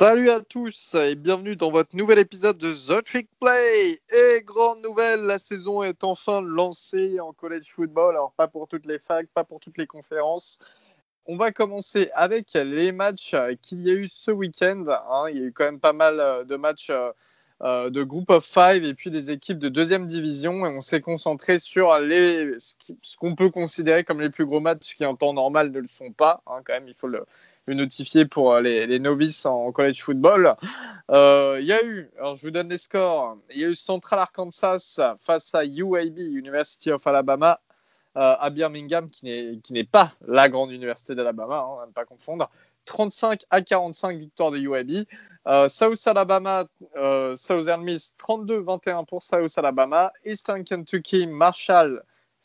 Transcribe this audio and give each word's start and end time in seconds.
Salut 0.00 0.30
à 0.30 0.40
tous 0.40 0.94
et 0.94 1.14
bienvenue 1.14 1.56
dans 1.56 1.70
votre 1.70 1.94
nouvel 1.94 2.18
épisode 2.18 2.56
de 2.56 2.72
The 2.72 3.04
Trick 3.04 3.28
Play. 3.38 4.00
Et 4.08 4.40
grande 4.46 4.82
nouvelle, 4.82 5.20
la 5.26 5.38
saison 5.38 5.82
est 5.82 6.02
enfin 6.04 6.40
lancée 6.40 7.20
en 7.20 7.34
college 7.34 7.70
football. 7.70 8.16
Alors 8.16 8.32
pas 8.32 8.48
pour 8.48 8.66
toutes 8.66 8.86
les 8.86 8.98
facs, 8.98 9.26
pas 9.34 9.44
pour 9.44 9.60
toutes 9.60 9.76
les 9.76 9.86
conférences. 9.86 10.58
On 11.26 11.36
va 11.36 11.52
commencer 11.52 12.08
avec 12.14 12.54
les 12.54 12.92
matchs 12.92 13.36
qu'il 13.60 13.82
y 13.82 13.90
a 13.90 13.92
eu 13.92 14.08
ce 14.08 14.30
week-end. 14.30 14.84
Hein. 14.88 15.26
Il 15.32 15.36
y 15.38 15.42
a 15.42 15.44
eu 15.44 15.52
quand 15.52 15.64
même 15.64 15.80
pas 15.80 15.92
mal 15.92 16.18
euh, 16.18 16.44
de 16.44 16.56
matchs 16.56 16.88
euh, 16.88 17.12
euh, 17.60 17.90
de 17.90 18.02
Group 18.02 18.30
of 18.30 18.42
Five 18.42 18.82
et 18.84 18.94
puis 18.94 19.10
des 19.10 19.30
équipes 19.30 19.58
de 19.58 19.68
deuxième 19.68 20.06
division. 20.06 20.64
Et 20.64 20.70
on 20.70 20.80
s'est 20.80 21.02
concentré 21.02 21.58
sur 21.58 21.98
les, 21.98 22.56
ce 22.58 23.18
qu'on 23.18 23.34
peut 23.34 23.50
considérer 23.50 24.02
comme 24.04 24.22
les 24.22 24.30
plus 24.30 24.46
gros 24.46 24.60
matchs 24.60 24.94
qui 24.94 25.04
en 25.04 25.14
temps 25.14 25.34
normal 25.34 25.70
ne 25.70 25.80
le 25.80 25.88
sont 25.88 26.10
pas. 26.10 26.42
Hein, 26.46 26.62
quand 26.64 26.72
même, 26.72 26.88
il 26.88 26.94
faut 26.94 27.06
le, 27.06 27.26
notifier 27.74 28.26
pour 28.26 28.52
euh, 28.54 28.60
les, 28.60 28.98
novices 28.98 29.46
en 29.46 29.72
college 29.72 30.02
football. 30.02 30.56
Euh, 31.10 31.58
il 31.60 31.66
y 31.66 31.72
a 31.72 31.84
eu, 31.84 32.10
alors 32.18 32.36
je 32.36 32.42
vous 32.42 32.50
donne 32.50 32.68
les 32.68 32.78
scores, 32.78 33.36
il 33.50 33.60
y 33.60 33.64
a 33.64 33.68
eu 33.68 33.74
Central 33.74 34.20
Arkansas 34.20 35.16
face 35.20 35.54
à 35.54 35.64
UAB, 35.64 36.18
University 36.18 36.90
of 36.92 37.06
Alabama, 37.06 37.60
à 38.14 38.50
Birmingham, 38.50 39.08
qui 39.08 39.60
n'est 39.70 39.84
pas 39.84 40.12
la 40.26 40.48
grande 40.48 40.72
université 40.72 41.14
d'Alabama, 41.14 41.58
hein, 41.58 41.86
ne 41.86 41.92
pas 41.92 42.04
confondre. 42.04 42.50
35 42.84 43.42
à 43.50 43.62
45 43.62 44.18
victoire 44.18 44.50
de 44.50 44.58
UAB. 44.58 45.06
Euh, 45.46 45.68
South 45.68 46.06
Alabama, 46.06 46.64
euh, 46.96 47.34
Southern 47.36 47.82
Miss 47.82 48.14
32-21 48.18 49.06
pour 49.06 49.22
South 49.22 49.56
Alabama. 49.56 50.12
Eastern 50.24 50.64
Kentucky, 50.64 51.26
Marshall 51.26 52.02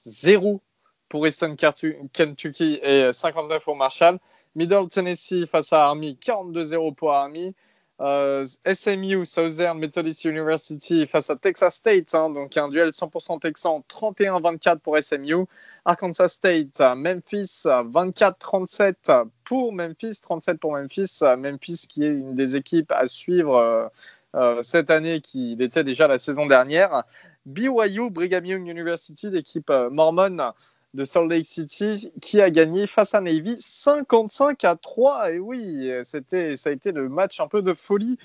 0 0.07 0.61
pour 1.09 1.27
Eastern 1.27 1.55
Kentucky 1.55 2.79
et 2.81 3.11
59 3.11 3.63
pour 3.63 3.75
Marshall. 3.75 4.19
Middle 4.55 4.87
Tennessee 4.89 5.45
face 5.45 5.73
à 5.73 5.85
Army 5.85 6.17
42-0 6.21 6.95
pour 6.95 7.13
Army. 7.13 7.53
Euh, 8.01 8.45
SMU, 8.73 9.25
Southern 9.25 9.79
Methodist 9.79 10.25
University 10.25 11.07
face 11.07 11.29
à 11.29 11.37
Texas 11.37 11.75
State, 11.75 12.13
hein, 12.13 12.29
donc 12.29 12.57
un 12.57 12.67
duel 12.67 12.89
100% 12.89 13.39
texan 13.39 13.85
31-24 13.89 14.79
pour 14.79 14.97
SMU. 14.97 15.45
Arkansas 15.85 16.29
State, 16.29 16.81
Memphis 16.97 17.63
24-37 17.65 19.27
pour 19.45 19.71
Memphis, 19.71 20.19
37 20.21 20.59
pour 20.59 20.73
Memphis. 20.73 21.19
Memphis 21.37 21.85
qui 21.87 22.03
est 22.03 22.09
une 22.09 22.35
des 22.35 22.57
équipes 22.57 22.91
à 22.91 23.07
suivre 23.07 23.55
euh, 23.55 23.87
euh, 24.35 24.61
cette 24.61 24.89
année 24.89 25.21
qui 25.21 25.55
était 25.57 25.85
déjà 25.85 26.07
la 26.07 26.19
saison 26.19 26.47
dernière. 26.47 27.03
BYU, 27.45 28.09
Brigham 28.09 28.45
Young 28.45 28.67
University, 28.67 29.29
l'équipe 29.29 29.71
mormone 29.91 30.51
de 30.95 31.03
Salt 31.05 31.27
Lake 31.27 31.45
City, 31.45 32.11
qui 32.21 32.41
a 32.41 32.49
gagné 32.49 32.87
face 32.87 33.13
à 33.13 33.21
Navy 33.21 33.55
55 33.59 34.63
à 34.63 34.75
3. 34.75 35.31
Et 35.31 35.39
oui, 35.39 35.91
ça 36.03 36.19
a 36.19 36.71
été 36.71 36.91
le 36.91 37.09
match 37.09 37.39
un 37.39 37.47
peu 37.47 37.61
de 37.61 37.73
folie 37.73 38.17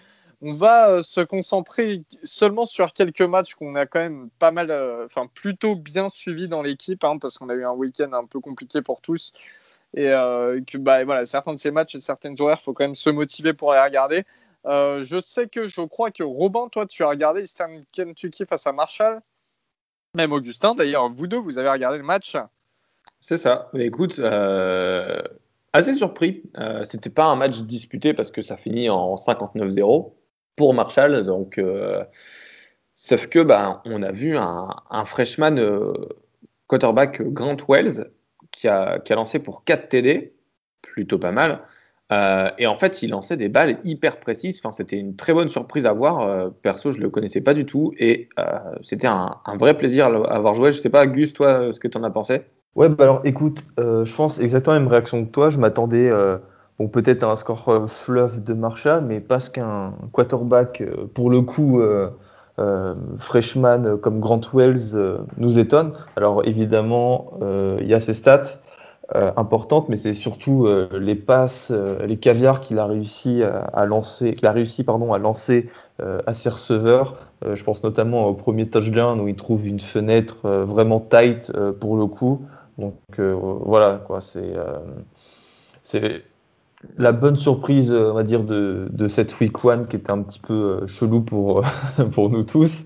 on 0.43 0.55
va 0.55 0.91
euh, 0.91 1.03
se 1.03 1.21
concentrer 1.21 2.05
seulement 2.23 2.65
sur 2.65 2.93
quelques 2.93 3.23
matchs 3.23 3.55
qu'on 3.55 3.75
a 3.75 3.87
quand 3.87 4.01
même 4.01 4.31
pas 4.39 4.51
mal, 4.51 4.71
euh, 4.71 5.05
enfin 5.07 5.27
plutôt 5.27 5.77
bien 5.77 6.09
suivis 6.09 6.49
dans 6.49 6.63
l'équipe, 6.63 7.05
hein, 7.05 7.19
parce 7.19 7.39
qu'on 7.39 7.49
a 7.51 7.55
eu 7.55 7.65
un 7.65 7.73
week-end 7.73 8.13
un 8.13 8.25
peu 8.25 8.41
compliqué 8.41 8.81
pour 8.83 9.01
tous. 9.01 9.33
Et 9.95 10.11
euh, 10.11 10.61
que 10.67 10.79
bah, 10.79 11.05
voilà, 11.05 11.27
certains 11.27 11.55
de 11.55 11.59
ces 11.59 11.71
matchs 11.71 11.95
et 11.97 12.01
certaines 12.01 12.41
horaires, 12.41 12.59
il 12.61 12.65
faut 12.65 12.73
quand 12.73 12.85
même 12.85 12.95
se 12.95 13.11
motiver 13.11 13.53
pour 13.53 13.73
les 13.73 13.81
regarder. 13.81 14.25
je 14.65 15.21
sais 15.21 15.49
que 15.49 15.69
je 15.69 15.81
crois 15.83 16.11
que 16.11 16.23
Robin, 16.23 16.69
toi, 16.69 16.87
tu 16.87 17.03
as 17.03 17.09
regardé 17.09 17.43
Eastern 17.43 17.83
Kentucky 17.93 18.47
face 18.47 18.67
à 18.67 18.73
Marshall. 18.73 19.21
Même 20.15 20.33
Augustin, 20.33 20.75
d'ailleurs, 20.75 21.11
vous 21.11 21.27
deux, 21.27 21.39
vous 21.39 21.59
avez 21.59 21.69
regardé 21.69 21.99
le 21.99 22.05
match. 22.05 22.37
C'est 23.21 23.37
ça. 23.37 23.71
Mais 23.73 23.87
écoute, 23.87 24.21
assez 25.73 25.95
surpris. 25.95 26.43
C'était 26.85 27.11
pas 27.11 27.27
un 27.27 27.37
match 27.37 27.61
disputé 27.61 28.15
parce 28.15 28.31
que 28.31 28.43
ça 28.43 28.57
finit 28.57 28.89
en 28.91 29.15
59-0 29.15 30.13
pour 30.61 30.75
Marshall. 30.75 31.25
Donc, 31.25 31.57
euh, 31.57 32.05
sauf 32.95 33.29
que 33.29 33.39
bah, 33.39 33.83
on 33.87 34.03
a 34.03 34.13
vu 34.13 34.37
un, 34.37 35.05
freshman 35.07 35.57
euh, 35.59 35.95
quarterback 36.67 37.23
Grant 37.23 37.57
Wells 37.67 38.11
qui 38.51 38.69
a, 38.69 39.03
lancé 39.09 39.39
pour 39.39 39.65
4 39.65 39.89
TD, 39.89 40.35
plutôt 40.83 41.19
pas 41.19 41.33
mal. 41.33 41.63
Euh, 42.13 42.51
et 42.59 42.67
en 42.67 42.77
fait, 42.77 43.03
il 43.03 43.11
lançait 43.11 43.39
des 43.39 43.49
balles 43.49 43.79
hyper 43.85 44.21
précises. 44.21 44.61
C'était 44.73 44.97
une 44.97 45.17
très 45.17 45.33
bonne 45.33 45.49
surprise 45.49 45.87
à 45.87 45.95
voir. 45.95 46.53
perso, 46.61 46.93
je 46.93 47.01
le 47.01 47.09
connaissais 47.09 47.41
pas 47.41 47.55
du 47.55 47.65
tout 47.65 47.95
et 47.97 48.29
c'était 48.83 49.07
un, 49.07 49.41
vrai 49.59 49.79
plaisir 49.79 50.07
à 50.07 50.35
avoir 50.35 50.53
joué. 50.55 50.73
Je 50.73 50.79
sais 50.79 50.91
pas, 50.91 51.07
Gus, 51.07 51.33
toi, 51.33 51.73
ce 51.73 51.81
que 51.81 51.89
tu 51.89 51.97
as 51.97 52.11
pensé? 52.11 52.43
Ouais, 52.77 52.89
bah 52.89 53.05
alors 53.05 53.21
écoute, 53.25 53.65
je 53.79 54.17
pense 54.17 54.39
exactement 54.39 54.75
la 54.75 54.81
même 54.81 54.89
réaction 54.89 55.25
que 55.25 55.31
toi. 55.31 55.51
Je 55.51 55.59
m'attendais 55.59 56.11
Bon, 56.81 56.89
peut-être 56.89 57.25
un 57.25 57.37
score 57.37 57.69
euh, 57.69 57.87
fluff 57.87 58.43
de 58.43 58.55
Marshall, 58.55 59.05
mais 59.05 59.21
parce 59.21 59.51
qu'un 59.51 59.93
quarterback, 60.13 60.81
euh, 60.81 61.05
pour 61.13 61.29
le 61.29 61.43
coup, 61.43 61.79
euh, 61.83 62.09
freshman 63.19 63.99
comme 63.99 64.19
Grant 64.19 64.41
Wells, 64.55 64.97
nous 65.37 65.59
étonne. 65.59 65.93
Alors 66.17 66.43
évidemment, 66.47 67.33
il 67.81 67.87
y 67.87 67.95
a 67.95 68.01
ses 68.01 68.13
stats 68.13 68.59
importantes, 69.15 69.89
mais 69.89 69.97
c'est 69.97 70.13
surtout 70.13 70.69
les 70.93 71.15
passes, 71.15 71.73
les 72.05 72.19
caviars 72.19 72.61
qu'il 72.61 72.79
a 72.79 72.85
réussi 72.85 73.43
à, 73.43 73.87
lancer, 73.87 74.35
qu'il 74.35 74.47
a 74.47 74.53
réussi 74.53 74.85
pardon 74.85 75.15
à 75.15 75.19
lancer 75.19 75.71
à 76.01 76.35
ses 76.35 76.51
receveurs. 76.51 77.15
je 77.51 77.65
pense 77.65 77.83
notamment 77.83 78.27
au 78.27 78.35
premier 78.35 78.69
touchdown 78.69 79.19
où 79.23 79.29
il 79.29 79.37
trouve 79.37 79.67
une 79.67 79.81
fenêtre 79.81 80.47
vraiment 80.47 81.01
tight 81.01 81.51
pour 81.81 81.97
le 81.97 82.05
coup. 82.05 82.43
Donc 82.81 82.97
voilà 83.19 84.03
quoi, 84.07 84.21
c'est 84.21 84.55
c'est 85.83 86.23
la 86.97 87.13
bonne 87.13 87.37
surprise, 87.37 87.93
on 87.93 88.15
va 88.15 88.23
dire, 88.23 88.43
de, 88.45 88.89
de 88.91 89.09
cette 89.09 89.39
week 89.41 89.65
one 89.65 89.87
qui 89.87 89.97
était 89.97 90.11
un 90.11 90.23
petit 90.23 90.41
peu 90.41 90.55
euh, 90.55 90.87
chelou 90.87 91.21
pour, 91.21 91.63
pour 92.13 92.31
nous 92.31 92.45
tous. 92.45 92.85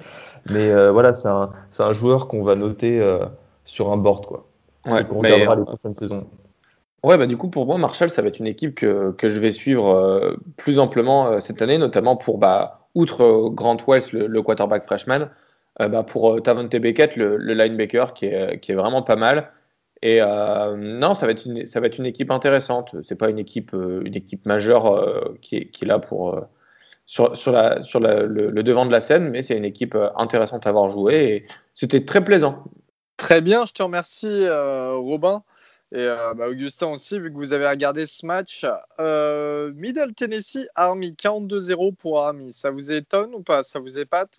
Mais 0.51 0.71
euh, 0.71 0.91
voilà, 0.93 1.15
c'est 1.15 1.29
un, 1.29 1.51
un, 1.79 1.93
joueur 1.93 2.29
qu'on 2.29 2.43
va 2.43 2.55
noter 2.55 3.01
euh, 3.01 3.25
sur 3.65 3.93
un 3.93 3.97
board, 3.97 4.27
quoi. 4.27 4.47
Ouais, 4.87 5.07
qu'on 5.07 5.21
regardera 5.21 5.57
les 5.57 5.65
prochaines 5.65 5.95
saisons. 5.95 6.23
Ouais, 7.03 7.17
bah 7.19 7.27
du 7.27 7.37
coup, 7.37 7.49
pour 7.49 7.67
moi, 7.67 7.79
Marshall, 7.79 8.11
ça 8.11 8.23
va 8.23 8.29
être 8.29 8.39
une 8.39 8.47
équipe 8.47 8.75
que, 8.75 9.13
que 9.13 9.29
je 9.29 9.41
vais 9.41 9.51
suivre 9.51 10.37
plus 10.57 10.79
amplement 10.79 11.39
cette 11.41 11.61
année, 11.61 11.77
notamment 11.79 12.17
pour, 12.17 12.39
bah, 12.39 12.89
outre 12.95 13.51
Grant 13.51 13.77
Wells, 13.87 14.05
le, 14.13 14.43
quarterback 14.43 14.85
freshman, 14.85 15.29
bah, 15.79 16.03
pour 16.03 16.43
Tavante 16.43 16.75
Beckett, 16.77 17.17
le, 17.17 17.37
le 17.37 17.55
linebacker, 17.55 18.15
qui 18.15 18.27
est, 18.27 18.59
qui 18.61 18.73
est 18.73 18.75
vraiment 18.75 19.03
pas 19.03 19.17
mal. 19.17 19.51
Et 20.05 20.21
euh, 20.21 20.77
non, 20.77 21.15
ça 21.15 21.25
va 21.25 21.33
être 21.33 21.47
une, 21.47 22.07
équipe 22.07 22.31
intéressante. 22.31 22.95
C'est 23.03 23.15
pas 23.15 23.31
une 23.31 23.39
équipe, 23.39 23.73
euh, 23.73 24.05
majeure 24.45 24.95
euh, 24.95 25.39
qui, 25.41 25.57
est, 25.57 25.83
là 25.83 25.99
pour 25.99 26.47
sur 27.07 27.33
le, 27.33 28.63
devant 28.63 28.85
de 28.85 28.93
la 28.93 29.01
scène, 29.01 29.31
mais 29.31 29.41
c'est 29.41 29.57
une 29.57 29.65
équipe 29.65 29.97
intéressante 30.17 30.67
à 30.67 30.69
avoir 30.69 30.91
joué 30.91 31.15
et 31.15 31.47
c'était 31.73 32.05
très 32.05 32.23
plaisant. 32.23 32.65
Très 33.17 33.41
bien, 33.41 33.65
je 33.65 33.73
te 33.73 33.83
remercie 33.83 34.47
Robin 34.47 35.43
et 35.91 36.07
bah, 36.37 36.49
Augustin 36.49 36.89
aussi, 36.89 37.19
vu 37.19 37.33
que 37.33 37.39
vous 37.39 37.55
avez 37.55 37.67
regardé 37.67 38.05
ce 38.05 38.27
match. 38.27 38.67
Middle 38.99 40.13
Tennessee, 40.15 40.69
Army, 40.75 41.13
42-0 41.13 41.95
pour 41.95 42.21
Army. 42.21 42.53
Ça 42.53 42.71
vous 42.71 42.93
étonne 42.93 43.35
ou 43.35 43.41
pas? 43.41 43.63
Ça 43.63 43.79
vous 43.79 43.99
épate? 43.99 44.39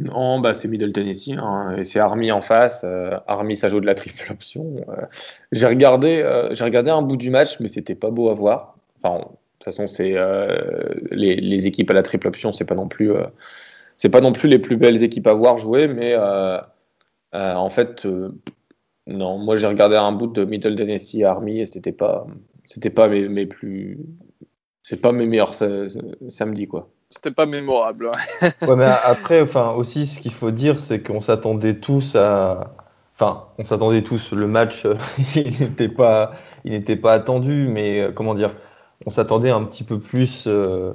Non, 0.00 0.40
bah 0.40 0.54
c'est 0.54 0.68
Middle 0.68 0.92
Tennessee 0.92 1.36
hein, 1.36 1.76
et 1.76 1.84
c'est 1.84 1.98
Army 1.98 2.32
en 2.32 2.40
face. 2.40 2.82
Euh, 2.84 3.18
Army, 3.26 3.56
ça 3.56 3.68
joue 3.68 3.80
de 3.80 3.86
la 3.86 3.94
triple 3.94 4.32
option. 4.32 4.76
Euh, 4.88 5.02
j'ai 5.52 5.66
regardé, 5.66 6.22
euh, 6.22 6.54
j'ai 6.54 6.64
regardé 6.64 6.90
un 6.90 7.02
bout 7.02 7.16
du 7.16 7.30
match, 7.30 7.60
mais 7.60 7.68
c'était 7.68 7.94
pas 7.94 8.10
beau 8.10 8.30
à 8.30 8.34
voir. 8.34 8.76
Enfin, 9.02 9.18
de 9.18 9.24
toute 9.24 9.64
façon, 9.64 9.86
c'est 9.86 10.16
les, 11.10 11.66
équipes 11.66 11.90
à 11.90 11.94
la 11.94 12.02
triple 12.02 12.28
option, 12.28 12.52
c'est 12.52 12.64
pas 12.64 12.74
non 12.74 12.88
plus, 12.88 13.12
c'est 13.98 14.08
pas 14.08 14.20
non 14.22 14.32
plus 14.32 14.48
les 14.48 14.58
plus 14.58 14.76
belles 14.76 15.02
équipes 15.02 15.26
à 15.26 15.34
voir 15.34 15.58
jouer, 15.58 15.86
mais 15.86 16.16
en 17.32 17.70
fait, 17.70 18.06
non. 19.06 19.38
Moi, 19.38 19.56
j'ai 19.56 19.66
regardé 19.66 19.96
un 19.96 20.12
bout 20.12 20.28
de 20.28 20.44
Middle 20.44 20.76
Tennessee 20.76 21.22
Army 21.24 21.60
et 21.60 21.66
c'était 21.66 21.92
pas, 21.92 22.26
c'était 22.66 22.90
pas 22.90 23.08
mes, 23.08 23.28
mes 23.28 23.46
plus, 23.46 23.98
c'est 24.82 25.00
pas 25.00 25.12
mes 25.12 25.26
meilleurs 25.26 25.54
samedis 26.28 26.66
quoi 26.66 26.90
c'était 27.10 27.32
pas 27.32 27.46
mémorable. 27.46 28.12
ouais, 28.42 28.76
mais 28.76 28.84
après, 28.84 29.42
enfin, 29.42 29.72
aussi, 29.72 30.06
ce 30.06 30.20
qu'il 30.20 30.32
faut 30.32 30.52
dire, 30.52 30.78
c'est 30.78 31.00
qu'on 31.00 31.20
s'attendait 31.20 31.74
tous 31.74 32.14
à. 32.14 32.72
Enfin, 33.16 33.44
on 33.58 33.64
s'attendait 33.64 34.02
tous. 34.02 34.32
Le 34.32 34.46
match, 34.46 34.86
il 35.34 35.58
n'était 35.60 35.88
pas, 35.88 36.32
il 36.64 36.70
n'était 36.70 36.96
pas 36.96 37.12
attendu, 37.12 37.66
mais 37.68 38.00
euh, 38.00 38.12
comment 38.12 38.34
dire, 38.34 38.54
on 39.06 39.10
s'attendait 39.10 39.50
un 39.50 39.64
petit 39.64 39.82
peu 39.82 39.98
plus 39.98 40.44
euh, 40.46 40.92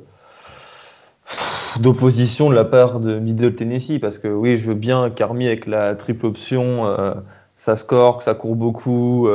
d'opposition 1.80 2.50
de 2.50 2.56
la 2.56 2.66
part 2.66 3.02
de 3.02 3.20
Middle 3.20 3.54
Tennessee, 3.54 4.00
parce 4.00 4.18
que 4.18 4.30
oui, 4.30 4.58
je 4.58 4.70
veux 4.70 4.76
bien 4.76 5.10
qu'Army 5.10 5.48
avec 5.48 5.66
la 5.68 5.96
triple 5.96 6.26
option, 6.28 6.86
euh, 6.86 7.14
ça 7.58 7.76
score, 7.76 8.20
que 8.20 8.24
ça 8.24 8.34
court 8.34 8.56
beaucoup. 8.56 9.28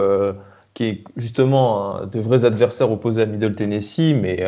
qui 0.73 0.85
est 0.85 1.05
justement 1.17 2.07
de 2.07 2.21
vrais 2.21 2.45
adversaires 2.45 2.91
opposés 2.91 3.23
à 3.23 3.27
Middle 3.27 3.55
Tennessee, 3.55 4.15
mais 4.15 4.43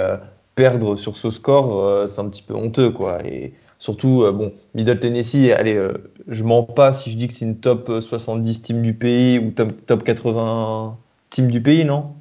perdre 0.55 0.97
sur 0.97 1.17
ce 1.17 1.31
score, 1.31 1.85
euh, 1.85 2.07
c'est 2.07 2.21
un 2.21 2.29
petit 2.29 2.43
peu 2.43 2.55
honteux, 2.55 2.91
quoi. 2.91 3.25
Et 3.27 3.55
surtout, 3.79 4.23
euh, 4.23 4.33
bon, 4.33 4.53
Middle 4.75 4.99
Tennessee, 5.01 5.51
allez, 5.53 5.75
euh, 5.77 5.93
je 6.29 6.45
mens 6.45 6.63
pas 6.63 6.93
si 6.93 7.11
je 7.11 7.17
dis 7.17 7.29
que 7.29 7.35
c'est 7.35 7.45
une 7.45 7.59
top 7.59 7.91
70 8.01 8.63
team 8.63 8.83
du 8.83 8.95
pays 8.95 9.39
ou 9.39 9.51
top, 9.51 9.73
top 9.87 10.05
80 10.05 10.99
team 11.31 11.49
du 11.49 11.63
pays, 11.63 11.85
non? 11.85 12.15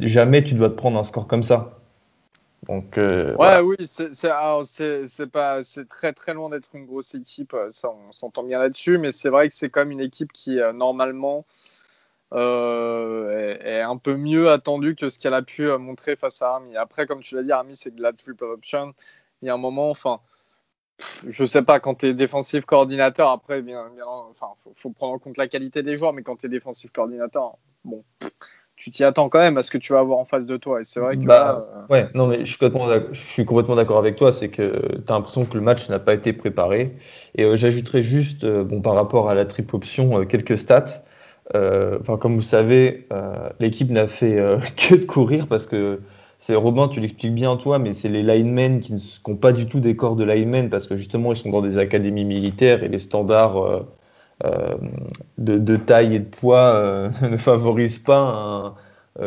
Jamais 0.00 0.44
tu 0.44 0.54
dois 0.54 0.68
te 0.70 0.74
prendre 0.74 0.98
un 0.98 1.04
score 1.04 1.26
comme 1.26 1.42
ça. 1.42 1.78
Donc, 2.68 2.98
euh, 2.98 3.30
Ouais, 3.30 3.36
voilà. 3.36 3.64
oui, 3.64 3.76
c'est 3.86 5.30
pas, 5.30 5.62
c'est 5.62 5.88
très 5.88 6.12
très 6.12 6.34
loin 6.34 6.50
d'être 6.50 6.70
une 6.74 6.86
grosse 6.86 7.14
équipe, 7.14 7.56
ça 7.70 7.90
on 7.90 8.12
s'entend 8.12 8.42
bien 8.42 8.58
là-dessus, 8.58 8.98
mais 8.98 9.12
c'est 9.12 9.28
vrai 9.28 9.48
que 9.48 9.54
c'est 9.54 9.70
quand 9.70 9.80
même 9.80 9.92
une 9.92 10.00
équipe 10.00 10.32
qui 10.32 10.58
normalement 10.74 11.46
euh, 12.32 13.56
est, 13.60 13.78
est 13.78 13.80
un 13.80 13.96
peu 13.96 14.16
mieux 14.16 14.50
attendue 14.50 14.94
que 14.94 15.08
ce 15.08 15.18
qu'elle 15.18 15.34
a 15.34 15.42
pu 15.42 15.68
euh, 15.68 15.78
montrer 15.78 16.16
face 16.16 16.42
à 16.42 16.50
Army. 16.54 16.76
Après, 16.76 17.06
comme 17.06 17.20
tu 17.20 17.34
l'as 17.34 17.42
dit, 17.42 17.52
Army 17.52 17.76
c'est 17.76 17.94
de 17.94 18.02
la 18.02 18.12
triple 18.12 18.44
option. 18.44 18.92
Il 19.42 19.46
y 19.46 19.50
a 19.50 19.54
un 19.54 19.58
moment, 19.58 19.90
enfin, 19.90 20.20
je 21.26 21.44
sais 21.44 21.62
pas, 21.62 21.80
quand 21.80 21.96
tu 21.96 22.06
es 22.06 22.14
défensif 22.14 22.64
coordinateur, 22.64 23.30
après, 23.30 23.62
bien, 23.62 23.88
bien, 23.94 24.04
enfin, 24.06 24.48
faut, 24.64 24.72
faut 24.74 24.90
prendre 24.90 25.14
en 25.14 25.18
compte 25.18 25.36
la 25.36 25.46
qualité 25.46 25.82
des 25.82 25.96
joueurs, 25.96 26.12
mais 26.12 26.22
quand 26.22 26.36
tu 26.36 26.46
es 26.46 26.48
défensif 26.48 26.90
coordinateur, 26.90 27.56
bon, 27.84 28.02
tu 28.76 28.90
t'y 28.90 29.04
attends 29.04 29.28
quand 29.28 29.38
même 29.40 29.56
à 29.56 29.62
ce 29.62 29.70
que 29.70 29.78
tu 29.78 29.92
vas 29.92 30.00
avoir 30.00 30.18
en 30.18 30.24
face 30.24 30.46
de 30.46 30.56
toi. 30.56 30.80
Et 30.80 30.84
c'est 30.84 31.00
vrai 31.00 31.16
que 31.16 31.24
Bah, 31.24 31.40
là, 31.40 31.66
euh, 31.74 31.86
Ouais, 31.88 32.08
non, 32.14 32.26
mais 32.26 32.40
je 32.40 32.44
suis 32.44 32.58
complètement 32.58 32.88
d'ac- 32.88 33.12
je 33.12 33.20
suis 33.20 33.44
complètement 33.44 33.76
d'accord 33.76 33.98
avec 33.98 34.16
toi. 34.16 34.32
C'est 34.32 34.50
que 34.50 34.96
tu 34.96 35.12
as 35.12 35.14
l'impression 35.14 35.46
que 35.46 35.54
le 35.54 35.60
match 35.62 35.88
n'a 35.88 35.98
pas 35.98 36.14
été 36.14 36.32
préparé. 36.32 36.96
Et 37.34 37.44
euh, 37.44 37.56
j'ajouterais 37.56 38.02
juste, 38.02 38.46
bon, 38.46 38.80
par 38.80 38.94
rapport 38.94 39.30
à 39.30 39.34
la 39.34 39.46
triple 39.46 39.74
option, 39.76 40.24
quelques 40.26 40.58
stats. 40.58 41.02
Euh, 41.54 41.98
Enfin, 42.00 42.16
comme 42.18 42.36
vous 42.36 42.42
savez, 42.42 43.06
euh, 43.12 43.48
l'équipe 43.60 43.90
n'a 43.90 44.06
fait 44.06 44.38
euh, 44.38 44.58
que 44.76 44.94
de 44.96 45.04
courir 45.04 45.46
parce 45.48 45.66
que 45.66 46.00
c'est 46.38 46.54
Robin, 46.54 46.88
tu 46.88 47.00
l'expliques 47.00 47.34
bien 47.34 47.56
toi, 47.56 47.78
mais 47.78 47.92
c'est 47.92 48.08
les 48.08 48.22
linemen 48.22 48.80
qui 48.80 48.94
n'ont 49.26 49.36
pas 49.36 49.52
du 49.52 49.66
tout 49.66 49.80
des 49.80 49.96
corps 49.96 50.14
de 50.16 50.24
linemen 50.24 50.70
parce 50.70 50.86
que 50.86 50.94
justement 50.96 51.32
ils 51.32 51.36
sont 51.36 51.50
dans 51.50 51.62
des 51.62 51.78
académies 51.78 52.24
militaires 52.24 52.84
et 52.84 52.88
les 52.88 52.98
standards 52.98 53.84
de, 55.38 55.76
taille 55.76 56.14
et 56.16 56.18
de 56.20 56.24
poids 56.24 57.10
ne 57.22 57.36
favorisent 57.36 57.98
pas 57.98 58.18
un- 58.18 58.74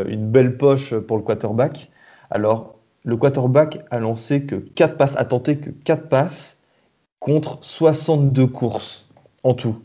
une 0.07 0.29
belle 0.31 0.57
poche 0.57 0.95
pour 0.99 1.17
le 1.17 1.23
quarterback. 1.23 1.91
Alors, 2.29 2.75
le 3.03 3.17
quarterback 3.17 3.79
a 3.91 3.99
lancé 3.99 4.45
que 4.45 4.55
4 4.55 4.95
passes, 4.97 5.17
a 5.17 5.25
tenté 5.25 5.57
que 5.57 5.69
4 5.69 6.07
passes 6.07 6.61
contre 7.19 7.59
62 7.61 8.47
courses 8.47 9.07
en 9.43 9.53
tout. 9.53 9.77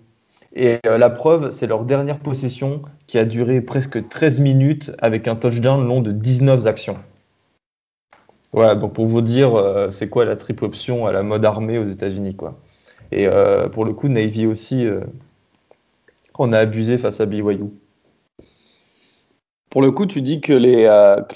Et 0.54 0.78
euh, 0.86 0.98
la 0.98 1.10
preuve, 1.10 1.50
c'est 1.50 1.66
leur 1.66 1.84
dernière 1.84 2.18
possession 2.18 2.82
qui 3.06 3.18
a 3.18 3.24
duré 3.24 3.60
presque 3.60 4.08
13 4.08 4.40
minutes 4.40 4.92
avec 4.98 5.28
un 5.28 5.36
touchdown 5.36 5.86
long 5.86 6.00
de 6.00 6.12
19 6.12 6.66
actions. 6.66 6.98
Voilà, 8.52 8.74
donc 8.74 8.94
pour 8.94 9.06
vous 9.06 9.20
dire, 9.20 9.54
euh, 9.54 9.90
c'est 9.90 10.08
quoi 10.08 10.24
la 10.24 10.36
triple 10.36 10.64
option 10.64 11.06
à 11.06 11.12
la 11.12 11.22
mode 11.22 11.44
armée 11.44 11.78
aux 11.78 11.84
États-Unis, 11.84 12.36
quoi. 12.36 12.58
Et 13.12 13.26
euh, 13.26 13.68
pour 13.68 13.84
le 13.84 13.92
coup, 13.92 14.08
Navy 14.08 14.46
aussi, 14.46 14.86
on 16.38 16.52
a 16.52 16.58
abusé 16.58 16.98
face 16.98 17.20
à 17.20 17.26
BYU. 17.26 17.70
Pour 19.70 19.82
le 19.82 19.90
coup, 19.90 20.06
tu 20.06 20.22
dis 20.22 20.40
que 20.40 20.52
les, 20.52 20.88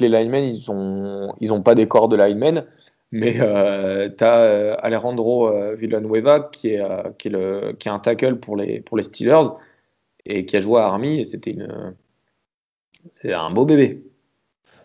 linemen, 0.09 0.45
ils 0.45 0.71
ont, 0.71 1.35
ils 1.41 1.53
ont 1.53 1.63
pas 1.63 1.75
des 1.75 1.87
corps 1.87 2.09
de 2.09 2.17
linemen, 2.17 2.65
mais 3.13 3.37
euh, 3.41 4.09
tu 4.17 4.25
as 4.25 4.75
Alejandro 4.75 5.49
euh, 5.49 5.75
Villanueva 5.75 6.41
qui 6.53 6.71
est, 6.75 6.81
euh, 6.81 7.11
qui, 7.19 7.29
est 7.29 7.31
le, 7.31 7.73
qui 7.79 7.89
est 7.89 7.91
un 7.91 7.99
tackle 7.99 8.37
pour 8.41 8.57
les, 8.57 8.81
pour 8.81 8.97
les 8.97 9.03
Steelers 9.03 9.49
et 10.27 10.47
qui 10.47 10.57
a 10.57 10.61
joué 10.61 10.81
à 10.81 10.87
Army 10.87 11.21
et 11.21 11.25
c'était 11.25 11.53
une, 11.53 11.97
c'est 13.13 13.33
un 13.33 13.51
beau 13.51 13.65
bébé. 13.65 14.03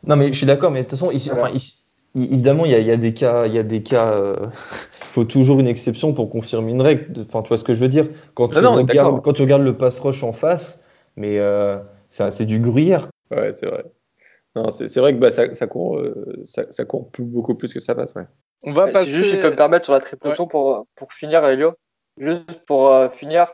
Non, 0.03 0.15
mais 0.15 0.31
je 0.31 0.37
suis 0.37 0.45
d'accord, 0.45 0.71
mais 0.71 0.79
de 0.83 0.87
toute 0.87 0.91
façon, 0.99 1.11
enfin, 1.31 1.51
évidemment, 2.15 2.65
il 2.65 2.71
y 2.71 2.75
a, 2.75 2.79
il 2.79 2.87
y 2.87 2.91
a 2.91 2.97
des 2.97 3.13
cas, 3.13 3.47
il 3.47 3.53
y 3.53 3.59
a 3.59 3.63
des 3.63 3.83
cas. 3.83 4.13
euh, 4.13 4.47
faut 5.09 5.23
toujours 5.25 5.59
une 5.59 5.67
exception 5.67 6.13
pour 6.13 6.29
confirmer 6.29 6.71
une 6.71 6.81
règle. 6.81 7.25
Enfin, 7.27 7.41
tu 7.41 7.49
vois 7.49 7.57
ce 7.57 7.63
que 7.63 7.73
je 7.73 7.79
veux 7.79 7.89
dire? 7.89 8.09
Quand 8.35 8.49
tu, 8.49 8.61
Non, 8.61 8.73
regardes, 8.75 9.21
quand 9.23 9.33
tu 9.33 9.41
regardes 9.41 9.63
le 9.63 9.77
pass 9.77 9.99
rush 9.99 10.23
en 10.23 10.33
face, 10.33 10.85
mais 11.15 11.39
euh, 11.39 11.79
c'est 12.09 12.31
c'est 12.31 12.45
du 12.45 12.59
gruyère. 12.59 13.09
Ouais, 13.31 13.51
c'est 13.51 13.65
vrai. 13.67 13.85
Non, 14.55 14.69
c'est 14.69 14.87
c'est 14.87 14.99
vrai 14.99 15.13
que 15.13 15.19
bah, 15.19 15.31
ça, 15.31 15.53
ça 15.53 15.67
court, 15.67 15.97
euh, 15.97 16.41
ça, 16.45 16.63
ça 16.71 16.85
court 16.85 17.09
plus- 17.11 17.25
beaucoup 17.25 17.55
plus 17.55 17.73
que 17.73 17.79
ça 17.79 17.93
passe. 17.95 18.13
Ouais. 18.15 18.23
on 18.63 18.71
va 18.71 18.87
Si 18.87 18.93
passer. 18.93 19.11
juste 19.11 19.35
je 19.35 19.41
peux 19.41 19.49
me 19.49 19.55
permettre 19.55 19.85
sur 19.85 19.93
la 19.93 19.99
triple 19.99 20.27
option 20.29 20.47
pour, 20.47 20.85
pour 20.95 21.11
finir, 21.13 21.45
Elio. 21.45 21.73
Juste 22.17 22.65
pour 22.65 22.89
euh, 22.89 23.09
finir, 23.09 23.51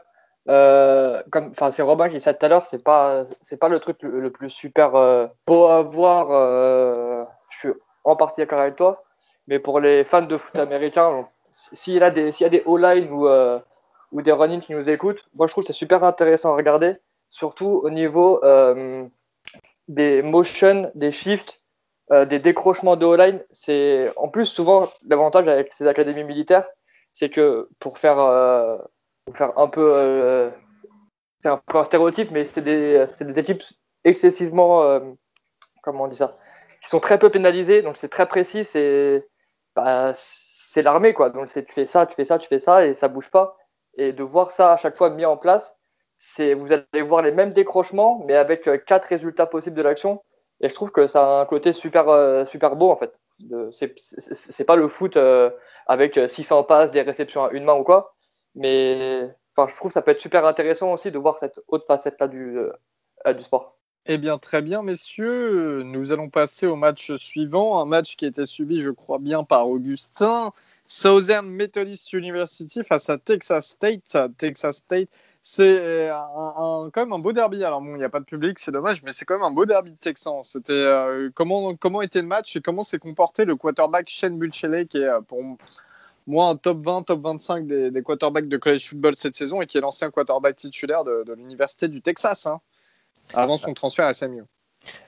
euh, 0.47 1.23
comme, 1.31 1.53
c'est 1.71 1.81
Robin 1.81 2.07
qui 2.09 2.15
disait 2.15 2.33
tout 2.35 2.45
à 2.45 2.49
l'heure, 2.49 2.65
c'est 2.65 2.83
pas, 2.83 3.25
c'est 3.41 3.57
pas 3.57 3.69
le 3.69 3.79
truc 3.79 3.97
le, 4.03 4.19
le 4.19 4.29
plus 4.31 4.51
super 4.51 4.95
euh, 4.95 5.25
pour 5.45 5.71
avoir. 5.71 6.27
euh, 6.31 7.23
je 7.49 7.57
suis 7.69 7.77
en 8.03 8.15
partie 8.15 8.41
d'accord 8.41 8.59
avec 8.59 8.75
toi, 8.75 9.03
mais 9.47 9.57
pour 9.59 9.79
les 9.79 10.03
fans 10.03 10.21
de 10.21 10.37
foot 10.37 10.55
américain, 10.59 11.27
s'il 11.49 11.95
y 11.95 12.01
a 12.03 12.11
des, 12.11 12.31
s'il 12.31 12.43
y 12.43 12.47
a 12.47 12.49
des 12.49 12.61
O-line 12.67 13.09
ou, 13.11 13.27
euh, 13.27 13.59
ou 14.11 14.21
des 14.21 14.31
run 14.31 14.59
qui 14.59 14.73
nous 14.73 14.87
écoutent, 14.89 15.25
moi 15.35 15.47
je 15.47 15.51
trouve 15.53 15.63
que 15.63 15.67
c'est 15.73 15.77
super 15.79 16.03
intéressant 16.03 16.53
à 16.53 16.55
regarder, 16.55 16.95
surtout 17.29 17.81
au 17.83 17.89
niveau 17.89 18.43
euh, 18.43 19.05
des 19.91 20.21
motions, 20.21 20.91
des 20.95 21.11
shifts, 21.11 21.59
euh, 22.11 22.25
des 22.25 22.39
décrochements 22.39 22.95
de 22.95 23.05
O-line. 23.05 23.43
C'est 23.51 24.11
en 24.15 24.29
plus 24.29 24.45
souvent 24.45 24.89
l'avantage 25.07 25.47
avec 25.47 25.73
ces 25.73 25.87
académies 25.87 26.23
militaires, 26.23 26.67
c'est 27.13 27.29
que 27.29 27.69
pour 27.79 27.97
faire, 27.97 28.19
euh, 28.19 28.77
un 29.39 29.67
peu, 29.67 29.93
euh, 29.95 30.49
c'est 31.41 31.49
un 31.49 31.61
peu 31.67 31.77
un 31.77 31.85
stéréotype, 31.85 32.31
mais 32.31 32.45
c'est 32.45 32.61
des, 32.61 33.05
des 33.19 33.39
équipes 33.39 33.63
excessivement, 34.03 34.99
comment 35.83 36.05
on 36.05 36.07
dit 36.07 36.15
ça, 36.15 36.37
qui 36.83 36.89
sont 36.89 36.99
très 36.99 37.19
peu 37.19 37.29
pénalisées, 37.29 37.81
donc 37.81 37.97
c'est 37.97 38.09
très 38.09 38.27
précis, 38.27 38.65
c'est 38.65 39.27
bah, 39.75 40.15
l'armée 40.77 41.13
quoi. 41.13 41.29
Donc 41.29 41.47
tu 41.47 41.63
fais 41.69 41.85
ça, 41.85 42.05
tu 42.05 42.15
fais 42.15 42.25
ça, 42.25 42.39
tu 42.39 42.47
fais 42.47 42.59
ça 42.59 42.85
et 42.85 42.93
ça 42.93 43.07
bouge 43.07 43.29
pas. 43.29 43.57
Et 43.97 44.13
de 44.13 44.23
voir 44.23 44.51
ça 44.51 44.73
à 44.73 44.77
chaque 44.77 44.95
fois 44.95 45.09
mis 45.09 45.25
en 45.25 45.37
place, 45.37 45.77
vous 46.37 46.71
allez 46.71 47.01
voir 47.01 47.21
les 47.21 47.31
mêmes 47.31 47.53
décrochements, 47.53 48.23
mais 48.25 48.35
avec 48.35 48.67
euh, 48.67 48.77
quatre 48.77 49.05
résultats 49.05 49.45
possibles 49.45 49.75
de 49.75 49.81
l'action. 49.81 50.21
Et 50.61 50.69
je 50.69 50.73
trouve 50.73 50.91
que 50.91 51.07
ça 51.07 51.39
a 51.39 51.41
un 51.41 51.45
côté 51.45 51.73
super, 51.73 52.07
euh, 52.09 52.45
super 52.45 52.75
beau 52.75 52.91
en 52.91 52.95
fait. 52.95 53.13
C'est 53.71 54.63
pas 54.63 54.75
le 54.75 54.87
foot 54.87 55.17
euh, 55.17 55.49
avec 55.87 56.17
euh, 56.17 56.27
600 56.27 56.63
passes, 56.63 56.91
des 56.91 57.01
réceptions 57.01 57.43
à 57.43 57.51
une 57.51 57.63
main 57.63 57.73
ou 57.73 57.83
quoi. 57.83 58.15
Mais 58.53 59.27
je 59.57 59.75
trouve 59.75 59.89
que 59.89 59.93
ça 59.93 60.03
peut 60.03 60.11
être 60.11 60.21
super 60.21 60.45
intéressant 60.45 60.93
aussi 60.93 61.11
de 61.11 61.17
voir 61.17 61.39
cette 61.39 61.59
haute 61.67 61.85
facette 61.87 62.19
là 62.19 62.27
du, 62.27 62.57
du 63.25 63.41
sport. 63.41 63.77
Eh 64.05 64.17
bien, 64.17 64.37
très 64.37 64.61
bien, 64.61 64.81
messieurs. 64.81 65.83
Nous 65.83 66.11
allons 66.11 66.29
passer 66.29 66.67
au 66.67 66.75
match 66.75 67.15
suivant. 67.15 67.79
Un 67.79 67.85
match 67.85 68.15
qui 68.15 68.25
été 68.25 68.45
subi, 68.45 68.81
je 68.81 68.89
crois 68.89 69.19
bien, 69.19 69.43
par 69.43 69.69
Augustin. 69.69 70.51
Southern 70.85 71.47
Methodist 71.47 72.11
University 72.13 72.83
face 72.83 73.09
à 73.09 73.17
Texas 73.17 73.69
State. 73.69 74.17
Texas 74.37 74.77
State, 74.77 75.09
c'est 75.41 76.09
un- 76.09 76.89
quand 76.93 77.01
même 77.01 77.13
un 77.13 77.19
beau 77.19 77.33
derby. 77.33 77.63
Alors, 77.63 77.81
bon, 77.81 77.95
il 77.95 77.97
n'y 77.97 78.03
a 78.03 78.09
pas 78.09 78.19
de 78.19 78.25
public, 78.25 78.59
c'est 78.59 78.71
dommage, 78.71 79.03
mais 79.03 79.11
c'est 79.11 79.25
quand 79.25 79.35
même 79.35 79.43
un 79.43 79.51
beau 79.51 79.65
derby 79.65 79.91
de 79.91 79.97
Texans. 79.97 80.43
C'était, 80.43 80.73
euh, 80.73 81.29
comment, 81.33 81.75
comment 81.75 82.01
était 82.01 82.21
le 82.21 82.27
match 82.27 82.55
et 82.55 82.61
comment 82.61 82.81
s'est 82.83 82.99
comporté 82.99 83.45
le 83.45 83.55
quarterback 83.55 84.09
Shane 84.09 84.37
Buchele, 84.37 84.87
qui 84.87 84.99
est 84.99 85.05
euh, 85.05 85.21
pour 85.21 85.41
moi 86.27 86.47
un 86.47 86.55
top 86.55 86.85
20, 86.85 87.03
top 87.03 87.21
25 87.21 87.67
des, 87.67 87.91
des 87.91 88.03
quarterbacks 88.03 88.47
de 88.47 88.57
college 88.57 88.89
football 88.89 89.15
cette 89.15 89.35
saison 89.35 89.61
et 89.61 89.67
qui 89.67 89.77
est 89.77 89.81
l'ancien 89.81 90.11
quarterback 90.11 90.55
titulaire 90.55 91.03
de, 91.03 91.33
l'Université 91.33 91.87
du 91.87 92.01
Texas. 92.01 92.45
hein, 92.45 92.61
avant 93.33 93.57
son 93.57 93.73
transfert 93.73 94.05
à 94.05 94.13
SMU. 94.13 94.43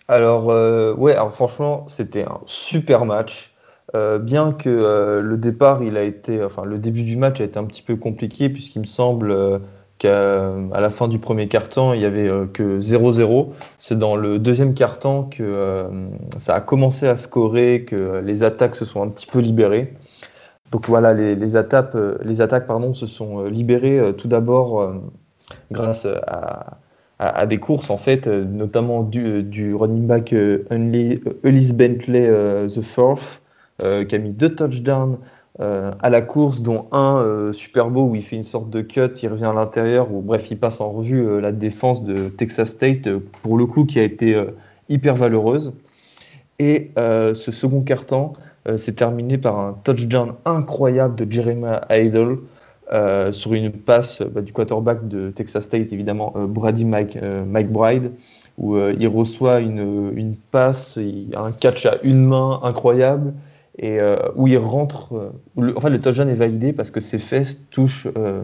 Alors, 0.08 0.50
euh, 0.50 0.94
ouais, 0.94 1.16
franchement, 1.32 1.88
c'était 1.88 2.24
un 2.24 2.42
super 2.46 3.06
match. 3.06 3.54
Euh, 3.96 4.18
bien 4.18 4.54
que 4.54 4.70
euh, 4.70 5.22
le 5.22 5.38
départ, 5.38 5.84
il 5.84 5.98
a 5.98 6.04
été, 6.04 6.44
enfin, 6.44 6.64
le 6.64 6.80
début 6.80 7.04
du 7.04 7.16
match 7.16 7.42
a 7.42 7.44
été 7.44 7.60
un 7.60 7.66
petit 7.66 7.82
peu 7.82 7.96
compliqué, 7.96 8.50
puisqu'il 8.50 8.80
me 8.80 8.86
semble 8.86 9.32
euh, 9.32 9.60
qu'à 10.04 10.82
la 10.82 10.90
fin 10.90 11.08
du 11.08 11.18
premier 11.18 11.48
quart-temps, 11.48 11.94
il 11.94 12.02
y 12.02 12.06
avait 12.06 12.28
euh, 12.28 12.46
que 12.46 12.80
0-0. 12.80 13.52
C'est 13.78 13.98
dans 13.98 14.18
le 14.18 14.38
deuxième 14.38 14.74
quart-temps 14.74 15.24
que 15.24 15.44
euh, 15.44 15.88
ça 16.40 16.56
a 16.56 16.62
commencé 16.62 17.08
à 17.08 17.16
scorer, 17.16 17.86
que 17.88 18.22
les 18.24 18.44
attaques 18.44 18.76
se 18.76 18.84
sont 18.84 19.02
un 19.02 19.08
petit 19.08 19.28
peu 19.28 19.40
libérées. 19.40 19.94
Donc 20.72 20.88
voilà, 20.88 21.14
les, 21.14 21.56
attaques, 21.56 21.96
euh, 21.96 22.94
se 22.94 23.06
sont 23.06 23.46
libérées 23.46 24.14
tout 24.18 24.28
d'abord 24.28 24.94
grâce 25.72 26.08
à, 27.20 27.46
des 27.46 27.58
courses 27.58 27.92
en 27.92 27.98
fait, 27.98 28.28
notamment 28.28 29.04
du, 29.04 29.76
running 29.76 30.08
back 30.08 30.34
Ulysse 31.44 31.74
Bentley 31.74 32.68
the 32.68 32.82
fourth, 32.82 33.42
qui 33.80 34.16
a 34.16 34.18
mis 34.18 34.34
deux 34.34 34.56
touchdowns 34.56 35.20
euh, 35.60 35.92
à 36.02 36.10
la 36.10 36.22
course, 36.22 36.62
dont 36.62 36.88
un 36.92 37.18
euh, 37.18 37.54
super 37.54 37.90
beau 37.90 38.06
où 38.08 38.16
il 38.16 38.24
fait 38.24 38.36
une 38.36 38.44
sorte 38.44 38.72
de 38.72 38.82
cut, 38.82 39.14
il 39.22 39.30
revient 39.30 39.46
à 39.46 39.54
l'intérieur, 39.54 40.12
ou 40.12 40.22
bref, 40.22 40.50
il 40.50 40.58
passe 40.58 40.82
en 40.82 40.90
revue 40.90 41.28
euh, 41.28 41.40
la 41.40 41.52
défense 41.52 42.04
de 42.04 42.30
Texas 42.30 42.72
State, 42.72 43.08
euh, 43.08 43.20
pour 43.44 43.58
le 43.58 43.68
coup, 43.68 43.86
qui 43.86 44.00
a 44.00 44.04
été 44.04 44.36
hyper 44.90 45.16
valeureuse. 45.16 45.74
Et 46.60 46.92
ce 46.96 47.52
second 47.52 47.84
euh, 48.68 48.78
s'est 48.78 48.94
terminé 48.94 49.38
par 49.38 49.60
un 49.60 49.74
touchdown 49.84 50.34
incroyable 50.46 51.16
de 51.16 51.30
Jeremiah 51.32 51.86
Idle 51.90 52.38
sur 53.32 53.54
une 53.54 53.72
passe 53.72 54.22
bah, 54.22 54.42
du 54.42 54.54
quarterback 54.54 55.08
de 55.08 55.32
Texas 55.32 55.64
State, 55.66 55.92
évidemment, 55.92 56.34
Brady 56.36 56.86
Mike, 56.86 57.18
euh, 57.18 57.44
Mike 57.44 57.72
Bride, 57.72 58.12
où 58.60 58.78
il 58.78 59.08
reçoit 59.08 59.62
une, 59.62 60.12
une 60.16 60.36
passe, 60.36 61.00
un 61.36 61.52
catch 61.52 61.88
à 61.88 61.98
une 62.04 62.28
main 62.28 62.60
incroyable, 62.62 63.34
et 63.78 64.00
euh, 64.00 64.18
où 64.36 64.48
il 64.48 64.58
rentre. 64.58 65.14
euh, 65.14 65.30
où 65.56 65.62
le, 65.62 65.78
enfin, 65.78 65.90
le 65.90 66.00
touchdown 66.00 66.30
est 66.30 66.36
validé 66.36 66.74
parce 66.74 66.92
que 66.92 67.00
ses 67.00 67.20
fesses 67.20 67.62
touchent, 67.72 68.08
euh, 68.18 68.44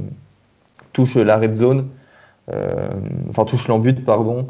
touchent 0.93 1.17
la 1.17 1.37
red 1.37 1.53
zone, 1.53 1.87
euh, 2.51 2.89
enfin 3.29 3.45
touchent 3.45 3.67
l'embut, 3.67 4.03
pardon. 4.03 4.47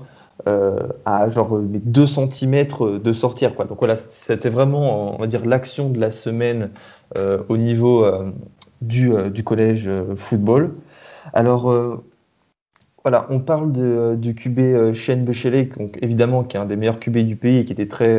à 1.05 1.29
genre 1.29 1.59
2 1.59 2.07
cm 2.07 2.67
de 3.03 3.13
sortir. 3.13 3.55
Quoi. 3.55 3.65
Donc 3.65 3.79
voilà, 3.79 3.95
c'était 3.98 4.50
vraiment, 4.50 5.15
on 5.15 5.17
va 5.17 5.27
dire, 5.27 5.45
l'action 5.45 5.89
de 5.89 6.00
la 6.00 6.12
semaine 6.12 6.69
au 7.50 7.57
niveau 7.57 8.05
du, 8.81 9.12
du, 9.31 9.43
collège 9.43 9.89
football. 10.15 10.75
Alors, 11.33 12.01
voilà, 13.03 13.27
on 13.29 13.39
parle 13.39 13.74
de, 13.74 14.15
du 14.17 14.33
QB 14.33 14.93
Shane 14.93 15.25
Becheley, 15.25 15.69
évidemment, 16.01 16.45
qui 16.45 16.55
est 16.55 16.59
un 16.59 16.65
des 16.65 16.77
meilleurs 16.77 17.01
QB 17.01 17.17
du 17.17 17.36
pays 17.36 17.57
et 17.57 17.65
qui 17.65 17.74
était 17.74 17.89
très, 17.89 18.17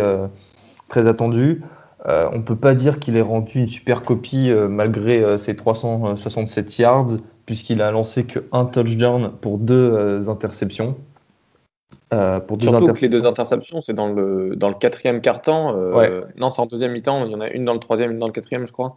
très 0.88 1.08
attendu. 1.08 1.62
Euh, 2.06 2.28
on 2.32 2.38
ne 2.38 2.42
peut 2.42 2.56
pas 2.56 2.74
dire 2.74 2.98
qu'il 2.98 3.16
ait 3.16 3.22
rendu 3.22 3.58
une 3.58 3.68
super 3.68 4.02
copie 4.02 4.50
euh, 4.50 4.68
malgré 4.68 5.22
euh, 5.22 5.36
ses 5.36 5.54
367 5.54 6.78
yards, 6.78 7.08
puisqu'il 7.44 7.82
a 7.82 7.90
lancé 7.90 8.24
qu'un 8.24 8.64
touchdown 8.64 9.32
pour 9.40 9.58
deux 9.58 10.28
interceptions. 10.30 10.96
pour 12.10 12.56
deux 12.56 12.68
Surtout 12.68 12.92
que 12.92 13.00
les 13.00 13.08
deux 13.08 13.26
interceptions, 13.26 13.82
c'est 13.82 13.92
dans 13.92 14.12
le, 14.12 14.56
dans 14.56 14.68
le 14.68 14.74
quatrième 14.74 15.20
quart-temps. 15.20 15.74
Non, 16.36 16.48
c'est 16.48 16.62
en 16.62 16.66
deuxième 16.66 16.92
mi-temps. 16.92 17.26
Il 17.26 17.32
y 17.32 17.34
en 17.34 17.40
a 17.40 17.50
une 17.50 17.64
dans 17.64 17.74
le 17.74 17.80
troisième, 17.80 18.12
une 18.12 18.18
dans 18.18 18.28
le 18.28 18.32
quatrième, 18.32 18.66
je 18.66 18.72
crois. 18.72 18.96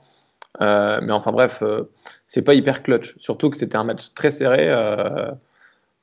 mais 0.61 1.11
enfin 1.11 1.31
bref, 1.31 1.61
c'est 2.27 2.43
pas 2.43 2.53
hyper 2.53 2.83
clutch. 2.83 3.17
Surtout 3.17 3.49
que 3.49 3.57
c'était 3.57 3.77
un 3.77 3.83
match 3.83 4.13
très 4.13 4.31
serré 4.31 4.71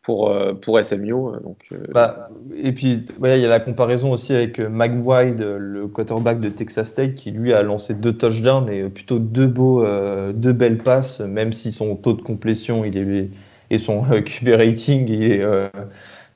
pour, 0.03 0.31
euh, 0.31 0.55
pour 0.55 0.83
SMU. 0.83 1.13
Euh, 1.13 1.41
donc, 1.41 1.59
euh, 1.73 1.85
bah, 1.93 2.31
et 2.55 2.73
puis, 2.73 3.05
il 3.23 3.29
y 3.29 3.45
a 3.45 3.49
la 3.49 3.61
comparaison 3.61 4.13
aussi 4.13 4.35
avec 4.35 4.59
McBride, 4.59 5.41
le 5.41 5.87
quarterback 5.89 6.41
de 6.41 6.49
Texas 6.49 6.89
State, 6.89 7.15
qui 7.15 7.31
lui 7.31 7.53
a 7.53 7.63
lancé 7.63 7.95
deux 7.95 8.17
touchdowns 8.17 8.71
et 8.71 8.89
plutôt 8.89 9.19
deux, 9.19 9.47
beaux, 9.47 9.85
deux 10.33 10.53
belles 10.53 10.79
passes, 10.79 11.21
même 11.21 11.53
si 11.53 11.73
son 11.73 11.97
taux 11.97 12.15
de 12.15 12.23
complétion 12.23 12.85
il 12.85 12.97
est, 12.97 13.31
et 13.71 13.79
son 13.79 14.03
QB 14.25 14.49
rating 14.49 15.09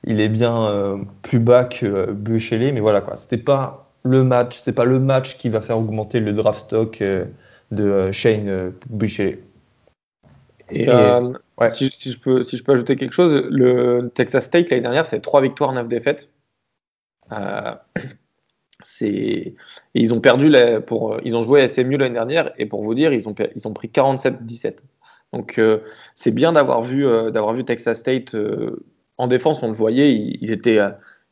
il 0.07 0.21
est, 0.21 0.29
bien 0.29 0.99
plus 1.21 1.39
bas 1.39 1.63
que 1.63 2.11
Buchele. 2.11 2.73
Mais 2.73 2.79
voilà, 2.79 3.01
quoi, 3.01 3.15
c'était 3.15 3.37
pas 3.37 3.85
le 4.03 4.23
match, 4.23 4.57
c'est 4.57 4.73
pas 4.73 4.85
le 4.85 4.99
match 4.99 5.37
qui 5.37 5.49
va 5.49 5.61
faire 5.61 5.77
augmenter 5.79 6.19
le 6.19 6.33
draft 6.33 6.59
stock 6.59 7.03
de 7.71 8.11
Shane 8.11 8.71
Buchele. 8.89 9.39
Et, 10.69 10.87
si, 11.69 12.11
je 12.11 12.19
peux, 12.19 12.43
si 12.43 12.57
je 12.57 12.63
peux 12.63 12.73
ajouter 12.73 12.95
quelque 12.95 13.13
chose, 13.13 13.35
le 13.49 14.09
Texas 14.13 14.45
State 14.45 14.69
l'année 14.69 14.81
dernière, 14.81 15.05
c'est 15.05 15.21
3 15.21 15.41
victoires, 15.41 15.71
9 15.73 15.87
défaites. 15.87 16.29
Euh, 17.31 17.75
ils 19.93 20.13
ont 20.13 20.19
perdu 20.19 20.51
pour, 20.85 21.17
ils 21.23 21.35
ont 21.35 21.41
joué 21.41 21.67
SMU 21.67 21.97
l'année 21.97 22.15
dernière 22.15 22.51
et 22.57 22.65
pour 22.65 22.83
vous 22.83 22.93
dire, 22.93 23.13
ils 23.13 23.27
ont, 23.29 23.35
ils 23.55 23.67
ont 23.67 23.73
pris 23.73 23.87
47-17. 23.87 24.79
Donc 25.33 25.57
euh, 25.57 25.79
c'est 26.13 26.31
bien 26.31 26.53
d'avoir 26.53 26.81
vu, 26.81 27.05
euh, 27.05 27.31
d'avoir 27.31 27.53
vu 27.53 27.63
Texas 27.65 27.99
State 27.99 28.35
en 29.17 29.27
défense, 29.27 29.63
on 29.63 29.67
le 29.67 29.73
voyait, 29.73 30.13
ils, 30.13 30.51
étaient, 30.51 30.79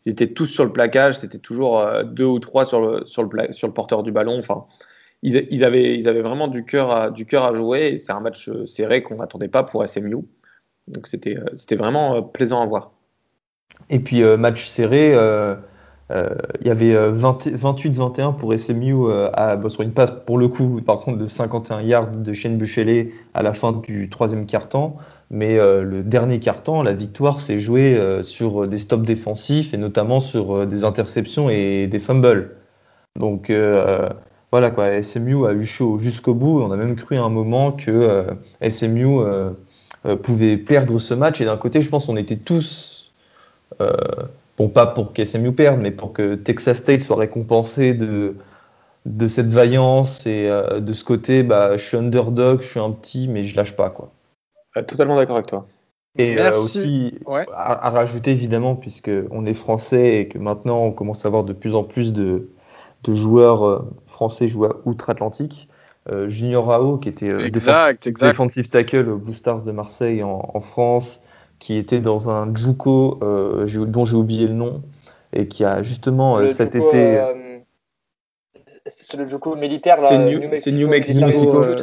ils 0.06 0.12
étaient 0.12 0.32
tous 0.32 0.46
sur 0.46 0.64
le 0.64 0.72
plaquage, 0.72 1.20
c'était 1.20 1.38
toujours 1.38 1.86
deux 2.06 2.26
ou 2.26 2.40
trois 2.40 2.66
sur 2.66 2.82
le, 2.82 3.06
sur 3.06 3.24
le, 3.24 3.52
sur 3.52 3.68
le 3.68 3.74
porteur 3.74 4.04
du 4.04 4.12
ballon. 4.12 4.40
Enfin, 4.40 4.66
ils, 5.24 5.64
avaient, 5.64 6.22
vraiment 6.22 6.48
du 6.50 6.66
cœur 6.66 6.92
à, 6.92 7.54
jouer. 7.54 7.98
C'est 7.98 8.12
un 8.12 8.20
match 8.20 8.50
euh, 8.50 8.66
serré 8.66 9.04
qu'on 9.04 9.16
n'attendait 9.16 9.48
pas 9.48 9.64
pour 9.64 9.88
SMU. 9.88 10.18
Donc 10.88 11.08
c'était, 11.08 11.38
euh, 11.38 11.78
vraiment 11.78 12.18
euh, 12.18 12.22
plaisant 12.22 12.62
à 12.62 12.66
voir. 12.66 12.92
Et 13.90 14.00
puis 14.00 14.24
match 14.38 14.66
serré, 14.66 15.14
il 16.10 16.68
y 16.68 16.70
avait 16.70 16.94
28-21 16.94 18.36
pour 18.36 18.54
SMU 18.58 19.12
à, 19.34 19.56
bah, 19.56 19.70
sur 19.70 19.82
une 19.82 19.94
passe 19.94 20.12
pour 20.26 20.38
le 20.38 20.48
coup, 20.48 20.80
par 20.86 21.00
contre, 21.00 21.18
de 21.18 21.28
51 21.28 21.82
yards 21.82 22.12
de 22.12 22.34
Shane 22.34 22.58
Buchelet 22.58 23.12
à 23.34 23.42
la 23.42 23.54
fin 23.54 23.72
du 23.72 24.10
troisième 24.10 24.46
quart-temps. 24.46 24.98
Mais 25.32 25.58
le 25.58 26.04
dernier 26.04 26.40
quart-temps, 26.40 26.84
la 26.84 26.94
victoire 26.94 27.42
s'est 27.42 27.60
jouée 27.60 28.00
sur 28.22 28.68
des 28.68 28.78
stops 28.78 29.06
défensifs 29.06 29.74
et 29.74 29.78
notamment 29.78 30.20
sur 30.20 30.68
des 30.68 30.84
interceptions 30.84 31.50
et 31.50 31.88
des 31.88 32.00
fumbles. 32.00 32.56
Donc 33.20 33.52
voilà 34.54 34.70
quoi, 34.70 35.02
SMU 35.02 35.48
a 35.48 35.54
eu 35.54 35.66
chaud 35.66 35.98
jusqu'au 35.98 36.36
bout. 36.36 36.62
On 36.62 36.72
a 36.72 36.76
même 36.76 36.96
cru 36.96 37.18
à 37.18 37.24
un 37.24 37.30
moment 37.30 37.72
que 37.72 37.90
euh, 37.90 38.70
SMU 38.70 39.20
euh, 39.20 39.50
euh, 40.06 40.16
pouvait 40.16 40.58
perdre 40.58 41.00
ce 41.00 41.16
match. 41.16 41.42
Et 41.42 41.46
d'un 41.46 41.58
côté, 41.58 41.82
je 41.82 41.90
pense 41.90 42.06
qu'on 42.06 42.18
était 42.18 42.38
tous, 42.38 43.12
bon 44.56 44.70
pas 44.70 44.86
pour 44.86 45.12
qu'SMU 45.12 45.54
perde, 45.54 45.80
mais 45.82 45.90
pour 45.90 46.14
que 46.14 46.36
Texas 46.36 46.78
State 46.78 47.02
soit 47.02 47.18
récompensé 47.18 47.96
de, 47.96 48.36
de 49.08 49.26
cette 49.26 49.48
vaillance 49.48 50.24
et 50.28 50.48
de 50.78 50.94
ce 50.94 51.04
côté, 51.04 51.42
bah, 51.42 51.76
je 51.76 51.84
suis 51.84 51.98
underdog, 51.98 52.62
je 52.62 52.68
suis 52.68 52.80
un 52.80 52.92
petit, 52.92 53.28
mais 53.28 53.42
je 53.42 53.56
lâche 53.56 53.76
pas 53.76 53.90
quoi. 53.90 54.12
Totalement 54.86 55.16
d'accord 55.16 55.38
avec 55.38 55.48
toi. 55.48 55.66
Et 56.20 56.40
aussi 56.40 57.16
à, 57.26 57.88
à, 57.88 57.90
rajouter 57.90 58.30
évidemment, 58.30 58.76
puisque 58.76 59.10
on 59.32 59.48
est 59.48 59.56
français 59.56 60.18
et 60.18 60.28
que 60.28 60.38
maintenant 60.38 60.84
on 60.84 60.92
commence 60.92 61.26
à 61.26 61.30
avoir 61.30 61.44
de 61.44 61.54
plus 61.54 61.74
en 61.74 61.84
plus 61.84 62.14
de, 62.14 62.50
de 63.04 63.16
joueurs 63.16 63.66
euh, 63.66 63.80
français 64.08 64.48
jouant 64.48 64.74
outre-Atlantique. 64.86 65.70
Euh, 66.12 66.28
Junior 66.28 66.66
Rao, 66.66 66.98
qui 66.98 67.10
était 67.10 67.30
euh, 67.30 67.40
exact, 67.40 68.10
défensif 68.20 68.70
tackle 68.70 69.10
au 69.10 69.18
Blue 69.18 69.34
Stars 69.34 69.64
de 69.64 69.72
Marseille 69.72 70.22
en, 70.22 70.60
France, 70.60 71.22
qui 71.60 71.78
était 71.78 72.02
dans 72.02 72.30
un 72.30 72.54
Juco 72.54 73.20
dont 73.22 74.06
j'ai 74.06 74.18
oublié 74.18 74.48
le 74.48 74.54
nom, 74.54 74.82
et 75.32 75.48
qui 75.48 75.64
a 75.64 75.82
justement 75.82 76.46
cet 76.46 76.76
été. 76.76 77.24
c'est 78.86 79.18
le 79.18 79.28
Juco 79.28 79.56
militaire. 79.56 79.98
C'est 79.98 80.18
New, 80.18 80.40
New, 80.40 80.50
Mexico, 80.90 81.26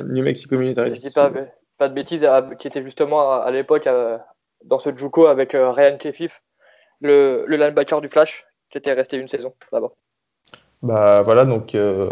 New 0.07 0.23
Mexico, 0.23 0.59
Military. 0.59 0.95
Je 0.95 1.01
dis 1.01 1.11
pas, 1.11 1.33
pas 1.79 1.89
de 1.89 1.95
bêtises, 1.95 2.29
qui 2.59 2.69
était 2.69 2.83
justement 2.83 3.41
à, 3.41 3.51
l'époque 3.51 3.89
dans 4.67 4.79
ce 4.79 4.95
Juco 4.95 5.29
avec 5.29 5.53
Ryan 5.53 5.97
Kefif, 5.97 6.43
le, 7.01 7.45
le 7.47 7.57
linebacker 7.57 8.03
du 8.03 8.09
Flash, 8.09 8.45
qui 8.71 8.77
était 8.77 8.93
resté 8.93 9.17
une 9.17 9.29
saison 9.29 9.55
là-bas. 9.73 9.93
Bah 10.83 11.21
voilà, 11.23 11.45
donc 11.45 11.75
euh, 11.75 12.09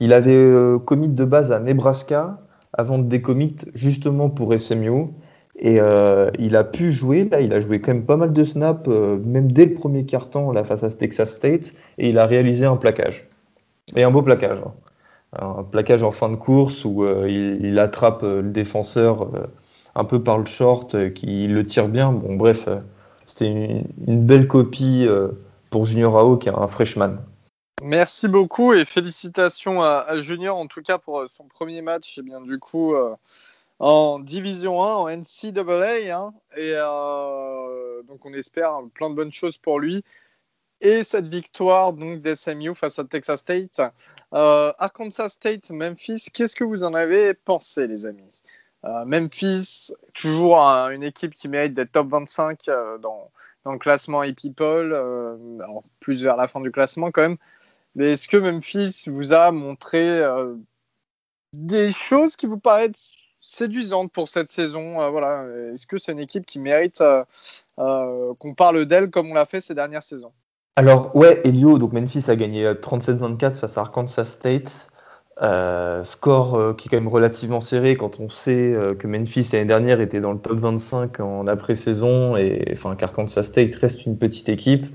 il 0.00 0.12
avait 0.14 0.34
euh, 0.34 0.78
commit 0.78 1.08
de 1.10 1.24
base 1.24 1.52
à 1.52 1.60
Nebraska 1.60 2.38
avant 2.72 2.98
de 2.98 3.04
décommit 3.04 3.56
justement 3.74 4.30
pour 4.30 4.58
SMU. 4.58 5.08
Et 5.56 5.80
euh, 5.80 6.30
il 6.38 6.56
a 6.56 6.64
pu 6.64 6.90
jouer, 6.90 7.28
là, 7.30 7.40
il 7.40 7.52
a 7.52 7.60
joué 7.60 7.80
quand 7.80 7.92
même 7.92 8.06
pas 8.06 8.16
mal 8.16 8.32
de 8.32 8.44
snaps, 8.44 8.88
même 8.88 9.52
dès 9.52 9.66
le 9.66 9.74
premier 9.74 10.04
quart-temps 10.04 10.50
là, 10.50 10.64
face 10.64 10.82
à 10.82 10.90
Texas 10.90 11.32
State, 11.32 11.74
et 11.98 12.08
il 12.08 12.18
a 12.18 12.26
réalisé 12.26 12.66
un 12.66 12.76
plaquage. 12.76 13.28
Et 13.94 14.02
un 14.02 14.10
beau 14.10 14.22
plaquage. 14.22 14.58
Hein. 14.58 14.72
Un 15.38 15.62
plaquage 15.62 16.02
en 16.02 16.10
fin 16.10 16.28
de 16.28 16.36
course 16.36 16.84
où 16.84 17.06
il, 17.26 17.78
attrape 17.78 18.22
le 18.22 18.42
défenseur 18.42 19.28
un 19.94 20.04
peu 20.04 20.22
par 20.22 20.38
le 20.38 20.46
short, 20.46 21.12
qui 21.14 21.46
le 21.46 21.62
tire 21.64 21.88
bien. 21.88 22.12
Bon, 22.12 22.34
bref, 22.34 22.68
c'était 23.26 23.50
une, 23.50 23.84
une, 24.08 24.26
belle 24.26 24.48
copie 24.48 25.06
pour 25.70 25.84
Junior 25.84 26.18
Ao, 26.18 26.36
qui 26.36 26.48
est 26.48 26.52
un 26.52 26.66
freshman. 26.66 27.18
Merci 27.86 28.28
beaucoup 28.28 28.72
et 28.72 28.86
félicitations 28.86 29.82
à, 29.82 30.16
Junior 30.16 30.56
en 30.56 30.66
tout 30.66 30.80
cas 30.80 30.96
pour 30.96 31.20
euh, 31.20 31.26
son 31.26 31.44
premier 31.44 31.82
match. 31.82 32.16
Et 32.16 32.22
bien 32.22 32.40
du 32.40 32.58
coup 32.58 32.94
euh, 32.94 33.14
en 33.78 34.20
Division 34.20 34.82
1 34.82 34.94
en 34.94 35.08
NCAA 35.10 36.16
hein, 36.16 36.32
et 36.56 36.72
euh, 36.72 38.02
donc 38.04 38.24
on 38.24 38.32
espère 38.32 38.78
plein 38.94 39.10
de 39.10 39.14
bonnes 39.14 39.34
choses 39.34 39.58
pour 39.58 39.80
lui. 39.80 40.02
Et 40.80 41.04
cette 41.04 41.28
victoire 41.28 41.92
donc 41.92 42.22
d'SMU 42.22 42.74
face 42.74 42.98
à 42.98 43.04
Texas 43.04 43.40
State. 43.40 43.82
Arkansas 44.32 45.28
State 45.28 45.70
Memphis 45.70 46.28
qu'est-ce 46.32 46.56
que 46.56 46.64
vous 46.64 46.84
en 46.84 46.94
avez 46.94 47.34
pensé 47.34 47.86
les 47.86 48.06
amis? 48.06 48.40
Memphis 48.82 49.92
toujours 50.14 50.56
une 50.58 51.02
équipe 51.02 51.34
qui 51.34 51.48
mérite 51.48 51.74
d'être 51.74 51.92
top 51.92 52.08
25 52.08 52.64
dans, 53.00 53.30
dans, 53.64 53.72
le 53.72 53.78
classement 53.78 54.22
et 54.22 54.32
People 54.32 55.78
plus 56.00 56.22
vers 56.22 56.36
la 56.36 56.48
fin 56.48 56.62
du 56.62 56.70
classement 56.70 57.10
quand 57.10 57.22
même 57.22 57.36
mais 57.94 58.12
est-ce 58.12 58.28
que 58.28 58.36
Memphis 58.36 59.04
vous 59.06 59.32
a 59.32 59.52
montré 59.52 60.20
euh, 60.20 60.54
des 61.52 61.92
choses 61.92 62.36
qui 62.36 62.46
vous 62.46 62.58
paraissent 62.58 63.12
séduisantes 63.40 64.10
pour 64.10 64.28
cette 64.28 64.50
saison 64.50 65.00
euh, 65.00 65.10
voilà. 65.10 65.44
Est-ce 65.72 65.86
que 65.86 65.98
c'est 65.98 66.12
une 66.12 66.18
équipe 66.18 66.46
qui 66.46 66.58
mérite 66.58 67.02
euh, 67.02 68.34
qu'on 68.38 68.54
parle 68.54 68.86
d'elle 68.86 69.10
comme 69.10 69.30
on 69.30 69.34
l'a 69.34 69.46
fait 69.46 69.60
ces 69.60 69.74
dernières 69.74 70.02
saisons? 70.02 70.32
Alors, 70.76 71.14
ouais, 71.14 71.40
Elio, 71.44 71.78
donc 71.78 71.92
Memphis 71.92 72.24
a 72.28 72.34
gagné 72.34 72.68
37-24 72.72 73.54
face 73.54 73.78
à 73.78 73.82
Arkansas 73.82 74.24
State. 74.24 74.88
score 76.04 76.76
qui 76.76 76.88
est 76.88 76.90
quand 76.90 76.96
même 76.96 77.06
relativement 77.06 77.60
serré 77.60 77.94
quand 77.94 78.18
on 78.18 78.28
sait 78.28 78.74
que 78.98 79.06
Memphis 79.06 79.50
l'année 79.52 79.66
dernière 79.66 80.00
était 80.00 80.20
dans 80.20 80.32
le 80.32 80.40
top 80.40 80.58
25 80.58 81.20
en 81.20 81.46
après-saison 81.46 82.36
et 82.36 82.64
enfin 82.72 82.96
qu'Arkansas 82.96 83.44
State 83.44 83.76
reste 83.76 84.04
une 84.04 84.18
petite 84.18 84.48
équipe. 84.48 84.86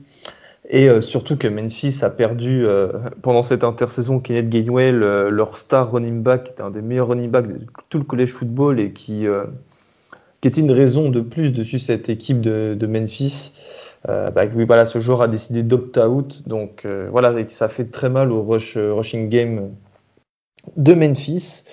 Et 0.70 0.88
euh, 0.88 1.02
surtout 1.02 1.36
que 1.36 1.48
Memphis 1.48 2.00
a 2.04 2.12
perdu 2.12 2.66
euh, 2.66 2.92
pendant 3.24 3.42
cette 3.42 3.64
intersaison 3.64 4.20
Kenneth 4.20 4.50
Gainwell, 4.50 5.00
leur 5.00 5.58
star 5.58 5.92
running 5.92 6.22
back, 6.22 6.44
qui 6.44 6.52
était 6.52 6.62
un 6.62 6.70
des 6.70 6.84
meilleurs 6.84 7.08
running 7.08 7.32
backs 7.32 7.48
de 7.48 7.66
tout 7.90 7.98
le 7.98 8.04
college 8.04 8.34
football 8.34 8.80
et 8.80 8.94
qui, 8.94 9.26
euh, 9.26 9.46
qui 10.42 10.48
était 10.48 10.62
une 10.62 10.72
raison 10.72 11.10
de 11.10 11.22
plus 11.22 11.52
dessus 11.52 11.80
cette 11.80 12.10
équipe 12.10 12.40
de, 12.40 12.86
Memphis. 12.86 13.54
Bah, 14.08 14.46
voilà, 14.46 14.86
ce 14.86 15.00
joueur 15.00 15.22
a 15.24 15.28
décidé 15.28 15.62
d'opt-out, 15.62 16.48
donc 16.48 16.88
voilà, 17.12 17.34
ça 17.50 17.68
fait 17.68 17.92
très 17.92 18.10
mal 18.10 18.32
au 18.32 18.44
rush, 18.44 18.78
rushing 18.78 19.28
game 19.28 19.72
de 20.78 20.94
Memphis. 20.94 21.66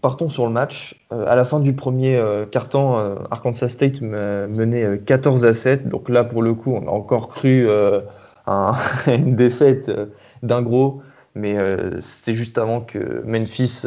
Partons 0.00 0.28
sur 0.28 0.46
le 0.46 0.52
match. 0.52 1.00
à 1.10 1.36
la 1.36 1.44
fin 1.44 1.60
du 1.60 1.74
premier 1.74 2.22
carton, 2.50 3.16
Arkansas 3.30 3.68
State 3.68 4.00
menait 4.00 4.98
14 5.04 5.44
à 5.44 5.52
7. 5.52 5.88
Donc 5.88 6.08
là, 6.08 6.24
pour 6.24 6.42
le 6.42 6.54
coup, 6.54 6.74
on 6.74 6.86
a 6.86 6.90
encore 6.90 7.28
cru 7.28 7.68
à 8.46 8.74
une 9.06 9.36
défaite 9.36 9.90
d'un 10.42 10.62
gros. 10.62 11.02
Mais 11.34 11.56
c'était 12.00 12.34
juste 12.34 12.58
avant 12.58 12.80
que 12.80 13.22
Memphis 13.24 13.84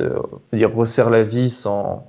dire, 0.53 0.75
resserre 0.75 1.09
la 1.09 1.21
vis 1.21 1.67
en, 1.67 2.07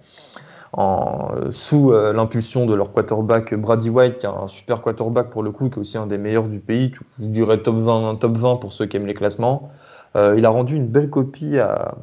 sous 1.50 1.90
l'impulsion 1.90 2.66
de 2.66 2.74
leur 2.74 2.92
quarterback 2.92 3.54
Brady 3.54 3.90
White, 3.90 4.18
qui 4.18 4.26
est 4.26 4.30
un 4.30 4.46
super 4.46 4.82
quarterback 4.82 5.30
pour 5.30 5.42
le 5.42 5.50
coup, 5.50 5.68
qui 5.68 5.78
est 5.78 5.80
aussi 5.80 5.98
un 5.98 6.06
des 6.06 6.18
meilleurs 6.18 6.46
du 6.46 6.60
pays. 6.60 6.92
Je 7.18 7.26
dirais 7.26 7.58
top 7.58 7.76
20, 7.76 8.16
top 8.16 8.36
20 8.36 8.56
pour 8.56 8.72
ceux 8.72 8.86
qui 8.86 8.96
aiment 8.96 9.06
les 9.06 9.14
classements. 9.14 9.70
il 10.14 10.44
a 10.46 10.48
rendu 10.48 10.76
une 10.76 10.86
belle 10.86 11.10
copie 11.10 11.58
à, 11.58 11.96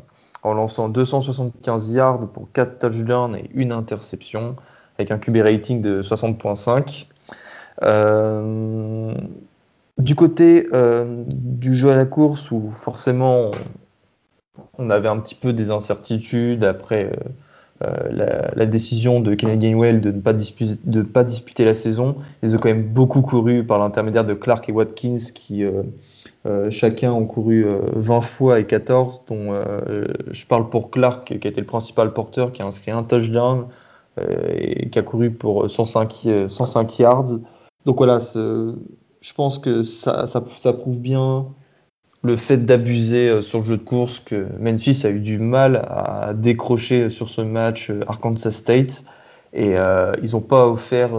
en 0.43 0.53
lançant 0.53 0.89
275 0.89 1.91
yards 1.91 2.27
pour 2.27 2.51
4 2.51 2.79
touchdowns 2.79 3.35
et 3.35 3.49
une 3.53 3.71
interception, 3.71 4.55
avec 4.97 5.11
un 5.11 5.17
QB 5.17 5.37
rating 5.37 5.81
de 5.81 6.01
60.5. 6.01 7.07
Euh, 7.81 9.13
du 9.97 10.15
côté 10.15 10.67
euh, 10.73 11.23
du 11.27 11.73
jeu 11.73 11.91
à 11.91 11.95
la 11.95 12.05
course, 12.05 12.51
où 12.51 12.69
forcément 12.69 13.51
on, 14.77 14.89
avait 14.89 15.07
un 15.07 15.19
petit 15.19 15.35
peu 15.35 15.53
des 15.53 15.71
incertitudes 15.71 16.63
après 16.63 17.11
euh, 17.83 18.47
la, 18.55 18.65
décision 18.65 19.19
de 19.19 19.35
Kenneth 19.35 19.59
Gainwell 19.59 20.01
de 20.01 20.11
ne 20.11 20.19
pas, 20.19 20.33
disputer, 21.23 21.65
la 21.65 21.75
saison, 21.75 22.15
ils 22.41 22.55
ont 22.55 22.59
quand 22.59 22.69
même 22.69 22.83
beaucoup 22.83 23.21
couru 23.21 23.63
par 23.63 23.79
l'intermédiaire 23.79 24.25
de 24.25 24.33
Clark 24.33 24.69
et 24.69 24.71
Watkins 24.71 25.17
qui 25.33 25.65
euh, 26.45 26.69
chacun 26.69 27.13
ont 27.13 27.25
couru 27.25 27.65
20 27.93 28.17
euh, 28.17 28.21
fois 28.21 28.59
et 28.59 28.65
14, 28.65 29.21
dont 29.27 29.53
euh, 29.53 30.03
je 30.31 30.45
parle 30.45 30.69
pour 30.69 30.91
Clark, 30.91 31.25
qui 31.39 31.47
a 31.47 31.49
été 31.49 31.61
le 31.61 31.67
principal 31.67 32.11
porteur, 32.11 32.51
qui 32.51 32.61
a 32.61 32.65
inscrit 32.65 32.91
un 32.91 33.03
touchdown 33.03 33.67
et 34.55 34.89
qui 34.89 34.99
a 34.99 35.01
couru 35.01 35.31
pour 35.31 35.67
105, 35.67 36.27
105 36.47 36.99
yards. 36.99 37.39
Donc 37.85 37.97
voilà, 37.97 38.19
je 38.19 39.33
pense 39.33 39.57
que 39.57 39.81
ça, 39.81 40.27
prouve 40.77 40.99
bien 40.99 41.47
le 42.23 42.35
fait 42.35 42.57
d'abuser 42.57 43.41
sur 43.41 43.59
le 43.59 43.65
jeu 43.65 43.77
de 43.77 43.83
course 43.83 44.19
que 44.19 44.47
Memphis 44.59 45.01
a 45.05 45.09
eu 45.09 45.19
du 45.19 45.39
mal 45.39 45.85
à 45.89 46.33
décrocher 46.33 47.09
sur 47.09 47.29
ce 47.29 47.41
match 47.41 47.91
Arkansas 48.07 48.51
State 48.51 49.03
et 49.51 49.75
ils 50.21 50.31
n'ont 50.31 50.41
pas 50.41 50.67
offert 50.67 51.11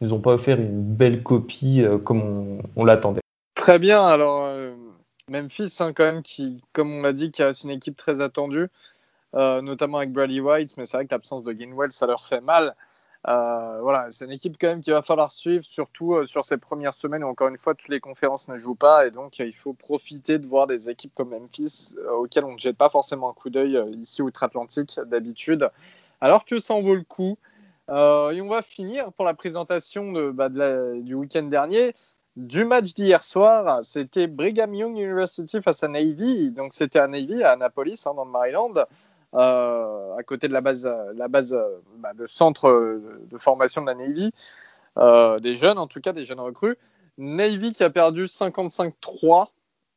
ont 0.00 0.20
pas 0.20 0.32
offert 0.32 0.58
une 0.58 0.82
belle 0.82 1.22
copie 1.22 1.84
comme 2.04 2.62
on 2.74 2.84
l'attendait. 2.84 3.20
Très 3.66 3.80
bien. 3.80 4.00
Alors, 4.00 4.44
euh, 4.44 4.76
Memphis, 5.28 5.78
hein, 5.80 5.92
quand 5.92 6.04
même, 6.04 6.22
qui, 6.22 6.62
comme 6.72 6.92
on 6.92 7.02
l'a 7.02 7.12
dit, 7.12 7.32
qui 7.32 7.42
reste 7.42 7.64
une 7.64 7.70
équipe 7.70 7.96
très 7.96 8.20
attendue, 8.20 8.68
euh, 9.34 9.60
notamment 9.60 9.98
avec 9.98 10.12
Brady 10.12 10.40
White, 10.40 10.76
mais 10.76 10.84
c'est 10.84 10.98
vrai 10.98 11.06
que 11.06 11.10
l'absence 11.12 11.42
de 11.42 11.52
Gainwell, 11.52 11.90
ça 11.90 12.06
leur 12.06 12.28
fait 12.28 12.40
mal. 12.40 12.76
Euh, 13.28 13.80
voilà, 13.80 14.06
c'est 14.10 14.24
une 14.24 14.30
équipe 14.30 14.56
quand 14.60 14.68
même 14.68 14.80
qu'il 14.80 14.92
va 14.92 15.02
falloir 15.02 15.32
suivre, 15.32 15.64
surtout 15.64 16.24
sur 16.26 16.44
ces 16.44 16.58
premières 16.58 16.94
semaines 16.94 17.24
où 17.24 17.28
encore 17.28 17.48
une 17.48 17.58
fois 17.58 17.74
toutes 17.74 17.88
les 17.88 17.98
conférences 17.98 18.48
ne 18.48 18.56
jouent 18.56 18.76
pas 18.76 19.06
et 19.06 19.10
donc 19.10 19.40
il 19.40 19.52
faut 19.52 19.72
profiter 19.72 20.38
de 20.38 20.46
voir 20.46 20.68
des 20.68 20.88
équipes 20.88 21.12
comme 21.12 21.30
Memphis 21.30 21.96
auxquelles 22.16 22.44
on 22.44 22.52
ne 22.52 22.58
jette 22.58 22.76
pas 22.76 22.88
forcément 22.88 23.28
un 23.28 23.32
coup 23.32 23.50
d'œil 23.50 23.82
ici 24.00 24.22
outre-Atlantique 24.22 25.00
d'habitude, 25.06 25.70
alors 26.20 26.44
que 26.44 26.60
ça 26.60 26.74
en 26.74 26.82
vaut 26.82 26.94
le 26.94 27.02
coup. 27.02 27.36
et 27.88 28.40
on 28.40 28.48
va 28.48 28.62
finir 28.62 29.12
pour 29.12 29.24
la 29.24 29.34
présentation 29.34 30.30
bah, 30.30 30.48
du 30.48 31.14
week-end 31.14 31.42
dernier 31.42 31.94
du 32.36 32.66
match 32.66 32.92
d'hier 32.92 33.22
soir, 33.22 33.80
c'était 33.82 34.26
Brigham 34.26 34.74
Young 34.74 34.96
University 34.96 35.62
face 35.62 35.82
à 35.82 35.88
Navy. 35.88 36.50
Donc 36.50 36.74
c'était 36.74 36.98
à 36.98 37.08
Navy, 37.08 37.42
à 37.42 37.52
Annapolis, 37.52 38.02
hein, 38.06 38.12
dans 38.14 38.26
le 38.26 38.30
Maryland, 38.30 38.74
euh, 38.76 38.84
à 39.32 40.22
côté 40.26 40.48
de 40.48 40.52
la 40.52 40.60
base, 40.60 40.88
la 41.14 41.28
base 41.28 41.52
euh, 41.52 41.80
bah, 41.98 42.12
centre 42.26 43.00
de 43.30 43.38
formation 43.38 43.82
de 43.82 43.86
la 43.86 43.94
Navy, 43.94 44.32
euh, 44.98 45.38
des 45.38 45.54
jeunes 45.54 45.78
en 45.78 45.86
tout 45.86 46.00
cas, 46.00 46.12
des 46.12 46.24
jeunes 46.24 46.40
recrues. 46.40 46.76
Navy 47.18 47.72
qui 47.72 47.84
a 47.84 47.90
perdu 47.90 48.24
55-3. 48.24 49.48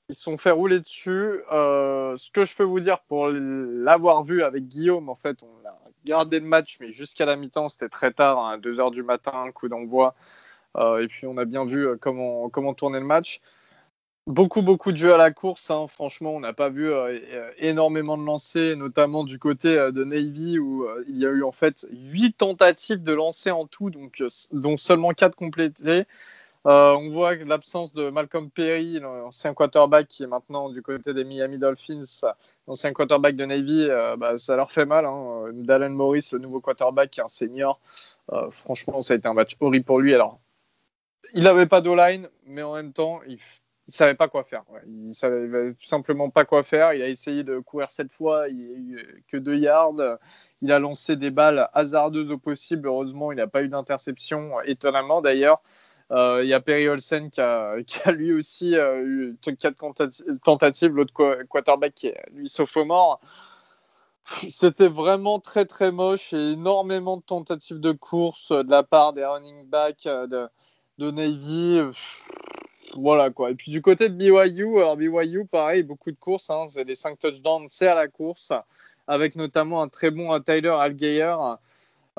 Ils 0.10 0.15
sont 0.15 0.38
fait 0.38 0.52
rouler 0.52 0.80
dessus. 0.80 1.44
ce 1.50 2.32
que 2.32 2.44
je 2.44 2.56
peux 2.56 2.63
vous 2.63 2.80
dire 2.80 3.00
pour 3.02 3.28
l'avoir 3.30 4.24
vu 4.24 4.42
avec 4.44 4.68
Guillaume, 4.68 5.08
en 5.08 5.15
fait, 5.15 5.44
on 5.44 5.68
a 5.68 5.78
gardé 6.06 6.39
le 6.39 6.48
match, 6.48 6.78
mais 6.80 6.92
jusqu'à 6.92 7.26
la 7.26 7.36
mi-temps, 7.36 7.70
c'était 7.70 7.89
très 7.89 8.12
tard, 8.12 8.39
à 8.39 8.54
hein, 8.54 8.58
2h 8.58 8.92
du 8.92 9.04
matin, 9.04 9.52
coup 9.54 9.68
d'envoi. 9.68 10.15
Euh, 10.78 11.02
et 11.02 11.08
puis 11.08 11.26
on 11.28 11.38
a 11.38 11.46
bien 11.46 11.65
vu 11.65 11.88
euh, 11.88 11.98
comment, 12.00 12.50
comment 12.50 12.74
tourner 12.74 13.00
le 13.00 13.06
match. 13.06 13.42
Beaucoup, 14.30 14.62
beaucoup 14.62 14.92
de 14.92 14.98
jeux 14.98 15.12
à 15.12 15.18
la 15.18 15.32
course. 15.32 15.72
Hein. 15.72 15.88
Franchement, 15.88 16.36
on 16.36 16.39
n'a 16.39 16.54
pas 16.54 16.70
vu 16.70 16.88
euh, 16.88 17.50
énormément 17.58 18.15
de 18.15 18.24
lancers, 18.24 18.78
notamment 18.78 19.24
du 19.24 19.39
côté 19.39 19.76
de 19.92 20.04
Navy, 20.04 20.60
où 20.60 20.86
il 21.08 21.18
y 21.18 21.26
a 21.26 21.30
eu 21.30 21.42
en 21.42 21.52
fait 21.52 21.88
8 21.92 22.34
tentatives 22.34 23.02
de 23.02 23.12
lancer 23.12 23.50
en 23.50 23.65
tout, 23.65 23.89
donc, 23.89 24.22
dont 24.52 24.78
seulement 24.78 25.13
4 25.13 25.36
complétées. 25.36 26.06
on 26.63 27.10
voit 27.10 27.34
l'absence 27.38 27.92
de 27.92 28.12
Malcolm 28.12 28.52
Perry, 28.52 29.00
l'ancien 29.00 29.56
quarterback 29.56 30.08
qui 30.08 30.22
est 30.22 30.28
maintenant 30.28 30.70
du 30.70 30.84
côté 30.84 31.15
des 31.15 31.24
Miami 31.24 31.58
Dolphins, 31.58 32.28
l'ancien 32.68 32.94
quarterback 32.94 33.36
de 33.36 33.46
Navy, 33.46 33.88
bah, 34.20 34.38
ça 34.38 34.56
leur 34.56 34.72
fait 34.72 34.86
mal. 34.86 35.06
Hein. 35.06 35.50
Dallin 35.54 35.89
Morris, 35.89 36.30
le 36.34 36.38
nouveau 36.38 36.60
quarterback, 36.60 37.10
qui 37.10 37.20
est 37.20 37.24
un 37.24 37.28
senior, 37.30 37.80
franchement, 38.52 39.02
ça 39.02 39.15
a 39.15 39.18
été 39.18 39.28
un 39.28 39.34
match 39.34 39.56
horrible 39.60 39.86
pour 39.86 40.00
lui. 40.00 40.13
Alors, 40.13 40.39
il 41.34 41.46
n'avait 41.46 41.65
pas 41.65 41.82
d'O-line, 41.82 42.30
mais 42.46 42.62
en 42.62 42.76
même 42.76 42.94
temps, 42.94 43.22
il 43.28 43.39
ne 43.89 43.93
savait 43.93 44.15
pas 44.15 44.28
quoi 44.28 44.43
faire. 44.43 44.63
Il 44.88 45.13
savait 45.13 45.73
tout 45.73 45.86
simplement 45.86 46.30
pas 46.30 46.45
quoi 46.45 46.63
faire. 46.63 46.93
Il 46.93 47.02
a 47.02 47.08
essayé 47.08 47.43
de 47.43 47.60
courir 47.60 47.89
sept 47.89 48.12
fois, 48.12 48.47
il 48.49 48.56
n'y 48.58 48.95
a 48.95 49.02
eu 49.02 49.23
que 49.28 49.38
deux 49.38 49.58
yards. 49.58 50.17
Il 50.62 50.71
a 50.71 50.80
lancé 50.80 51.15
des 51.15 51.32
balles 51.32 51.69
hasardeuses 51.73 52.32
au 52.32 52.38
possible. 52.38 52.88
Heureusement, 52.88 53.32
il 53.32 53.36
n'a 53.36 53.47
pas 53.47 53.63
eu 53.63 53.69
d'interception, 53.69 54.62
étonnamment 54.62 55.21
d'ailleurs. 55.21 55.62
Euh, 56.12 56.41
il 56.43 56.49
y 56.49 56.54
a 56.54 56.60
Perry 56.60 56.88
Olsen 56.88 57.30
qui 57.30 57.39
a, 57.39 57.75
lui 58.12 58.34
aussi 58.34 58.75
euh, 58.75 59.04
eu 59.06 59.38
quatre 59.41 59.78
tentatives, 60.43 60.95
l'autre 60.95 61.13
quarterback 61.47 61.93
qui 61.93 62.08
est 62.08 62.23
lui 62.34 62.49
sophomore. 62.49 63.19
C'était 64.49 64.88
vraiment 64.88 65.39
très 65.39 65.65
très 65.65 65.91
moche 65.91 66.34
et 66.34 66.52
énormément 66.52 67.17
de 67.17 67.23
tentatives 67.23 67.80
de 67.80 67.91
course 67.91 68.52
de 68.52 68.69
la 68.69 68.84
part 68.84 69.13
des 69.13 69.25
running 69.25 69.65
backs, 69.65 70.06
euh, 70.08 70.28
de 70.97 71.12
Navy. 71.12 71.82
Voilà 73.00 73.30
quoi. 73.30 73.52
Et 73.52 73.56
puis 73.56 73.72
du 73.72 73.82
côté 73.82 74.10
de 74.10 74.16
BYU, 74.16 74.80
alors 74.80 74.98
BYU, 74.98 75.46
pareil, 75.46 75.84
beaucoup 75.84 76.12
de 76.12 76.18
courses. 76.18 76.50
Hein, 76.50 76.66
c'est 76.70 76.84
les 76.84 76.96
5 76.96 77.20
touchdowns, 77.20 77.68
c'est 77.70 77.88
à 77.88 77.96
la 77.96 78.08
course, 78.08 78.54
avec 79.08 79.36
notamment 79.36 79.82
un 79.82 79.88
très 79.88 80.12
bon 80.12 80.38
Tyler 80.40 80.76
Algeyer. 80.78 81.36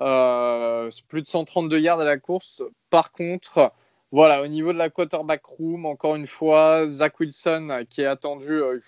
Euh, 0.01 0.90
plus 1.09 1.23
de 1.23 1.29
132 1.29 1.79
yards 1.79 2.01
à 2.01 2.05
la 2.05 2.16
course. 2.16 2.62
Par 2.88 3.12
contre, 3.12 3.73
voilà, 4.12 4.43
au 4.43 4.47
niveau 4.47 4.73
de 4.73 4.79
la 4.79 4.88
quarterback 4.88 5.45
room, 5.45 5.85
encore 5.85 6.16
une 6.16 6.27
fois, 6.27 6.88
Zach 6.88 7.21
Wilson 7.21 7.85
qui 7.88 8.03
est 8.03 8.07
attendu. 8.07 8.53
Euh, 8.53 8.81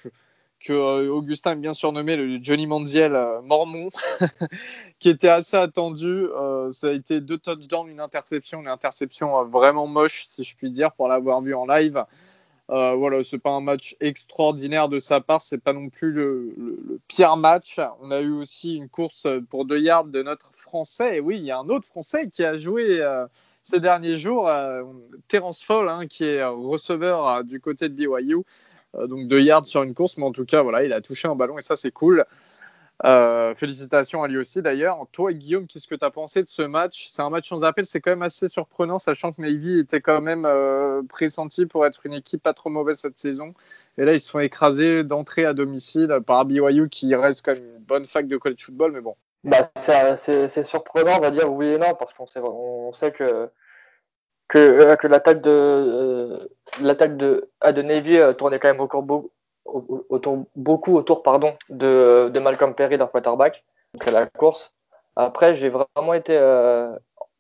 que 0.63 0.73
euh, 0.73 1.13
Augustin 1.13 1.53
aime 1.53 1.61
bien 1.61 1.75
surnommé 1.75 2.17
le 2.17 2.43
Johnny 2.43 2.67
Manziel 2.67 3.15
euh, 3.15 3.43
mormon, 3.43 3.91
qui 4.99 5.09
était 5.09 5.29
assez 5.29 5.57
attendu. 5.57 6.27
Euh, 6.29 6.71
ça 6.71 6.89
a 6.89 6.93
été 6.93 7.21
deux 7.21 7.39
touchdowns, 7.39 7.89
une 7.89 8.01
interception, 8.01 8.61
une 8.61 8.69
interception 8.69 9.45
vraiment 9.45 9.87
moche, 9.87 10.27
si 10.29 10.45
je 10.45 10.57
puis 10.57 10.71
dire, 10.71 10.93
pour 10.93 11.09
l'avoir 11.09 11.43
vu 11.43 11.55
en 11.55 11.67
live. 11.67 12.05
voilà, 12.69 13.23
c'est 13.25 13.39
pas 13.39 13.51
un 13.51 13.61
match 13.61 13.97
extraordinaire 14.01 14.89
de 14.89 14.99
sa 14.99 15.21
part, 15.21 15.43
c'est 15.43 15.59
pas 15.59 15.73
non 15.73 15.91
plus 15.91 16.13
le, 16.13 17.01
pire 17.09 17.37
match. 17.37 17.81
On 18.01 18.11
a 18.11 18.21
eu 18.21 18.33
aussi 18.33 18.77
une 18.77 18.89
course 18.89 19.27
pour 19.51 19.65
deux 19.65 19.81
yards 19.81 20.05
de 20.05 20.23
notre 20.23 20.53
Français. 20.55 21.17
Et 21.17 21.21
oui, 21.21 21.37
il 21.37 21.45
y 21.45 21.51
a 21.51 21.59
un 21.59 21.69
autre 21.69 21.87
Français 21.87 22.29
qui 22.31 22.45
a 22.45 22.57
joué 22.57 23.05
ces 23.63 23.81
derniers 23.81 24.17
jours, 24.17 24.51
Terence 25.29 25.63
Fall, 25.63 25.89
hein, 25.89 26.07
qui 26.07 26.25
est 26.25 26.45
receveur 26.45 27.45
du 27.45 27.61
côté 27.61 27.89
de 27.89 27.95
BYU. 27.95 28.45
Euh, 28.97 29.07
donc 29.07 29.29
deux 29.29 29.41
yards 29.41 29.67
sur 29.67 29.83
une 29.83 29.95
course, 29.95 30.17
mais 30.19 30.25
en 30.25 30.33
tout 30.33 30.45
cas, 30.45 30.63
voilà, 30.63 30.85
il 30.85 30.93
a 30.93 31.01
touché 31.01 31.29
un 31.29 31.35
ballon 31.35 31.59
et 31.59 31.63
ça, 31.63 31.77
c'est 31.77 31.93
cool. 31.93 32.25
Euh, 33.05 33.55
félicitations 33.57 34.23
à 34.23 34.29
lui 34.29 34.39
aussi 34.39 34.63
d'ailleurs. 34.63 35.07
Toi, 35.11 35.33
Guillaume, 35.33 35.67
qu'est-ce 35.67 35.89
que 35.89 35.95
tu 35.95 36.05
as 36.05 36.11
pensé 36.11 36.43
de 36.43 36.49
ce 36.49 36.63
match? 36.63 37.09
C'est 37.11 37.23
un 37.23 37.31
match 37.31 37.49
sans 37.49 37.65
appel, 37.65 37.85
c'est 37.85 38.01
quand 38.01 38.11
même 38.11 38.23
assez 38.23 38.49
surprenant, 38.49 38.99
sachant 38.99 39.33
que 39.33 39.43
Navy 39.43 39.81
était 39.81 40.01
quand 40.01 40.21
même 40.21 40.45
euh, 40.45 41.03
pressenti 41.09 41.67
pour 41.67 41.85
être 41.85 42.07
une 42.07 42.13
équipe 42.13 42.43
pas 42.43 42.55
trop 42.55 42.71
mauvaise 42.71 42.99
cette 42.99 43.19
saison. 43.19 43.55
Et 43.99 44.05
là, 44.05 44.13
ils 44.13 44.21
se 44.21 44.31
font 44.31 44.39
écraser 44.39 45.03
d'entrée 45.03 45.45
à 45.45 45.53
domicile 45.53 46.19
par 46.25 46.45
BYU, 46.45 46.89
qui 46.89 47.15
reste 47.15 47.45
quand 47.45 47.55
même 47.55 47.65
une 47.77 47.85
bonne 47.85 48.05
fac 48.05 48.27
de 48.27 48.37
college 48.37 48.65
football, 48.65 48.93
mais 48.93 49.01
bon. 49.01 49.17
Bah, 49.45 49.69
c'est 49.75 50.65
surprenant, 50.65 51.17
on 51.17 51.21
va 51.21 51.33
dire 51.33 51.53
oui 51.53 51.67
et 51.67 51.79
non, 51.79 51.95
parce 51.99 52.13
qu'on 52.13 52.93
sait, 52.93 53.11
que 53.11 53.49
que, 54.53 54.59
euh, 54.59 54.97
que 54.97 55.07
l'attaque 55.07 55.41
de 55.41 55.51
euh, 55.51 56.47
l'attaque 56.83 57.17
de, 57.17 57.51
euh, 57.65 58.33
tournait 58.35 58.59
quand 58.59 58.69
même 58.69 58.83
encore 58.83 59.05
autour, 59.65 60.45
beaucoup 60.57 60.95
autour 60.95 61.23
pardon, 61.23 61.57
de, 61.71 62.31
de 62.33 62.39
Malcolm 62.39 62.75
Perry, 62.75 62.99
leur 62.99 63.11
quarterback, 63.11 63.65
donc 63.95 64.11
la 64.11 64.27
course. 64.27 64.75
Après, 65.17 65.55
j'ai 65.55 65.71
vraiment 65.71 66.15
été, 66.15 66.35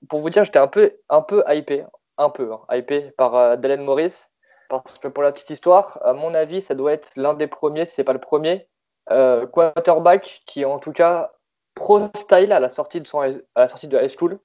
pour 0.08 0.20
vous 0.20 0.30
dire, 0.30 0.44
j'étais 0.44 0.58
un 0.58 0.68
peu, 0.68 0.92
un 1.08 1.22
peu 1.22 1.42
hypé, 1.48 1.84
un 2.16 2.30
peu 2.30 2.50
hein, 2.52 2.82
par 3.16 3.58
Dalen 3.58 3.82
Morris, 3.82 4.26
parce 4.68 4.98
que 4.98 5.08
pour 5.08 5.22
la 5.22 5.32
petite 5.32 5.50
histoire, 5.50 5.98
à 6.02 6.12
mon 6.12 6.34
avis, 6.34 6.62
ça 6.62 6.74
doit 6.74 6.92
être 6.92 7.10
l'un 7.16 7.34
des 7.34 7.46
premiers, 7.46 7.86
si 7.86 7.94
c'est 7.94 8.04
pas 8.04 8.12
le 8.12 8.18
premier, 8.18 8.68
quarterback 9.08 10.42
qui, 10.46 10.64
en 10.64 10.78
tout 10.78 10.92
cas, 10.92 11.32
pro 11.74 12.08
style 12.14 12.52
à 12.52 12.60
la 12.60 12.68
sortie 12.68 13.00
de, 13.00 13.08
son, 13.08 13.20
à 13.20 13.30
la 13.56 13.68
sortie 13.68 13.88
de 13.88 13.98
high 13.98 14.14
school. 14.14 14.38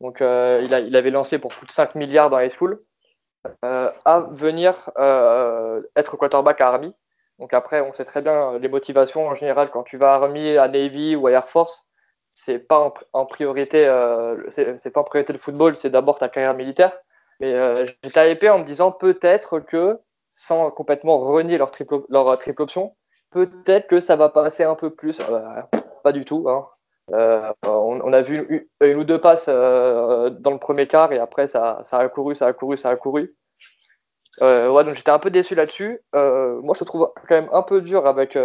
Donc, 0.00 0.18
il, 0.20 0.24
a, 0.74 0.80
il, 0.80 0.96
avait 0.96 1.10
lancé 1.10 1.38
pour 1.38 1.52
plus 1.52 1.66
de 1.66 1.72
5 1.72 1.94
milliards 1.94 2.30
dans 2.30 2.40
high 2.40 2.52
school. 2.52 2.82
à 3.62 4.26
venir 4.32 4.90
être 5.96 6.16
quarterback 6.16 6.60
à 6.60 6.68
Army. 6.68 6.94
Donc 7.38 7.54
après, 7.54 7.80
on 7.80 7.92
sait 7.94 8.04
très 8.04 8.20
bien 8.20 8.58
les 8.58 8.68
motivations 8.68 9.26
en 9.26 9.34
général 9.34 9.70
quand 9.70 9.82
tu 9.82 9.96
vas 9.96 10.12
à 10.12 10.16
Army, 10.16 10.58
à 10.58 10.68
Navy 10.68 11.16
ou 11.16 11.26
à 11.26 11.30
Air 11.32 11.48
Force, 11.48 11.88
c'est 12.30 12.58
pas 12.58 12.92
en, 13.12 13.26
priorité, 13.26 13.84
c'est 14.50 14.90
pas 14.90 15.00
en 15.00 15.04
priorité 15.04 15.32
le 15.32 15.38
football, 15.38 15.76
c'est 15.76 15.90
d'abord 15.90 16.18
ta 16.18 16.28
carrière 16.28 16.54
militaire. 16.54 16.92
Mais 17.40 17.54
j'étais 18.02 18.32
hypé 18.32 18.50
en 18.50 18.58
me 18.58 18.64
disant 18.64 18.92
peut-être 18.92 19.60
que 19.60 19.98
sans 20.34 20.70
complètement 20.70 21.18
renier 21.18 21.58
leur 21.58 21.70
triple, 21.70 22.02
leur 22.08 22.38
triple 22.38 22.62
option, 22.62 22.96
peut-être 23.30 23.86
que 23.88 24.00
ça 24.00 24.16
va 24.16 24.28
passer 24.28 24.64
un 24.64 24.74
peu 24.74 24.90
plus. 24.90 25.18
Euh, 25.20 25.62
pas 26.02 26.12
du 26.12 26.24
tout. 26.24 26.48
Hein. 26.48 26.66
Euh, 27.12 27.52
on, 27.66 28.12
a 28.12 28.22
vu 28.22 28.68
une, 28.80 28.96
ou 28.96 29.04
deux 29.04 29.20
passes 29.20 29.46
euh, 29.48 30.30
dans 30.30 30.52
le 30.52 30.58
premier 30.58 30.86
quart 30.86 31.12
et 31.12 31.18
après 31.18 31.46
ça, 31.46 31.84
a 31.90 32.08
couru, 32.08 32.34
ça 32.34 32.46
a 32.46 32.52
couru, 32.52 32.78
ça 32.78 32.90
a 32.90 32.96
couru. 32.96 33.34
ouais, 34.40 34.84
donc 34.84 34.94
j'étais 34.94 35.10
un 35.10 35.18
peu 35.18 35.30
déçu 35.30 35.54
là-dessus. 35.54 36.00
moi, 36.12 36.74
je 36.78 36.84
trouve 36.84 37.12
quand 37.28 37.34
même 37.34 37.50
un 37.52 37.62
peu 37.62 37.80
dur 37.80 38.06
avec 38.06 38.38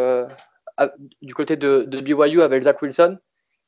du 1.22 1.34
côté 1.34 1.56
de, 1.56 1.84
de, 1.88 2.00
BYU 2.02 2.42
avec 2.42 2.64
Zach 2.64 2.82
Wilson, 2.82 3.18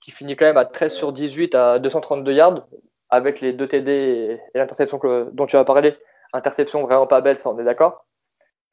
qui 0.02 0.12
finit 0.12 0.36
quand 0.36 0.46
même 0.46 0.58
à 0.58 0.66
13 0.66 0.94
sur 0.94 1.14
18 1.14 1.56
à 1.56 1.80
232 1.80 2.34
yards 2.34 2.68
avec 3.10 3.42
les 3.42 3.54
deux 3.54 3.68
TD 3.68 3.92
et, 3.92 4.42
l'interception 4.58 5.00
dont 5.32 5.46
tu 5.46 5.56
as 5.58 5.64
parlé. 5.64 5.96
Interception 6.34 6.84
vraiment 6.84 7.08
pas 7.08 7.22
belle, 7.22 7.40
ça 7.40 7.50
on 7.50 7.60
est 7.60 7.64
d'accord. 7.64 8.06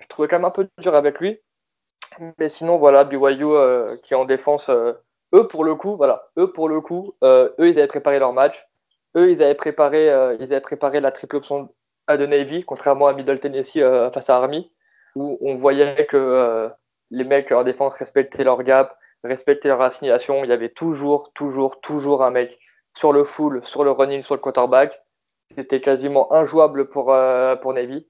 Je 0.01 0.07
trouvais 0.09 0.29
quand 0.29 0.37
même 0.37 0.45
un 0.45 0.51
peu 0.51 0.69
dur 0.79 0.95
avec 0.95 1.21
lui. 1.21 1.41
Mais 2.39 2.49
sinon, 2.49 2.79
voilà, 2.79 3.05
BYU 3.05 3.45
euh, 3.45 3.97
qui 4.03 4.15
est 4.15 4.17
en 4.17 4.25
défense, 4.25 4.69
euh, 4.69 4.93
eux 5.35 5.49
pour 5.49 5.64
le 5.64 5.75
coup, 5.75 5.97
voilà, 5.97 6.29
eux 6.38 6.53
pour 6.53 6.68
le 6.68 6.81
coup, 6.81 7.14
euh, 7.23 7.51
eux 7.61 7.68
ils 7.68 7.79
avaient 7.79 7.88
préparé 7.88 8.18
leur 8.18 8.33
match. 8.33 8.66
Eux 9.16 9.31
ils 9.31 9.42
avaient 9.42 9.55
préparé, 9.55 10.07
ils 10.40 10.53
avaient 10.53 10.61
préparé 10.61 11.01
la 11.01 11.12
triple 11.12 11.37
option 11.37 11.68
à 12.07 12.16
de 12.16 12.27
Navy, 12.27 12.64
contrairement 12.64 13.07
à 13.07 13.12
Middle 13.12 13.38
Tennessee 13.38 13.81
face 14.12 14.29
à 14.29 14.37
Army, 14.37 14.73
où 15.14 15.38
on 15.40 15.55
voyait 15.55 16.07
que 16.07 16.68
les 17.11 17.25
mecs 17.25 17.53
en 17.53 17.62
défense 17.62 17.94
respectaient 17.94 18.42
leur 18.42 18.62
gap, 18.64 18.99
respectaient 19.23 19.68
leur 19.68 19.81
assignation. 19.83 20.42
Il 20.42 20.51
y 20.51 20.53
avait 20.53 20.70
toujours, 20.70 21.33
toujours, 21.33 21.81
toujours 21.81 22.25
un 22.25 22.31
mec 22.31 22.59
sur 22.97 23.12
le 23.12 23.23
full, 23.23 23.61
sur 23.64 23.85
le 23.85 23.92
running, 23.92 24.25
sur 24.25 24.35
le 24.35 24.40
quarterback. 24.40 25.01
C'était 25.55 25.81
quasiment 25.81 26.33
injouable 26.33 26.88
pour, 26.88 27.14
pour 27.62 27.73
Navy. 27.73 28.09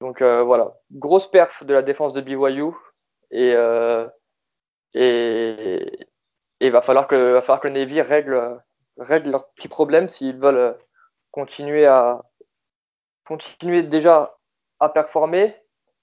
Donc 0.00 0.22
voilà, 0.22 0.74
grosse 0.90 1.30
perf 1.30 1.64
de 1.64 1.74
la 1.74 1.82
défense 1.82 2.14
de 2.14 2.22
BYU. 2.22 2.72
Euh, 3.32 4.08
et, 4.94 6.08
et, 6.60 6.66
il 6.66 6.72
va 6.72 6.82
falloir 6.82 7.06
que, 7.06 7.32
va 7.32 7.40
falloir 7.40 7.60
que 7.60 7.68
Navy 7.68 8.00
règle, 8.00 8.60
règle 8.98 9.30
leurs 9.30 9.48
petits 9.50 9.68
problèmes 9.68 10.08
s'ils 10.08 10.36
veulent 10.36 10.76
continuer 11.30 11.86
à 11.86 12.22
continuer 13.24 13.82
déjà 13.82 14.36
à 14.80 14.88
performer. 14.88 15.54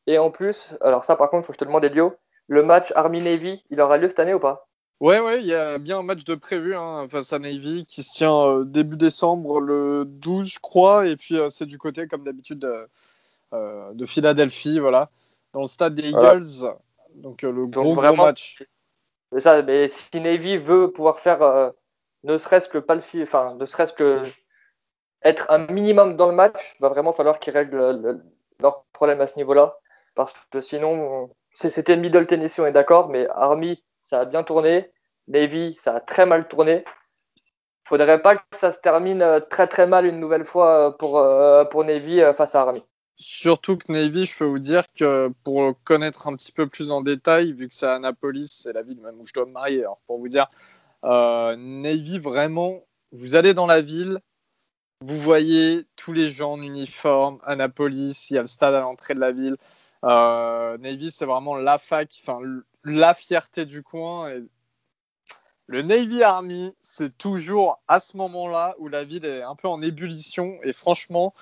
Et 0.07 0.17
en 0.17 0.31
plus, 0.31 0.75
alors 0.81 1.03
ça 1.03 1.15
par 1.15 1.29
contre, 1.29 1.43
il 1.43 1.45
faut 1.47 1.53
que 1.53 1.57
je 1.57 1.59
te 1.59 1.65
demande, 1.65 1.83
Elio, 1.83 2.15
le 2.47 2.63
match 2.63 2.91
Army-Navy, 2.95 3.63
il 3.69 3.81
aura 3.81 3.97
lieu 3.97 4.09
cette 4.09 4.19
année 4.19 4.33
ou 4.33 4.39
pas? 4.39 4.67
Ouais, 4.99 5.19
ouais, 5.19 5.41
il 5.41 5.45
y 5.45 5.53
a 5.53 5.77
bien 5.77 5.99
un 5.99 6.03
match 6.03 6.23
de 6.23 6.33
prévu 6.33 6.75
hein, 6.75 7.07
face 7.07 7.31
à 7.31 7.37
Navy 7.37 7.85
qui 7.85 8.01
se 8.01 8.15
tient 8.15 8.35
euh, 8.35 8.63
début 8.63 8.97
décembre, 8.97 9.59
le 9.59 10.05
12, 10.05 10.53
je 10.53 10.59
crois. 10.59 11.05
Et 11.05 11.15
puis, 11.15 11.37
euh, 11.37 11.49
c'est 11.49 11.67
du 11.67 11.77
côté, 11.77 12.07
comme 12.07 12.23
d'habitude, 12.23 12.65
de 13.51 14.05
Philadelphie, 14.05 14.79
voilà, 14.79 15.09
dans 15.53 15.61
le 15.61 15.67
stade 15.67 15.93
des 15.93 16.09
Eagles. 16.09 16.65
Donc 17.17 17.43
euh, 17.43 17.51
le 17.51 17.67
gros, 17.67 17.93
vraiment, 17.93 18.25
match. 18.25 18.63
Ça, 19.39 19.61
mais 19.61 19.89
si 19.89 20.21
Navy 20.21 20.57
veut 20.57 20.91
pouvoir 20.91 21.19
faire 21.19 21.41
euh, 21.41 21.69
ne 22.23 22.37
serait-ce 22.37 22.69
que 22.69 22.77
pas 22.77 22.95
le 22.95 23.01
enfin 23.23 23.55
ne 23.55 23.65
serait-ce 23.65 23.93
que 23.93 24.23
être 25.23 25.45
un 25.49 25.67
minimum 25.67 26.15
dans 26.15 26.27
le 26.27 26.35
match, 26.35 26.75
va 26.79 26.89
vraiment 26.89 27.13
falloir 27.13 27.39
qu'ils 27.39 27.53
règlent 27.53 28.21
leurs 28.59 28.85
problèmes 28.93 29.21
à 29.21 29.27
ce 29.27 29.35
niveau-là. 29.37 29.77
Parce 30.15 30.33
que 30.51 30.61
sinon, 30.61 31.29
c'était 31.53 31.97
Middle 31.97 32.27
Tennessee, 32.27 32.59
on 32.59 32.65
est 32.65 32.71
d'accord, 32.71 33.09
mais 33.09 33.27
Army, 33.29 33.83
ça 34.03 34.21
a 34.21 34.25
bien 34.25 34.43
tourné. 34.43 34.91
Navy, 35.27 35.75
ça 35.81 35.95
a 35.95 35.99
très 35.99 36.25
mal 36.25 36.47
tourné. 36.47 36.85
Il 37.85 37.89
faudrait 37.89 38.21
pas 38.21 38.37
que 38.37 38.57
ça 38.57 38.71
se 38.71 38.79
termine 38.79 39.21
euh, 39.21 39.39
très 39.39 39.67
très 39.67 39.87
mal 39.87 40.05
une 40.05 40.19
nouvelle 40.19 40.45
fois 40.45 40.97
pour, 40.97 41.23
pour 41.71 41.83
Navy 41.83 42.21
face 42.35 42.55
à 42.55 42.61
Army. 42.61 42.83
Surtout 43.17 43.77
que 43.77 43.91
Navy, 43.91 44.25
je 44.25 44.37
peux 44.37 44.45
vous 44.45 44.59
dire 44.59 44.83
que 44.93 45.31
pour 45.43 45.73
connaître 45.83 46.27
un 46.27 46.35
petit 46.35 46.51
peu 46.51 46.67
plus 46.67 46.91
en 46.91 47.01
détail, 47.01 47.51
vu 47.53 47.67
que 47.67 47.73
c'est 47.73 47.87
Annapolis, 47.87 48.49
c'est 48.51 48.73
la 48.73 48.83
ville 48.83 49.01
même 49.01 49.19
où 49.19 49.25
je 49.25 49.33
dois 49.33 49.45
me 49.45 49.51
marier, 49.51 49.79
alors 49.79 49.99
pour 50.05 50.19
vous 50.19 50.27
dire, 50.27 50.47
euh, 51.03 51.55
Navy, 51.55 52.19
vraiment, 52.19 52.83
vous 53.11 53.33
allez 53.35 53.55
dans 53.55 53.65
la 53.65 53.81
ville, 53.81 54.19
vous 55.01 55.19
voyez 55.19 55.85
tous 55.95 56.13
les 56.13 56.29
gens 56.29 56.53
en 56.53 56.61
uniforme, 56.61 57.39
Annapolis, 57.43 58.29
il 58.29 58.35
y 58.35 58.37
a 58.37 58.41
le 58.41 58.47
stade 58.47 58.73
à 58.73 58.81
l'entrée 58.81 59.15
de 59.15 59.19
la 59.19 59.31
ville. 59.31 59.57
Euh, 60.03 60.77
Navy, 60.77 61.11
c'est 61.11 61.25
vraiment 61.25 61.55
la 61.55 61.77
fac, 61.77 62.09
enfin 62.21 62.39
la 62.83 63.13
fierté 63.13 63.65
du 63.65 63.83
coin. 63.83 64.31
Le 65.67 65.81
Navy 65.81 66.23
Army, 66.23 66.73
c'est 66.81 67.17
toujours 67.17 67.81
à 67.87 67.99
ce 67.99 68.15
moment-là 68.17 68.75
où 68.79 68.87
la 68.87 69.03
ville 69.03 69.25
est 69.25 69.43
un 69.43 69.55
peu 69.55 69.67
en 69.67 69.81
ébullition. 69.81 70.57
Et 70.63 70.73
franchement, 70.73 71.33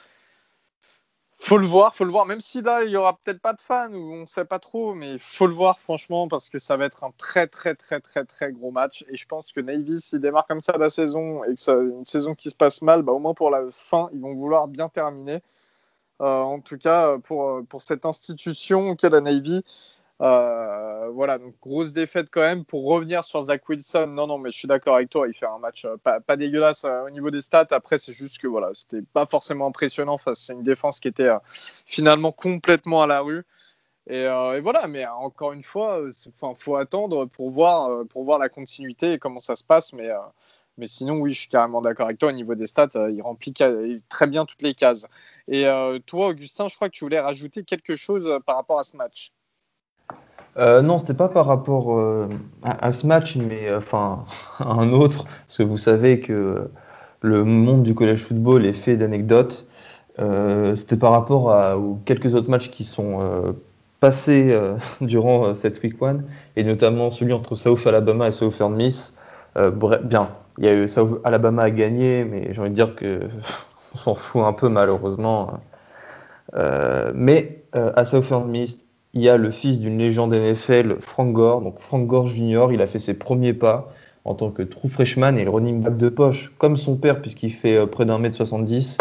faut 1.38 1.58
le 1.58 1.68
voir, 1.68 1.96
faut 1.96 2.06
le 2.06 2.12
voir. 2.12 2.26
Même 2.26 2.42
si 2.42 2.62
là, 2.62 2.84
il 2.84 2.92
y 2.92 2.98
aura 2.98 3.18
peut-être 3.18 3.42
pas 3.42 3.54
de 3.54 3.62
fans 3.62 3.94
ou 3.94 4.14
on 4.14 4.26
sait 4.26 4.46
pas 4.46 4.60
trop, 4.60 4.94
mais 4.94 5.18
faut 5.20 5.48
le 5.48 5.54
voir 5.54 5.80
franchement 5.80 6.28
parce 6.28 6.50
que 6.50 6.60
ça 6.60 6.78
va 6.78 6.86
être 6.86 7.04
un 7.04 7.12
très 7.18 7.48
très 7.48 7.76
très 7.76 8.00
très 8.00 8.26
très 8.26 8.52
gros 8.52 8.72
match. 8.72 9.06
Et 9.10 9.18
je 9.18 9.28
pense 9.28 9.52
que 9.52 9.60
Navy, 9.62 10.02
s'il 10.02 10.22
démarre 10.22 10.48
comme 10.48 10.62
ça 10.62 10.78
la 10.78 10.90
saison 10.90 11.44
et 11.44 11.54
que 11.54 11.60
c'est 11.60 11.74
une 11.74 12.06
saison 12.06 12.36
qui 12.36 12.50
se 12.50 12.56
passe 12.56 12.82
mal, 12.82 13.02
bah, 13.04 13.14
au 13.14 13.20
moins 13.20 13.34
pour 13.34 13.52
la 13.52 13.64
fin, 13.72 14.10
ils 14.14 14.22
vont 14.22 14.34
vouloir 14.34 14.68
bien 14.68 14.90
terminer. 14.90 15.42
Euh, 16.22 16.26
en 16.26 16.62
tout 16.62 16.78
cas, 16.78 17.18
pour, 17.20 17.62
pour 17.68 17.82
cette 17.82 18.06
institution 18.06 18.96
qu'est 18.96 19.10
la 19.10 19.22
Navy, 19.22 19.64
euh, 20.22 21.10
voilà, 21.10 21.38
donc 21.38 21.56
grosse 21.62 21.92
défaite 21.92 22.28
quand 22.32 22.42
même. 22.42 22.66
Pour 22.66 22.86
revenir 22.86 23.24
sur 23.24 23.42
Zach 23.44 23.68
Wilson, 23.68 24.08
non, 24.08 24.28
non, 24.28 24.38
mais 24.38 24.52
je 24.52 24.58
suis 24.58 24.68
d'accord 24.68 24.96
avec 24.96 25.10
toi, 25.10 25.28
il 25.28 25.34
fait 25.34 25.46
un 25.46 25.58
match 25.60 25.86
euh, 25.86 25.98
pas, 25.98 26.38
dégueulasse 26.38 26.86
euh, 26.86 27.08
au 27.08 27.10
niveau 27.10 27.32
des 27.32 27.42
stats. 27.42 27.68
Après, 27.72 27.98
c'est 27.98 28.14
juste 28.14 28.40
que 28.40 28.48
voilà, 28.48 28.70
c'était 28.74 29.02
pas 29.02 29.26
forcément 29.26 29.68
impressionnant 29.68 30.18
face 30.18 30.50
à 30.50 30.54
une 30.54 30.64
défense 30.64 31.00
qui 31.00 31.08
était 31.10 31.30
finalement 31.86 32.32
complètement 32.32 33.02
à 33.02 33.08
la 33.08 33.22
rue. 33.22 33.46
Et, 34.08 34.28
voilà, 34.62 34.88
mais 34.88 35.06
encore 35.08 35.54
une 35.54 35.64
fois, 35.64 36.02
il 36.06 36.56
faut 36.58 36.76
attendre 36.76 37.26
pour 37.26 37.50
voir, 37.50 38.06
pour 38.08 38.24
voir 38.24 38.38
la 38.40 38.50
continuité 38.50 39.14
et 39.14 39.20
comment 39.20 39.40
ça 39.40 39.56
se 39.56 39.64
passe. 39.64 39.94
Mais, 39.94 40.10
mais 40.78 40.86
sinon, 40.86 41.16
oui, 41.16 41.34
je 41.34 41.40
suis 41.42 41.50
carrément 41.50 41.82
d'accord 41.82 42.06
avec 42.06 42.20
toi. 42.20 42.30
Au 42.30 42.32
niveau 42.32 42.56
des 42.56 42.68
stats, 42.68 42.90
il 43.10 43.22
remplit 43.22 43.54
très 44.10 44.28
bien 44.28 44.46
toutes 44.46 44.62
les 44.62 44.76
cases. 44.76 45.08
Et 45.48 45.66
toi, 46.06 46.28
Augustin, 46.30 46.68
je 46.68 46.76
crois 46.76 46.90
que 46.90 46.94
tu 46.94 47.04
voulais 47.04 47.20
rajouter 47.20 47.64
quelque 47.64 47.96
chose 47.96 48.30
par 48.46 48.58
rapport 48.58 48.80
à 48.80 48.84
ce 48.84 48.96
match. 48.96 49.32
Euh, 50.58 50.82
non, 50.82 51.00
c'était 51.00 51.14
pas 51.14 51.28
par 51.28 51.46
rapport 51.48 51.98
euh, 52.00 52.30
à, 52.64 52.92
ce 52.94 53.06
match, 53.06 53.36
mais 53.36 53.70
euh, 53.70 53.80
enfin 53.80 54.24
à 54.60 54.64
un 54.72 54.94
autre, 54.94 55.26
parce 55.48 55.58
que 55.58 55.64
vous 55.64 55.78
savez 55.78 56.22
que 56.22 56.70
le 57.22 57.44
monde 57.44 57.84
du 57.84 57.94
collège 57.94 58.24
football 58.24 58.66
est 58.66 58.74
fait 58.74 58.98
d'anecdotes. 58.98 59.68
c'était 60.76 60.98
par 60.98 61.12
rapport 61.12 61.52
à, 61.52 61.78
quelques 62.06 62.36
autres 62.36 62.50
matchs 62.50 62.70
qui 62.70 62.84
sont 62.86 63.56
passés 64.00 64.58
durant 65.02 65.56
cette 65.56 65.82
week 65.84 66.02
one, 66.02 66.24
et 66.56 66.64
notamment 66.64 67.12
celui 67.12 67.34
entre 67.34 67.56
South 67.56 67.86
Alabama 67.88 68.28
et 68.28 68.32
Southern 68.32 68.76
Miss. 68.76 69.16
bien, 70.04 70.30
il 70.58 70.66
y 70.66 70.68
a 70.68 70.74
eu 70.74 70.88
South 70.88 71.20
Alabama 71.24 71.64
à 71.64 71.72
gagner, 71.72 72.24
mais 72.24 72.54
j'ai 72.54 72.60
envie 72.62 72.70
de 72.70 72.76
dire 72.76 72.96
que 72.96 73.22
on 73.96 73.98
s'en 73.98 74.16
fout 74.16 74.44
un 74.46 74.54
peu 74.54 74.70
malheureusement. 74.70 75.60
mais 77.14 77.64
à 77.74 78.06
Southern 78.06 78.48
Miss, 78.50 78.78
il 79.16 79.22
y 79.22 79.30
a 79.30 79.38
le 79.38 79.50
fils 79.50 79.80
d'une 79.80 79.98
légende 79.98 80.34
NFL, 80.34 80.98
Frank 81.00 81.32
Gore. 81.32 81.62
Donc 81.62 81.80
Frank 81.80 82.06
Gore 82.06 82.28
Jr., 82.28 82.68
il 82.74 82.82
a 82.82 82.88
fait 82.88 83.00
ses 83.00 83.18
premiers 83.18 83.54
pas 83.54 83.90
en 84.26 84.34
tant 84.34 84.52
que 84.52 84.62
true 84.62 84.90
freshman 84.90 85.38
et 85.38 85.46
le 85.46 85.50
running 85.50 85.82
back 85.82 85.98
de 85.98 86.10
poche, 86.10 86.52
comme 86.58 86.76
son 86.76 86.96
père, 86.98 87.22
puisqu'il 87.22 87.52
fait 87.52 87.78
euh, 87.78 87.86
près 87.86 88.06
d'un 88.06 88.18
mètre 88.18 88.36
70. 88.36 88.98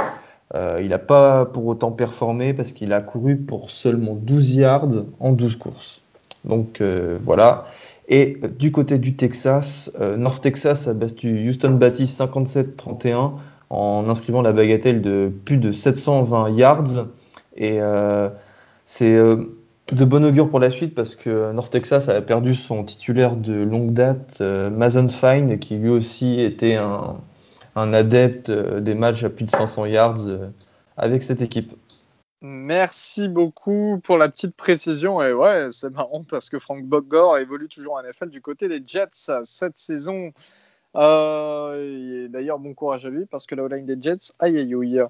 Euh, 0.55 0.79
il 0.81 0.91
n'a 0.91 0.99
pas 0.99 1.47
pour 1.47 1.67
autant 1.67 1.91
performé 1.91 2.53
parce 2.53 2.73
qu'il 2.73 2.93
a 2.93 3.01
couru 3.01 3.37
pour 3.37 3.71
seulement 3.71 4.15
12 4.15 4.55
yards 4.55 5.05
en 5.19 5.33
12 5.33 5.57
courses. 5.57 6.03
Donc 6.45 6.81
euh, 6.81 7.19
voilà. 7.25 7.67
Et 8.09 8.39
du 8.59 8.71
côté 8.71 8.99
du 8.99 9.17
Texas, 9.17 9.91
North 10.19 10.43
Texas 10.43 10.87
a 10.89 10.93
battu 10.93 11.49
Houston 11.49 11.71
Baptiste 11.71 12.21
57-31 12.21 13.33
en 13.71 14.05
inscrivant 14.11 14.43
la 14.43 14.53
bagatelle 14.53 15.01
de 15.01 15.33
plus 15.47 15.57
de 15.57 15.73
720 15.73 16.51
yards. 16.51 17.07
Et 17.57 17.79
c'est 18.85 19.19
de 19.93 20.05
bon 20.05 20.25
augure 20.25 20.49
pour 20.49 20.61
la 20.61 20.71
suite 20.71 20.95
parce 20.95 21.15
que 21.15 21.53
North 21.53 21.71
Texas 21.71 22.09
a 22.09 22.21
perdu 22.23 22.55
son 22.55 22.85
titulaire 22.85 23.37
de 23.37 23.53
longue 23.53 23.93
date, 23.93 24.41
euh, 24.41 24.71
Mason 24.71 25.09
Fine, 25.09 25.59
qui 25.59 25.77
lui 25.77 25.91
aussi 25.91 26.41
était 26.41 26.77
un, 26.77 27.21
adepte 27.75 28.49
euh, 28.49 28.81
des 28.81 28.95
matchs 28.95 29.25
à 29.25 29.31
plus 29.31 29.45
de 29.45 29.51
500 29.51 29.87
yards 29.87 30.27
euh, 30.27 30.49
avec 30.97 31.23
cette 31.23 31.43
équipe. 31.43 31.75
Merci 32.41 33.29
beaucoup 33.29 34.01
pour 34.03 34.17
la 34.17 34.29
petite 34.29 34.57
précision. 34.57 35.23
Et 35.23 35.33
ouais, 35.33 35.69
c'est 35.71 35.91
marrant 35.91 36.25
parce 36.29 36.49
que 36.49 36.59
Frank 36.59 36.83
Bogor 36.85 37.39
évolue 37.39 37.69
toujours 37.69 37.95
en 37.95 38.03
NFL 38.03 38.31
du 38.31 38.41
côté 38.41 38.69
des 38.69 38.83
Jets 38.87 39.31
cette 39.45 39.79
saison. 39.79 40.33
D'ailleurs, 40.95 42.59
bon 42.59 42.75
courage 42.75 43.07
à 43.07 43.11
lui 43.11 43.25
parce 43.27 43.47
que 43.47 43.55
la 43.55 43.69
line 43.69 43.87
des 43.87 43.97
Jets, 44.01 44.33
aïe 44.39 44.59
aïe 44.59 44.75
aïe. 44.75 45.03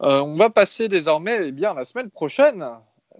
On 0.00 0.34
va 0.34 0.50
passer 0.50 0.88
désormais 0.88 1.48
eh 1.48 1.52
bien, 1.52 1.72
la 1.72 1.86
semaine 1.86 2.10
prochaine. 2.10 2.62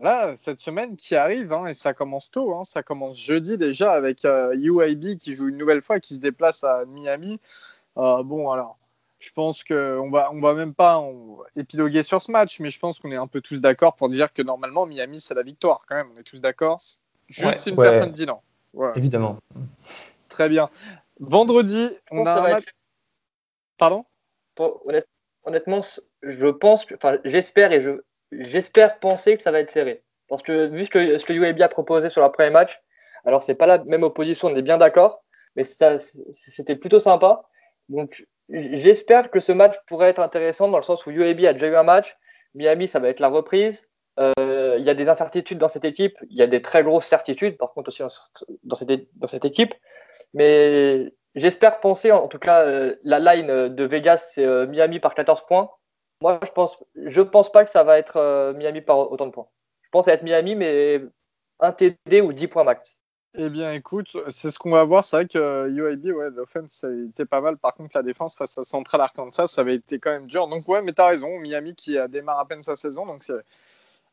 Là, 0.01 0.37
cette 0.37 0.61
semaine 0.61 0.97
qui 0.97 1.15
arrive, 1.15 1.53
hein, 1.53 1.67
et 1.67 1.75
ça 1.75 1.95
commence 1.95 2.31
tôt, 2.31 2.55
hein, 2.55 2.65
ça 2.65 2.83
commence 2.83 3.17
jeudi 3.19 3.57
déjà 3.57 3.93
avec 3.93 4.25
euh, 4.25 4.53
UAB 4.57 5.17
qui 5.19 5.35
joue 5.35 5.49
une 5.49 5.57
nouvelle 5.57 5.83
fois, 5.83 6.01
qui 6.01 6.15
se 6.17 6.21
déplace 6.21 6.65
à 6.65 6.85
Miami. 6.85 7.41
Euh, 7.97 8.23
bon, 8.25 8.51
alors, 8.51 8.77
je 9.21 9.31
pense 9.31 9.63
qu'on 9.63 10.11
va, 10.11 10.31
on 10.33 10.41
va 10.41 10.55
même 10.55 10.75
pas 10.75 11.01
épiloguer 11.55 12.03
sur 12.03 12.21
ce 12.21 12.33
match, 12.33 12.59
mais 12.59 12.71
je 12.71 12.79
pense 12.81 12.99
qu'on 12.99 13.13
est 13.13 13.17
un 13.17 13.29
peu 13.29 13.41
tous 13.41 13.61
d'accord 13.61 13.95
pour 13.95 14.09
dire 14.09 14.33
que 14.33 14.43
normalement, 14.43 14.85
Miami, 14.85 15.21
c'est 15.21 15.35
la 15.35 15.43
victoire 15.45 15.83
quand 15.89 15.95
même. 15.95 16.09
On 16.17 16.19
est 16.21 16.25
tous 16.25 16.41
d'accord. 16.41 16.81
Juste 17.29 17.47
Ouais, 17.47 17.57
si 17.57 17.71
une 17.71 17.77
ouais. 17.79 17.89
personne 17.89 18.11
dit 18.11 18.27
non. 18.27 18.41
Évidemment. 18.97 19.39
Très 20.29 20.49
bien. 20.49 20.69
Vendredi, 21.21 21.89
on 22.11 22.27
a 22.27 22.33
un 22.35 22.43
match. 22.43 22.65
être- 22.65 22.75
Pardon? 23.79 24.05
Pour- 24.57 24.85
honnête- 24.87 25.09
honnêtement, 25.45 25.81
je 26.23 26.47
pense, 26.49 26.85
que- 26.85 26.97
enfin, 26.97 27.19
j'espère 27.25 27.71
et 27.73 27.83
je, 27.83 28.03
j'espère 28.41 28.99
penser 28.99 29.37
que 29.37 29.43
ça 29.43 29.51
va 29.51 29.61
être 29.61 29.71
serré. 29.71 30.03
Parce 30.29 30.43
que 30.43 30.67
vu 30.69 30.87
ce 30.87 30.91
que, 30.91 31.19
ce 31.19 31.33
UAB 31.33 31.61
a 31.63 31.69
proposé 31.69 32.09
sur 32.09 32.21
leur 32.21 32.33
premier 32.33 32.51
match, 32.51 32.81
alors 33.25 33.43
c'est 33.43 33.55
pas 33.55 33.67
la 33.67 33.79
même 33.85 34.03
opposition, 34.03 34.49
on 34.49 34.57
est 34.57 34.63
bien 34.63 34.79
d'accord, 34.79 35.23
mais 35.57 35.65
c'était 35.65 36.77
plutôt 36.77 37.01
sympa. 37.01 37.43
Donc 37.89 38.27
j'espère 38.49 39.31
que 39.31 39.41
ce 39.41 39.53
match 39.53 39.75
pourrait 39.87 40.11
être 40.11 40.21
intéressant 40.21 40.69
dans 40.69 40.79
le 40.79 40.85
sens 40.85 41.05
où 41.07 41.11
UAB 41.11 41.45
a 41.45 41.53
déjà 41.53 41.69
eu 41.69 41.77
un 41.77 41.83
match, 41.83 42.17
Miami 42.55 42.89
ça 42.89 43.01
va 43.01 43.09
être 43.09 43.21
la 43.21 43.29
reprise. 43.29 43.87
Euh, 44.21 44.77
Il 44.79 44.85
y 44.85 44.91
a 44.91 44.95
des 44.95 45.09
incertitudes 45.09 45.59
dans 45.59 45.69
cette 45.69 45.85
équipe, 45.85 46.17
il 46.31 46.37
y 46.37 46.43
a 46.43 46.47
des 46.47 46.63
très 46.63 46.83
grosses 46.83 47.07
certitudes 47.07 47.57
par 47.57 47.73
contre 47.73 47.89
aussi 47.89 48.03
dans, 48.63 48.77
cette, 48.77 49.45
équipe. 49.45 49.75
Mais 50.35 51.13
j'espère 51.35 51.81
penser, 51.81 52.13
en 52.13 52.29
tout 52.29 52.39
cas, 52.39 52.63
euh, 52.65 52.97
la 53.03 53.19
line 53.19 53.75
de 53.75 53.85
Vegas, 53.85 54.31
c'est 54.35 54.45
euh, 54.45 54.67
Miami 54.67 55.01
par 55.01 55.15
14 55.15 55.45
points. 55.47 55.71
Moi, 56.25 56.41
je 56.43 56.51
pense, 56.53 56.79
je 56.97 57.21
pense 57.21 57.53
pas 57.53 57.67
que 57.67 57.71
ça 57.71 57.85
va 57.85 57.99
être 57.99 58.17
euh, 58.17 58.55
Miami 58.55 58.81
par 58.81 59.13
autant 59.13 59.27
de 59.27 59.31
points. 59.31 59.47
Je 59.83 59.91
pense 59.91 60.09
être 60.09 60.23
Miami, 60.23 60.55
mais 60.55 61.03
un 61.61 61.71
TD 61.71 62.23
ou 62.23 62.33
10 62.33 62.49
points 62.49 62.65
max. 62.65 62.99
Eh 63.37 63.51
bien, 63.51 63.75
écoute, 63.75 64.17
c'est 64.31 64.51
ce 64.51 64.59
qu'on 64.59 64.71
va 64.71 64.85
voir. 64.85 65.05
C'est 65.05 65.17
vrai 65.17 65.29
que 65.29 65.37
euh, 65.37 65.69
UAB, 65.69 66.17
ouais, 66.17 66.31
l'offense, 66.31 66.83
été 67.09 67.27
pas 67.27 67.43
mal. 67.43 67.59
Par 67.59 67.75
contre, 67.75 67.95
la 67.95 68.03
défense 68.03 68.39
face 68.39 68.57
à 68.57 68.65
Central 68.65 69.03
Arkansas, 69.03 69.49
ça 69.49 69.61
avait 69.61 69.75
été 69.75 69.99
quand 69.99 70.13
même 70.13 70.27
dur. 70.27 70.49
Donc, 70.49 70.67
ouais, 70.67 70.81
mais 70.81 70.95
t'as 70.95 71.09
raison. 71.09 71.39
Miami 71.41 71.75
qui 71.75 71.99
euh, 71.99 72.09
démarre 72.09 72.39
à 72.39 72.49
peine 72.49 72.63
sa 72.63 72.75
saison. 72.75 73.05
Donc, 73.05 73.23
c'est 73.23 73.35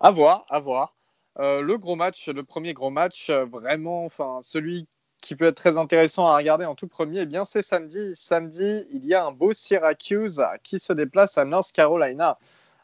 à 0.02 0.12
voir, 0.12 0.46
à 0.50 0.60
voir. 0.60 0.94
Euh, 1.40 1.62
le 1.62 1.78
gros 1.78 1.96
match, 1.96 2.28
le 2.28 2.44
premier 2.44 2.74
gros 2.74 2.90
match, 2.90 3.30
euh, 3.30 3.46
vraiment, 3.46 4.04
enfin, 4.04 4.40
celui 4.42 4.86
qui 5.22 5.36
peut 5.36 5.46
être 5.46 5.56
très 5.56 5.78
intéressant 5.78 6.26
à 6.26 6.36
regarder 6.36 6.66
en 6.66 6.76
tout 6.76 6.88
premier, 6.88 7.22
eh 7.22 7.26
bien, 7.26 7.46
c'est 7.46 7.62
samedi. 7.62 8.16
Samedi, 8.16 8.86
il 8.92 9.06
y 9.06 9.14
a 9.14 9.24
un 9.24 9.32
beau 9.32 9.54
Syracuse 9.54 10.42
qui 10.64 10.80
se 10.80 10.94
déplace 10.94 11.38
à 11.38 11.46
North 11.46 11.72
Carolina. 11.72 12.38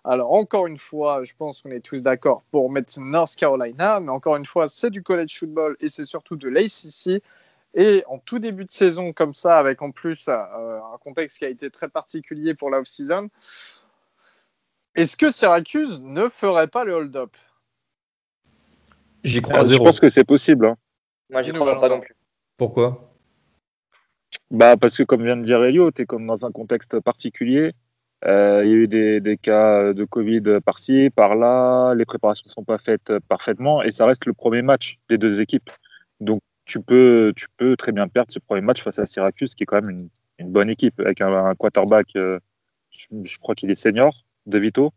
Alors, 0.04 0.32
encore 0.32 0.68
une 0.68 0.78
fois, 0.78 1.24
je 1.24 1.34
pense 1.38 1.62
qu'on 1.62 1.72
est 1.72 1.82
tous 1.82 2.02
d'accord 2.02 2.44
pour 2.52 2.72
mettre 2.72 2.98
North 3.00 3.36
Carolina, 3.36 4.00
mais 4.00 4.12
encore 4.12 4.38
une 4.38 4.46
fois, 4.46 4.68
c'est 4.68 4.90
du 4.92 5.04
college 5.04 5.38
football 5.38 5.76
et 5.82 5.90
c'est 5.90 6.06
surtout 6.06 6.36
de 6.38 6.48
l'ACC. 6.48 7.22
Et 7.74 8.04
en 8.08 8.18
tout 8.18 8.40
début 8.40 8.64
de 8.66 8.72
saison, 8.72 9.12
comme 9.12 9.34
ça, 9.34 9.58
avec 9.58 9.82
en 9.82 9.92
plus 9.92 10.30
euh, 10.30 10.34
un 10.34 10.98
contexte 11.00 11.40
qui 11.40 11.46
a 11.46 11.50
été 11.50 11.70
très 11.70 11.90
particulier 11.90 12.54
pour 12.56 12.70
la 12.70 12.80
off-season, 12.80 13.30
est-ce 14.96 15.18
que 15.18 15.30
Syracuse 15.30 16.00
ne 16.02 16.30
ferait 16.30 16.68
pas 16.68 16.86
le 16.86 16.94
hold-up? 16.94 17.36
J'y 19.24 19.42
crois 19.42 19.58
Ah, 19.58 19.60
à 19.60 19.64
je 19.64 19.70
zéro. 19.70 19.86
pense 19.86 20.00
que 20.00 20.10
c'est 20.16 20.26
possible. 20.26 20.68
hein. 20.68 20.78
Moi, 21.30 21.42
j'y 21.42 21.52
crois 21.52 21.80
pas 21.80 21.90
non 21.90 22.00
plus. 22.00 22.16
Pourquoi? 22.58 23.14
Bah, 24.52 24.78
parce 24.78 24.96
que 24.98 25.04
comme 25.04 25.24
vient 25.24 25.38
de 25.38 25.46
dire 25.46 25.64
Elio, 25.64 25.92
tu 25.92 26.02
es 26.02 26.06
comme 26.06 26.26
dans 26.26 26.46
un 26.46 26.52
contexte 26.52 27.00
particulier. 27.00 27.74
Euh, 28.26 28.64
Il 28.66 28.70
y 28.72 28.74
a 28.74 28.78
eu 28.78 28.88
des, 29.22 29.38
cas 29.38 29.94
de 29.94 30.06
Covid 30.06 30.42
par-ci, 30.66 31.10
par-là, 31.16 31.94
les 31.94 32.06
préparations 32.06 32.46
ne 32.48 32.52
sont 32.52 32.64
pas 32.64 32.80
faites 32.80 33.20
parfaitement 33.30 33.84
et 33.84 33.92
ça 33.92 34.06
reste 34.06 34.26
le 34.26 34.34
premier 34.34 34.64
match 34.64 34.98
des 35.10 35.18
deux 35.18 35.40
équipes. 35.40 35.70
Donc 36.20 36.42
tu 36.66 36.82
peux, 36.82 37.32
tu 37.36 37.48
peux 37.58 37.78
très 37.78 37.92
bien 37.92 38.08
perdre 38.08 38.32
ce 38.32 38.40
premier 38.40 38.62
match 38.62 38.84
face 38.84 39.00
à 39.00 39.06
Syracuse, 39.06 39.54
qui 39.56 39.64
est 39.64 39.66
quand 39.68 39.86
même 39.86 39.98
une, 40.40 40.52
bonne 40.52 40.70
équipe, 40.70 41.00
avec 41.00 41.22
un, 41.22 41.32
un 41.32 41.56
quarterback, 41.56 42.16
euh, 42.16 42.40
je, 42.92 43.08
je 43.24 43.38
crois 43.38 43.56
qu'il 43.56 43.70
est 43.72 43.76
senior, 43.76 44.14
De 44.48 44.60
Vito, 44.60 44.94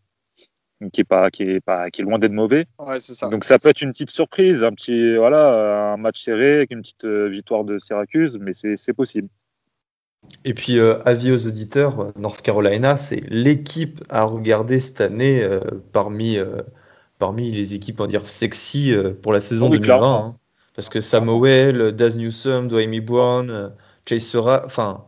qui 0.93 1.03
est, 1.03 1.05
pas, 1.05 1.31
qui 1.31 1.43
est, 1.43 1.65
pas, 1.65 1.91
qui 1.91 2.01
est 2.01 2.05
loin 2.05 2.19
d'être 2.19 2.33
mauvais. 2.33 2.67
Ouais, 2.79 2.99
c'est 3.01 3.15
ça. 3.15 3.29
Donc 3.29 3.45
ça 3.45 3.59
peut 3.59 3.69
être 3.69 3.83
une 3.83 3.91
petite 3.93 4.11
surprise, 4.11 4.65
un 4.65 4.73
petit 4.73 5.15
voilà, 5.17 5.93
un 5.93 5.97
match 5.99 6.23
serré 6.23 6.57
avec 6.57 6.71
une 6.73 6.81
petite 6.81 7.05
euh, 7.05 7.29
victoire 7.29 7.65
de 7.65 7.79
Syracuse, 7.79 8.39
mais 8.41 8.55
c'est 8.55 8.77
c'est 8.77 8.95
possible. 8.95 9.29
Et 10.45 10.55
puis, 10.55 10.79
euh, 10.79 11.03
avis 11.05 11.33
aux 11.33 11.47
auditeurs, 11.47 12.13
North 12.17 12.43
Carolina, 12.43 12.97
c'est 12.97 13.23
l'équipe 13.31 14.03
à 14.11 14.25
regarder 14.25 14.79
cette 14.81 15.01
année 15.01 15.43
euh, 15.43 15.61
parmi, 15.93 16.37
euh, 16.39 16.63
parmi 17.19 17.51
les 17.51 17.75
équipes, 17.75 18.01
on 18.01 18.05
va 18.05 18.09
dire, 18.09 18.27
sexy 18.29 18.93
euh, 18.93 19.13
pour 19.13 19.33
la 19.33 19.41
saison 19.41 19.67
Oui, 19.67 19.79
2020. 19.81 19.85
clairement. 19.85 20.25
hein. 20.27 20.37
Parce 20.77 20.89
que 20.89 21.01
Samuel, 21.01 21.93
Daz 21.93 22.17
Newsome, 22.17 22.69
Dwayne 22.69 23.01
Brown, 23.01 23.73
Chase 24.09 24.23
Surratt, 24.27 24.63
enfin, 24.65 25.05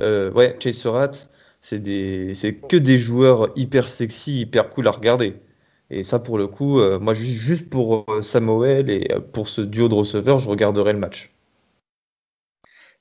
euh, 0.00 0.30
ouais, 0.32 0.56
Chase 0.60 0.76
Surratt, 0.76 1.30
c'est 1.64 1.78
des, 1.78 2.34
c'est 2.34 2.52
que 2.52 2.76
des 2.76 2.98
joueurs 2.98 3.48
hyper 3.56 3.88
sexy, 3.88 4.40
hyper 4.40 4.68
cool 4.68 4.86
à 4.86 4.90
regarder. 4.90 5.40
Et 5.88 6.04
ça, 6.04 6.18
pour 6.18 6.36
le 6.36 6.46
coup, 6.46 6.78
euh, 6.78 6.98
moi, 6.98 7.14
juste, 7.14 7.32
juste 7.40 7.70
pour 7.70 8.04
euh, 8.10 8.20
Samuel 8.20 8.90
et 8.90 9.08
euh, 9.12 9.20
pour 9.20 9.48
ce 9.48 9.62
duo 9.62 9.88
de 9.88 9.94
receveurs, 9.94 10.38
je 10.38 10.46
regarderai 10.50 10.92
le 10.92 10.98
match. 10.98 11.32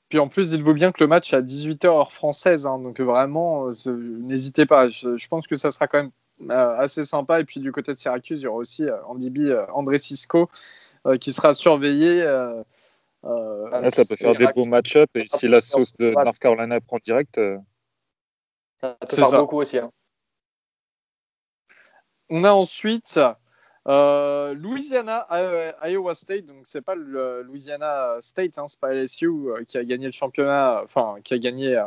Puis 0.07 0.17
en 0.17 0.29
plus, 0.29 0.51
dites-vous 0.51 0.73
bien 0.73 0.93
que 0.93 1.03
le 1.03 1.07
match 1.07 1.33
est 1.33 1.35
à 1.35 1.41
18h 1.41 1.87
heure 1.87 2.13
française, 2.13 2.65
hein, 2.65 2.79
donc 2.79 3.01
vraiment, 3.01 3.67
euh, 3.67 3.73
n'hésitez 4.21 4.65
pas. 4.65 4.87
Je, 4.87 5.17
je 5.17 5.27
pense 5.27 5.45
que 5.45 5.55
ça 5.55 5.69
sera 5.69 5.87
quand 5.87 5.97
même 6.01 6.11
euh, 6.49 6.77
assez 6.77 7.03
sympa. 7.03 7.41
Et 7.41 7.43
puis 7.43 7.59
du 7.59 7.73
côté 7.73 7.93
de 7.93 7.99
Syracuse, 7.99 8.39
il 8.41 8.43
y 8.45 8.47
aura 8.47 8.59
aussi 8.59 8.85
euh, 8.85 8.95
Andy 9.07 9.29
B, 9.29 9.39
euh, 9.39 9.65
André 9.73 9.97
Cisco, 9.97 10.49
euh, 11.05 11.17
qui 11.17 11.33
sera 11.33 11.53
surveillé. 11.53 12.21
euh, 12.21 12.63
euh, 13.25 13.65
Ah, 13.73 13.81
Là, 13.81 13.89
ça 13.89 14.03
peut 14.05 14.15
faire 14.15 14.35
des 14.37 14.47
beaux 14.55 14.63
match-up 14.65 15.09
et 15.15 15.25
si 15.27 15.49
la 15.49 15.59
sauce 15.59 15.93
de 15.97 16.11
North 16.11 16.39
Carolina 16.39 16.79
prend 16.79 16.99
direct, 17.03 17.37
euh, 17.39 17.57
Ça 18.83 19.15
faire 19.15 19.27
ça. 19.27 19.37
beaucoup 19.37 19.57
aussi. 19.61 19.77
hein. 19.77 19.91
On 22.29 22.43
a 22.43 22.51
ensuite 22.51 23.19
euh, 23.87 24.53
Louisiana, 24.53 25.27
euh, 25.31 25.71
Iowa 25.83 26.15
State. 26.15 26.45
Donc 26.45 26.61
c'est 26.63 26.81
pas 26.81 26.95
le 26.95 27.41
Louisiana 27.43 28.17
State, 28.21 28.57
hein, 28.57 28.65
c'est 28.67 28.79
pas 28.79 28.93
LSU 28.93 29.27
euh, 29.27 29.63
qui 29.65 29.77
a 29.77 29.83
gagné 29.83 30.05
le 30.05 30.11
championnat, 30.11 30.81
enfin 30.83 31.15
qui 31.23 31.33
a 31.33 31.37
gagné 31.37 31.81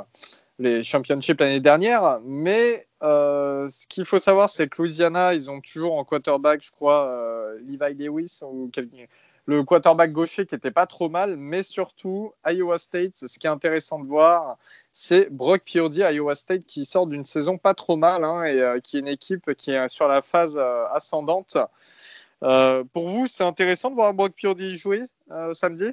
les 0.59 0.83
championships 0.83 1.41
l'année 1.41 1.61
dernière. 1.61 2.21
Mais 2.23 2.87
euh, 3.03 3.69
ce 3.69 3.87
qu'il 3.87 4.05
faut 4.05 4.19
savoir, 4.19 4.49
c'est 4.49 4.69
que 4.69 4.81
Louisiana, 4.81 5.35
ils 5.35 5.51
ont 5.51 5.61
toujours 5.61 5.95
en 5.95 6.05
quarterback, 6.05 6.63
je 6.63 6.71
crois, 6.71 7.09
euh, 7.09 7.59
Levi 7.61 7.95
Lewis 7.95 8.41
ou 8.43 8.71
quelqu'un- 8.73 9.07
le 9.47 9.63
quarterback 9.63 10.13
gaucher 10.13 10.45
qui 10.45 10.57
était 10.57 10.73
pas 10.73 10.87
trop 10.87 11.09
mal, 11.09 11.37
mais 11.37 11.63
surtout 11.63 12.35
Iowa 12.45 12.79
State. 12.79 13.17
Ce 13.17 13.39
qui 13.39 13.47
est 13.47 13.51
intéressant 13.51 14.01
de 14.01 14.07
voir, 14.07 14.59
c'est 14.93 15.31
Brock 15.31 15.63
Purdy 15.65 16.01
Iowa 16.01 16.35
State 16.35 16.67
qui 16.67 16.85
sort 16.85 17.07
d'une 17.07 17.25
saison 17.25 17.57
pas 17.57 17.75
trop 17.75 17.97
mal 17.97 18.25
hein, 18.25 18.45
et 18.45 18.61
euh, 18.61 18.81
qui 18.81 18.97
est 18.97 19.01
une 19.01 19.09
équipe 19.09 19.55
qui 19.55 19.71
est 19.71 19.89
sur 19.89 20.09
la 20.09 20.21
phase 20.21 20.59
euh, 20.59 20.87
ascendante. 20.89 21.57
Euh, 22.43 22.83
pour 22.93 23.09
vous, 23.09 23.29
c'est 23.29 23.45
intéressant 23.45 23.91
de 23.91 23.95
voir 23.95 24.13
Brock 24.15 24.33
Purdy 24.33 24.77
jouer 24.77 25.03
samedi? 25.53 25.93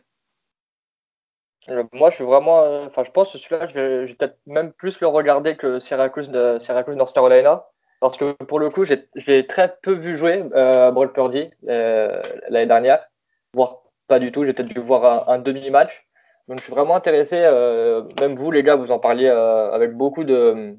Moi, 1.93 2.09
je 2.09 2.15
suis 2.15 2.25
vraiment. 2.25 2.83
Enfin, 2.85 3.05
je 3.05 3.11
pense 3.11 3.31
que 3.31 3.37
celui-là, 3.37 3.67
je 3.69 3.73
vais, 3.73 4.13
peut-être 4.13 4.37
même 4.45 4.73
plus 4.73 4.99
le 4.99 5.07
regarder 5.07 5.55
que 5.55 5.79
Syracuse, 5.79 6.27
de, 6.27 6.57
Syracuse 6.59 6.95
North 6.95 7.13
Carolina. 7.13 7.65
Parce 8.01 8.17
que 8.17 8.33
pour 8.33 8.59
le 8.59 8.69
coup, 8.69 8.83
je 8.83 8.95
l'ai 9.27 9.47
très 9.47 9.77
peu 9.81 9.93
vu 9.93 10.17
jouer, 10.17 10.43
Brock 10.91 11.13
Purdy, 11.13 11.49
l'année 11.63 12.67
dernière. 12.67 13.07
Voire 13.53 13.77
pas 14.07 14.19
du 14.19 14.31
tout. 14.31 14.45
J'ai 14.45 14.53
peut-être 14.53 14.69
dû 14.73 14.79
voir 14.79 15.29
un, 15.29 15.33
un 15.33 15.39
demi-match. 15.39 16.07
Donc, 16.47 16.59
je 16.59 16.63
suis 16.63 16.73
vraiment 16.73 16.95
intéressé. 16.95 17.37
euh, 17.41 18.03
même 18.19 18.35
vous, 18.35 18.51
les 18.51 18.63
gars, 18.63 18.75
vous 18.75 18.91
en 18.91 18.99
parliez 18.99 19.27
euh, 19.27 19.71
avec 19.71 19.93
beaucoup 19.95 20.23
de. 20.23 20.75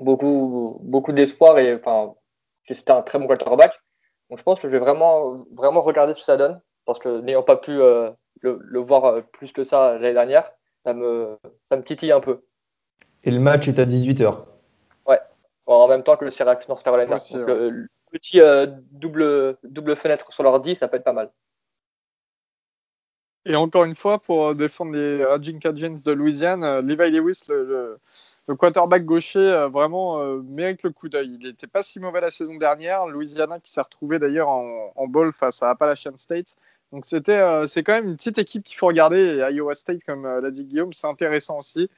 Beaucoup, 0.00 0.78
beaucoup 0.84 1.10
d'espoir 1.12 1.58
et 1.58 1.74
enfin, 1.74 2.14
que 2.68 2.74
c'était 2.74 2.92
un 2.92 3.02
très 3.02 3.18
bon 3.18 3.26
quarterback. 3.26 3.72
Donc, 4.30 4.38
je 4.38 4.44
pense 4.44 4.60
que 4.60 4.68
je 4.68 4.72
vais 4.72 4.78
vraiment, 4.78 5.44
vraiment 5.54 5.80
regarder 5.80 6.12
ce 6.14 6.18
que 6.20 6.24
ça 6.24 6.36
donne. 6.36 6.60
Parce 6.84 6.98
que 7.00 7.20
n'ayant 7.20 7.42
pas 7.42 7.56
pu 7.56 7.72
euh, 7.72 8.10
le, 8.40 8.58
le 8.62 8.78
voir 8.78 9.22
plus 9.32 9.52
que 9.52 9.64
ça 9.64 9.94
l'année 9.94 10.14
dernière, 10.14 10.50
ça 10.84 10.94
me, 10.94 11.36
ça 11.64 11.76
me 11.76 11.82
titille 11.82 12.12
un 12.12 12.20
peu. 12.20 12.44
Et 13.24 13.30
le 13.32 13.40
match 13.40 13.66
est 13.68 13.78
à 13.78 13.84
18h. 13.84 14.44
En 15.70 15.86
même 15.86 16.02
temps 16.02 16.16
que 16.16 16.24
le 16.24 16.30
Syracuse 16.30 16.66
North 16.66 16.82
Carolina. 16.82 17.16
Aussi, 17.16 17.34
Donc, 17.34 17.46
ouais. 17.48 17.54
le, 17.54 17.68
le 17.70 17.88
petit 18.10 18.40
euh, 18.40 18.64
double, 18.90 19.58
double 19.64 19.96
fenêtre 19.96 20.32
sur 20.32 20.42
l'ordi, 20.42 20.74
ça 20.74 20.88
peut 20.88 20.96
être 20.96 21.04
pas 21.04 21.12
mal. 21.12 21.30
Et 23.48 23.56
encore 23.56 23.84
une 23.84 23.94
fois, 23.94 24.18
pour 24.18 24.48
euh, 24.48 24.54
défendre 24.54 24.92
les 24.92 25.24
Raging 25.24 25.58
Cajuns 25.58 26.02
de 26.04 26.12
Louisiane, 26.12 26.62
euh, 26.62 26.82
Levi 26.82 27.10
Lewis, 27.10 27.40
le, 27.48 27.98
quarterback 28.58 29.06
gaucher, 29.06 29.38
euh, 29.38 29.68
vraiment 29.68 30.20
euh, 30.20 30.42
mérite 30.42 30.82
le 30.82 30.90
coup 30.90 31.08
d'œil. 31.08 31.38
Il 31.40 31.46
n'était 31.46 31.66
pas 31.66 31.82
si 31.82 31.98
mauvais 31.98 32.20
la 32.20 32.30
saison 32.30 32.56
dernière. 32.56 33.06
Louisiana 33.06 33.58
qui 33.58 33.72
s'est 33.72 33.80
retrouvé 33.80 34.18
d'ailleurs 34.18 34.50
en, 34.50 34.92
en 34.94 35.06
bowl 35.06 35.32
face 35.32 35.62
à 35.62 35.70
Appalachian 35.70 36.12
State. 36.18 36.56
Donc 36.92 37.06
c'était, 37.06 37.40
c'est 37.66 37.82
quand 37.82 37.94
même 37.94 38.08
une 38.08 38.16
petite 38.16 38.38
équipe 38.38 38.64
qu'il 38.64 38.76
faut 38.76 38.86
regarder. 38.86 39.18
Et 39.18 39.54
Iowa 39.54 39.74
State, 39.74 40.04
comme 40.04 40.26
l'a 40.26 40.50
dit 40.50 40.64
Guillaume, 40.66 40.92
c'est 40.92 41.06
intéressant 41.06 41.58
aussi. 41.58 41.90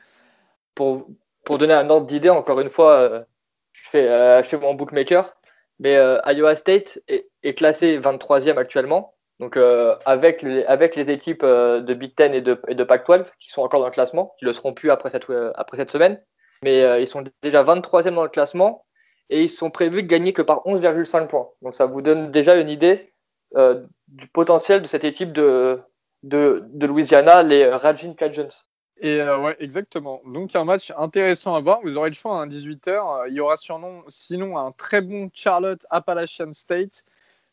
Pour, 0.75 1.09
pour 1.45 1.59
donner 1.59 1.75
un 1.75 1.89
ordre 1.91 2.07
d'idée, 2.07 2.31
encore 2.31 2.61
une 2.61 2.71
fois, 2.71 3.25
je, 3.73 3.83
fais, 3.89 4.43
je 4.43 4.49
fais 4.49 4.59
mon 4.59 4.75
bookmaker. 4.75 5.37
Mais 5.79 5.95
Iowa 6.27 6.57
State 6.57 7.01
est, 7.07 7.29
est, 7.45 7.55
classé 7.55 8.01
23e 8.01 8.57
actuellement. 8.57 9.15
Donc 9.41 9.59
avec, 10.05 10.43
les, 10.43 10.65
avec 10.67 10.95
les 10.97 11.11
équipes 11.11 11.45
de 11.45 11.95
Big 11.95 12.15
Ten 12.15 12.35
et 12.35 12.43
de, 12.43 12.61
et 12.69 12.75
de 12.75 12.85
Pac-12 12.85 13.25
qui 13.41 13.51
sont 13.51 13.63
encore 13.63 13.81
dans 13.81 13.87
le 13.87 13.93
classement, 13.93 14.35
qui 14.39 14.45
le 14.45 14.53
seront 14.53 14.75
plus 14.75 14.91
après 14.91 15.11
cette, 15.11 15.27
cette 15.75 15.91
semaine. 15.91 16.21
Mais 16.63 17.03
ils 17.03 17.09
sont 17.09 17.25
déjà 17.43 17.65
23e 17.65 18.15
dans 18.15 18.23
le 18.23 18.29
classement 18.29 18.85
et 19.31 19.45
ils 19.45 19.51
sont 19.51 19.71
prévus 19.71 20.03
de 20.03 20.09
gagner 20.09 20.33
que 20.33 20.43
par 20.43 20.59
11,5 20.67 21.29
points. 21.29 21.49
Donc 21.63 21.75
ça 21.75 21.87
vous 21.87 22.03
donne 22.03 22.31
déjà 22.31 22.57
une 22.57 22.69
idée 22.69 23.13
euh, 23.57 23.85
du 24.09 24.29
potentiel 24.29 24.83
de 24.83 24.87
cette 24.87 25.05
équipe 25.05 25.33
de, 25.33 25.81
de, 26.23 26.87
Louisiana, 26.87 27.43
les 27.43 27.69
Raging 27.69 28.15
Cajuns. 28.15 28.51
Et 28.99 29.21
euh, 29.21 29.39
ouais, 29.41 29.57
exactement. 29.61 30.21
Donc 30.27 30.55
un 30.55 30.65
match 30.65 30.93
intéressant 30.97 31.55
à 31.55 31.61
voir. 31.61 31.81
Vous 31.83 31.97
aurez 31.97 32.11
le 32.11 32.15
choix 32.15 32.43
à 32.43 32.47
18h. 32.47 33.29
Il 33.29 33.35
y 33.35 33.41
aura 33.41 33.57
surnom, 33.57 34.03
sinon 34.09 34.59
un 34.59 34.73
très 34.73 35.01
bon 35.01 35.31
Charlotte 35.33 35.87
Appalachian 35.91 36.53
State. 36.53 37.05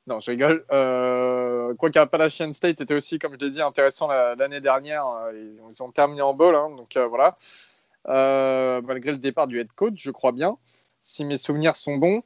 Non, 0.08 0.20
je 0.20 0.32
rigole. 0.32 0.66
Euh, 0.72 1.74
quoi 1.76 1.92
qu'Appalachian 1.92 2.54
State 2.54 2.82
était 2.82 2.94
aussi, 2.94 3.20
comme 3.20 3.34
je 3.34 3.46
l'ai 3.46 3.52
dit, 3.52 3.62
intéressant 3.62 4.08
l'année 4.08 4.62
dernière. 4.62 5.06
Ils, 5.34 5.60
ils, 5.70 5.84
ont 5.84 5.92
terminé 5.92 6.22
en 6.22 6.34
bowl, 6.34 6.56
hein, 6.56 6.70
donc 6.76 6.98
voilà. 6.98 7.38
malgré 8.06 9.12
le 9.12 9.18
départ 9.18 9.48
du 9.48 9.60
head 9.60 9.72
coach, 9.74 9.96
je 9.98 10.12
crois 10.12 10.32
bien 10.32 10.58
si 11.08 11.24
mes 11.24 11.38
souvenirs 11.38 11.76
sont 11.76 11.96
bons. 11.96 12.22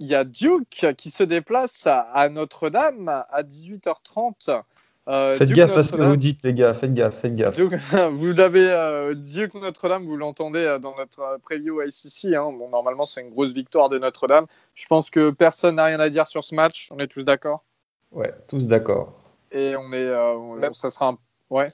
Il 0.00 0.06
y 0.06 0.14
a 0.14 0.24
Duke 0.24 0.94
qui 0.96 1.10
se 1.10 1.22
déplace 1.22 1.86
à, 1.86 2.28
Notre-Dame 2.28 3.08
à 3.08 3.42
18h30. 3.42 4.62
Euh, 5.08 5.34
faites 5.36 5.50
gaffe 5.52 5.76
à 5.76 5.82
ce 5.82 5.92
que 5.92 6.02
vous 6.02 6.16
dites, 6.16 6.44
les 6.44 6.54
gars. 6.54 6.74
Faites 6.74 6.94
gaffe, 6.94 7.18
faites 7.18 7.34
gaffe. 7.34 7.58
vous 8.12 8.32
l'avez, 8.32 8.70
euh, 8.70 9.14
Duke 9.14 9.54
Notre-Dame, 9.54 10.04
vous 10.04 10.16
l'entendez 10.16 10.64
euh, 10.64 10.78
dans 10.78 10.96
notre 10.96 11.38
preview 11.42 11.82
ICC. 11.82 12.34
Hein. 12.34 12.52
Bon, 12.52 12.68
normalement, 12.68 13.04
c'est 13.04 13.20
une 13.20 13.30
grosse 13.30 13.52
victoire 13.52 13.88
de 13.88 13.98
Notre-Dame. 13.98 14.46
Je 14.74 14.86
pense 14.86 15.10
que 15.10 15.30
personne 15.30 15.76
n'a 15.76 15.86
rien 15.86 16.00
à 16.00 16.10
dire 16.10 16.26
sur 16.26 16.44
ce 16.44 16.54
match. 16.54 16.88
On 16.92 16.98
est 16.98 17.08
tous 17.08 17.24
d'accord? 17.24 17.64
Ouais, 18.12 18.32
tous 18.48 18.66
d'accord. 18.66 19.14
Et 19.52 19.74
on 19.76 19.92
est, 19.92 20.74
ça 20.74 20.90
sera 20.90 21.08
un, 21.08 21.18
ouais. 21.50 21.72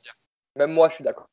Même 0.57 0.73
moi, 0.73 0.89
je 0.89 0.95
suis 0.95 1.05
d'accord. 1.05 1.29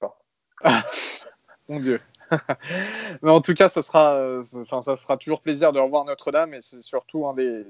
Mon 1.69 1.79
Dieu. 1.79 2.01
Mais 3.21 3.29
en 3.29 3.41
tout 3.41 3.53
cas, 3.53 3.69
ça 3.69 3.82
sera, 3.82 4.15
euh, 4.15 4.43
enfin, 4.62 4.82
ça 4.82 4.95
fera 4.95 5.17
toujours 5.17 5.41
plaisir 5.41 5.71
de 5.71 5.79
revoir 5.79 6.06
Notre-Dame 6.06 6.53
et 6.53 6.62
c'est 6.62 6.82
surtout 6.82 7.27
un 7.27 7.34
des 7.34 7.65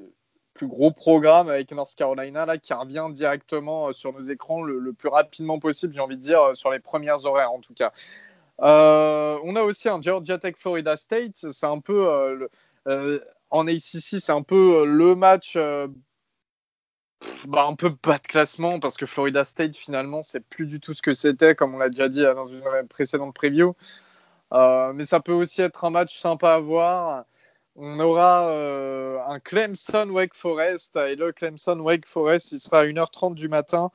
plus 0.54 0.68
gros 0.68 0.92
programmes 0.92 1.50
avec 1.50 1.72
North 1.72 1.96
Carolina 1.96 2.46
là 2.46 2.58
qui 2.58 2.74
revient 2.74 3.08
directement 3.12 3.90
euh, 3.90 3.94
sur 3.94 4.14
nos 4.14 4.22
écrans 4.22 4.62
le, 4.64 4.94
plus 4.94 5.10
rapidement 5.10 5.60
possible, 5.60 5.94
j'ai 5.94 6.02
envie 6.02 6.18
de 6.18 6.22
dire, 6.22 6.42
euh, 6.42 6.54
sur 6.54 6.72
les 6.72 6.80
premières 6.80 7.26
horaires 7.26 7.52
en 7.52 7.60
tout 7.60 7.74
cas. 7.74 7.92
on 8.60 9.56
a 9.56 9.62
aussi 9.64 9.90
un 9.90 10.02
Georgia 10.02 10.38
Tech 10.38 10.56
Florida 10.58 10.96
State, 10.96 11.52
c'est 11.52 11.66
un 11.66 11.80
peu 11.80 12.48
en 13.50 13.68
ACC, 13.68 14.20
c'est 14.20 14.32
un 14.32 14.44
peu 14.44 14.86
le 14.86 15.16
match. 15.16 15.58
Bah, 17.48 17.66
un 17.70 17.76
peu 17.76 17.90
bas 18.04 18.18
de 18.18 18.28
classement 18.28 18.82
parce 18.82 18.98
que 18.98 19.06
Florida 19.06 19.46
State 19.46 19.78
finalement 19.78 20.24
c'est 20.24 20.42
plus 20.42 20.66
du 20.66 20.82
tout 20.82 20.94
ce 20.94 21.02
que 21.02 21.14
c'était 21.14 21.56
comme 21.56 21.74
on 21.74 21.78
l'a 21.78 21.88
déjà 21.88 22.10
dit 22.10 22.22
dans 22.22 22.48
une 22.48 22.64
précédente 22.90 23.34
preview. 23.34 23.76
Euh, 24.54 24.94
mais 24.94 25.04
ça 25.04 25.20
peut 25.20 25.34
aussi 25.34 25.62
être 25.62 25.84
un 25.86 25.90
match 25.90 26.18
sympa 26.18 26.54
à 26.54 26.60
voir. 26.60 27.26
On 27.76 28.00
aura 28.00 28.50
euh, 28.50 29.18
un 29.26 29.40
Clemson 29.40 30.08
Wake 30.12 30.36
Forest 30.36 30.96
et 30.96 31.16
le 31.16 31.32
Clemson 31.32 31.80
Wake 31.80 32.06
Forest, 32.06 32.52
il 32.52 32.60
sera 32.60 32.82
à 32.82 32.86
1h30 32.86 33.34
du 33.34 33.50
matin. 33.50 33.90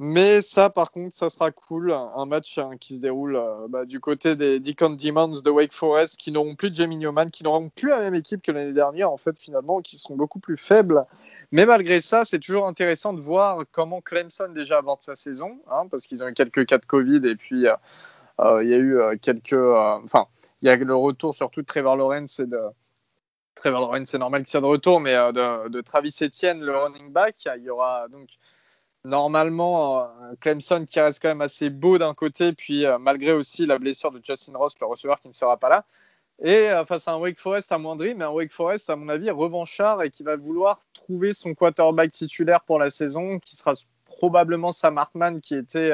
Mais 0.00 0.40
ça, 0.42 0.70
par 0.70 0.90
contre, 0.90 1.14
ça 1.14 1.30
sera 1.30 1.52
cool. 1.52 1.92
Un 1.92 2.26
match 2.26 2.58
hein, 2.58 2.72
qui 2.80 2.96
se 2.96 3.00
déroule 3.00 3.36
euh, 3.36 3.68
bah, 3.68 3.84
du 3.84 4.00
côté 4.00 4.34
des 4.34 4.58
Deacon 4.58 4.96
Demons 4.96 5.42
de 5.42 5.50
Wake 5.50 5.72
Forest, 5.72 6.16
qui 6.16 6.32
n'auront 6.32 6.56
plus 6.56 6.74
Jamie 6.74 6.96
Newman, 6.96 7.30
qui 7.30 7.44
n'auront 7.44 7.68
plus 7.68 7.90
la 7.90 8.00
même 8.00 8.14
équipe 8.14 8.42
que 8.42 8.50
l'année 8.50 8.72
dernière, 8.72 9.12
en 9.12 9.18
fait, 9.18 9.38
finalement, 9.38 9.80
qui 9.80 9.98
seront 9.98 10.16
beaucoup 10.16 10.40
plus 10.40 10.56
faibles. 10.56 11.04
Mais 11.52 11.66
malgré 11.66 12.00
ça, 12.00 12.24
c'est 12.24 12.38
toujours 12.38 12.66
intéressant 12.66 13.12
de 13.12 13.20
voir 13.20 13.62
comment 13.70 14.00
Clemson 14.00 14.48
déjà 14.54 14.78
aborde 14.78 15.02
sa 15.02 15.16
saison, 15.16 15.60
hein, 15.70 15.86
parce 15.90 16.06
qu'ils 16.06 16.22
ont 16.24 16.28
eu 16.28 16.34
quelques 16.34 16.66
cas 16.66 16.78
de 16.78 16.86
Covid 16.86 17.20
et 17.28 17.36
puis 17.36 17.66
euh, 17.66 18.62
il 18.64 18.70
y 18.70 18.74
a 18.74 18.78
eu 18.78 19.18
quelques. 19.20 19.52
Enfin, 19.52 20.26
il 20.62 20.68
y 20.68 20.70
a 20.70 20.76
le 20.76 20.96
retour 20.96 21.34
surtout 21.34 21.60
de 21.60 21.66
Trevor 21.66 21.96
Lawrence 21.96 22.40
et 22.40 22.46
de. 22.46 22.58
Trevor 23.60 23.94
c'est 24.06 24.18
normal 24.18 24.42
qu'il 24.42 24.50
soit 24.50 24.62
de 24.62 24.66
retour, 24.66 25.00
mais 25.00 25.12
de, 25.12 25.80
Travis 25.82 26.16
Etienne, 26.22 26.60
le 26.60 26.74
running 26.74 27.12
back. 27.12 27.36
Il 27.56 27.62
y 27.62 27.70
aura 27.70 28.08
donc 28.08 28.28
normalement 29.04 30.08
Clemson 30.40 30.86
qui 30.88 30.98
reste 30.98 31.20
quand 31.20 31.28
même 31.28 31.42
assez 31.42 31.68
beau 31.68 31.98
d'un 31.98 32.14
côté, 32.14 32.54
puis 32.54 32.86
malgré 32.98 33.32
aussi 33.32 33.66
la 33.66 33.78
blessure 33.78 34.12
de 34.12 34.20
Justin 34.24 34.56
Ross, 34.56 34.74
le 34.80 34.86
receveur 34.86 35.20
qui 35.20 35.28
ne 35.28 35.34
sera 35.34 35.58
pas 35.58 35.68
là. 35.68 35.84
Et 36.42 36.70
face 36.88 37.06
à 37.06 37.12
un 37.12 37.18
Wake 37.18 37.38
Forest 37.38 37.70
amoindri, 37.70 38.14
mais 38.14 38.24
un 38.24 38.30
Wake 38.30 38.50
Forest, 38.50 38.88
à 38.88 38.96
mon 38.96 39.10
avis, 39.10 39.30
revanchard 39.30 40.02
et 40.02 40.10
qui 40.10 40.22
va 40.22 40.36
vouloir 40.36 40.80
trouver 40.94 41.34
son 41.34 41.54
quarterback 41.54 42.12
titulaire 42.12 42.62
pour 42.62 42.78
la 42.78 42.88
saison, 42.88 43.38
qui 43.38 43.56
sera 43.56 43.74
probablement 44.06 44.72
Sam 44.72 44.96
Hartman, 44.96 45.42
qui 45.42 45.54
était 45.54 45.92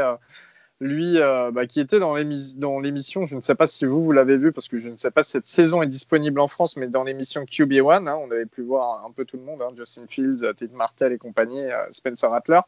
lui, 0.80 1.18
euh, 1.18 1.50
bah, 1.50 1.66
qui 1.66 1.80
était 1.80 1.98
dans 1.98 2.14
l'émission, 2.16 3.26
je 3.26 3.34
ne 3.34 3.40
sais 3.40 3.54
pas 3.54 3.66
si 3.66 3.86
vous, 3.86 4.04
vous 4.04 4.12
l'avez 4.12 4.36
vu, 4.36 4.52
parce 4.52 4.68
que 4.68 4.78
je 4.78 4.90
ne 4.90 4.96
sais 4.96 5.10
pas 5.10 5.22
si 5.22 5.30
cette 5.30 5.46
saison 5.46 5.82
est 5.82 5.86
disponible 5.86 6.38
en 6.40 6.48
France, 6.48 6.76
mais 6.76 6.88
dans 6.88 7.02
l'émission 7.02 7.44
QB1, 7.44 8.06
hein, 8.06 8.16
on 8.20 8.30
avait 8.30 8.46
pu 8.46 8.62
voir 8.62 9.04
un 9.04 9.10
peu 9.10 9.24
tout 9.24 9.38
le 9.38 9.42
monde, 9.42 9.62
hein, 9.62 9.70
Justin 9.74 10.06
Fields, 10.08 10.42
Ted 10.56 10.74
Martel 10.74 11.12
et 11.12 11.18
compagnie, 11.18 11.64
euh, 11.64 11.86
Spencer 11.90 12.28
Rattler. 12.28 12.60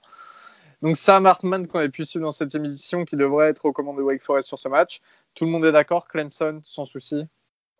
Donc 0.80 0.96
Sam 0.96 1.26
Hartman 1.26 1.66
qu'on 1.66 1.80
avait 1.80 1.88
pu 1.88 2.04
suivre 2.04 2.24
dans 2.24 2.30
cette 2.30 2.54
émission, 2.54 3.04
qui 3.04 3.16
devrait 3.16 3.48
être 3.48 3.64
aux 3.64 3.72
commandes 3.72 3.98
de 3.98 4.02
Wake 4.02 4.22
Forest 4.22 4.48
sur 4.48 4.58
ce 4.58 4.68
match. 4.68 5.00
Tout 5.34 5.44
le 5.44 5.50
monde 5.50 5.64
est 5.64 5.72
d'accord, 5.72 6.08
Clemson, 6.08 6.60
sans 6.62 6.84
souci 6.84 7.26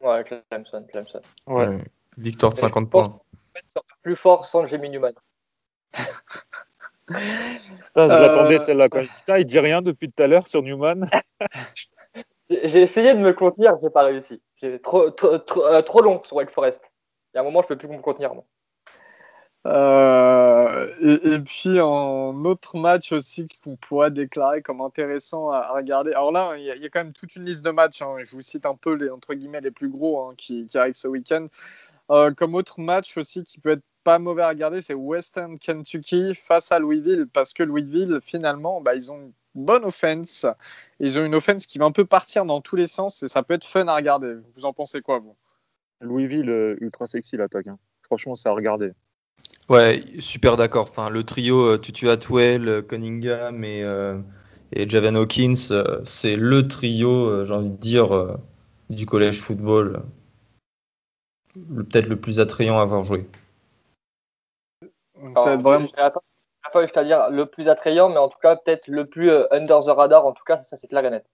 Ouais, 0.00 0.24
Clemson, 0.24 0.84
Clemson. 0.90 1.22
Ouais. 1.46 1.78
Victoire 2.18 2.52
de 2.52 2.58
50 2.58 2.90
points. 2.90 3.20
Plus 4.02 4.16
fort 4.16 4.44
sans 4.44 4.66
Jamie 4.66 4.90
Newman. 4.90 5.14
je 7.09 8.21
l'attendais 8.21 8.61
euh, 8.61 8.64
celle-là. 8.64 8.88
Quand 8.88 9.35
il 9.37 9.44
dit 9.44 9.59
rien 9.59 9.83
depuis 9.83 10.11
tout 10.11 10.23
à 10.23 10.27
l'heure 10.27 10.47
sur 10.47 10.62
Newman. 10.62 11.09
j'ai 12.51 12.83
essayé 12.83 13.14
de 13.14 13.21
me 13.21 13.33
contenir, 13.33 13.73
j'ai 13.83 13.90
pas 13.90 14.05
réussi. 14.05 14.40
J'ai 14.61 14.81
trop, 14.81 15.11
trop, 15.11 15.38
trop, 15.38 15.64
euh, 15.64 15.83
trop, 15.83 16.03
long 16.03 16.23
sur 16.25 16.37
Wake 16.37 16.51
Forest. 16.51 16.90
Il 17.33 17.37
y 17.37 17.38
a 17.38 17.42
un 17.42 17.44
moment, 17.44 17.62
je 17.62 17.68
peux 17.68 17.77
plus 17.77 17.88
me 17.88 17.99
contenir. 17.99 18.35
Moi. 18.35 18.44
Euh, 19.66 20.94
et, 21.03 21.40
puis 21.40 21.79
un 21.79 22.44
autre 22.44 22.79
match 22.79 23.12
aussi 23.12 23.49
qu'on 23.62 23.77
pourrait 23.77 24.11
déclarer 24.11 24.62
comme 24.62 24.81
intéressant 24.81 25.51
à, 25.51 25.68
regarder. 25.73 26.12
Alors 26.12 26.33
là, 26.33 26.55
il 26.57 26.64
y, 26.64 26.71
a 26.71 26.88
quand 26.88 27.05
même 27.05 27.12
toute 27.12 27.37
une 27.37 27.44
liste 27.44 27.64
de 27.64 27.71
matchs. 27.71 28.01
Hein. 28.03 28.16
Je 28.25 28.35
vous 28.35 28.42
cite 28.42 28.64
un 28.66 28.77
peu 28.77 28.94
les 28.94 29.11
entre 29.11 29.35
guillemets 29.35 29.61
les 29.61 29.71
plus 29.71 29.88
gros 29.88 30.21
hein, 30.21 30.35
qui, 30.38 30.66
qui, 30.68 30.79
arrivent 30.79 30.94
ce 30.94 31.09
week-end. 31.09 31.49
comme 32.37 32.55
autre 32.55 32.81
match 32.81 33.18
aussi 33.18 33.44
qui 33.44 33.61
peut 33.61 33.71
être 33.71 33.85
pas 34.09 34.18
mauvais 34.18 34.40
à 34.40 34.49
regarder, 34.49 34.81
c'est 34.81 34.94
Western 34.94 35.59
Kentucky 35.59 36.35
face 36.35 36.73
à 36.73 36.79
Louisville, 36.79 37.27
parce 37.31 37.53
que 37.53 37.62
Louisville, 37.62 38.21
finalement, 38.23 38.81
bah, 38.81 38.94
ils 38.94 39.12
ont 39.12 39.18
une 39.18 39.33
bonne 39.55 39.85
offense. 39.85 40.47
Ils 40.99 41.18
ont 41.18 41.27
une 41.27 41.35
offense 41.35 41.66
qui 41.66 41.77
va 41.77 41.85
un 41.85 41.92
peu 41.92 42.07
partir 42.07 42.47
dans 42.47 42.62
tous 42.62 42.75
les 42.75 42.87
sens 42.87 43.23
et 43.23 43.29
ça 43.29 43.42
peut 43.42 43.53
être 43.53 43.66
fun 43.66 43.87
à 43.87 43.94
regarder. 43.94 44.37
Vous 44.57 44.64
en 44.64 44.73
pensez 44.73 45.03
quoi, 45.03 45.18
vous? 45.18 45.37
Louisville, 46.01 46.49
euh, 46.49 46.79
ultra 46.81 47.07
sexy 47.07 47.37
l'attaque. 47.37 47.68
Hein. 47.68 47.79
Franchement, 48.01 48.35
c'est 48.35 48.49
à 48.49 48.53
regarder. 48.53 48.92
Ouais, 49.68 50.03
super 50.21 50.57
d'accord. 50.57 50.85
Enfin, 50.88 51.11
le 51.11 51.23
trio 51.23 51.61
euh, 51.61 51.77
Tutu 51.77 52.09
Atwell, 52.09 52.66
euh, 52.66 52.81
Cunningham 52.81 53.62
et, 53.62 53.85
et 54.73 54.88
Javan 54.88 55.16
Hawkins, 55.16 55.85
c'est 56.05 56.37
le 56.37 56.67
trio, 56.67 57.44
j'ai 57.44 57.52
envie 57.52 57.69
de 57.69 57.77
dire, 57.77 58.38
du 58.88 59.04
collège 59.04 59.42
football. 59.42 60.00
Peut-être 61.52 62.09
le 62.09 62.17
plus 62.17 62.40
attrayant 62.40 62.79
à 62.79 62.83
avoir 62.83 63.04
joué. 63.04 63.27
Ça 65.37 65.56
vraiment... 65.56 65.88
Je 66.75 67.02
dire 67.02 67.31
le 67.31 67.46
plus 67.46 67.69
attrayant, 67.69 68.08
mais 68.08 68.19
en 68.19 68.29
tout 68.29 68.38
cas, 68.42 68.56
peut-être 68.56 68.88
le 68.88 69.06
plus 69.06 69.31
euh, 69.31 69.44
under 69.50 69.81
the 69.81 69.88
radar. 69.88 70.27
En 70.27 70.33
tout 70.33 70.44
cas, 70.46 70.60
ça, 70.62 70.77
c'est 70.77 70.87
clair 70.87 71.04
et 71.04 71.10
net. 71.10 71.25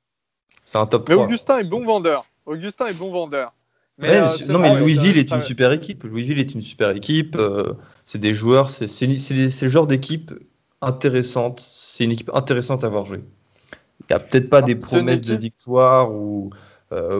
C'est 0.64 0.78
un 0.78 0.86
top 0.86 1.08
Mais 1.08 1.14
Augustin 1.14 1.58
est 1.58 1.64
bon 1.64 1.84
vendeur. 1.84 2.24
Augustin 2.46 2.86
est 2.86 2.98
bon 2.98 3.10
vendeur. 3.10 3.52
Mais, 3.98 4.16
euh, 4.16 4.28
non, 4.48 4.58
mais 4.58 4.78
Louisville 4.78 5.18
est 5.18 5.30
une 5.30 5.40
super 5.40 5.72
équipe. 5.72 6.02
Louisville 6.04 6.40
est 6.40 6.54
une 6.54 6.62
super 6.62 6.90
équipe. 6.90 7.36
Euh, 7.36 7.74
c'est 8.04 8.18
des 8.18 8.34
joueurs, 8.34 8.70
c'est 8.70 8.86
le 9.06 9.68
genre 9.68 9.86
d'équipe 9.86 10.32
intéressante. 10.80 11.64
C'est 11.70 12.04
une 12.04 12.12
équipe 12.12 12.30
intéressante 12.34 12.82
à 12.82 12.88
avoir 12.88 13.04
joué. 13.04 13.22
Il 14.00 14.06
n'y 14.10 14.16
a 14.16 14.18
peut-être 14.18 14.50
pas 14.50 14.58
ah, 14.58 14.62
des 14.62 14.74
promesses 14.74 15.22
de 15.22 15.36
victoire 15.36 16.12
ou 16.12 16.50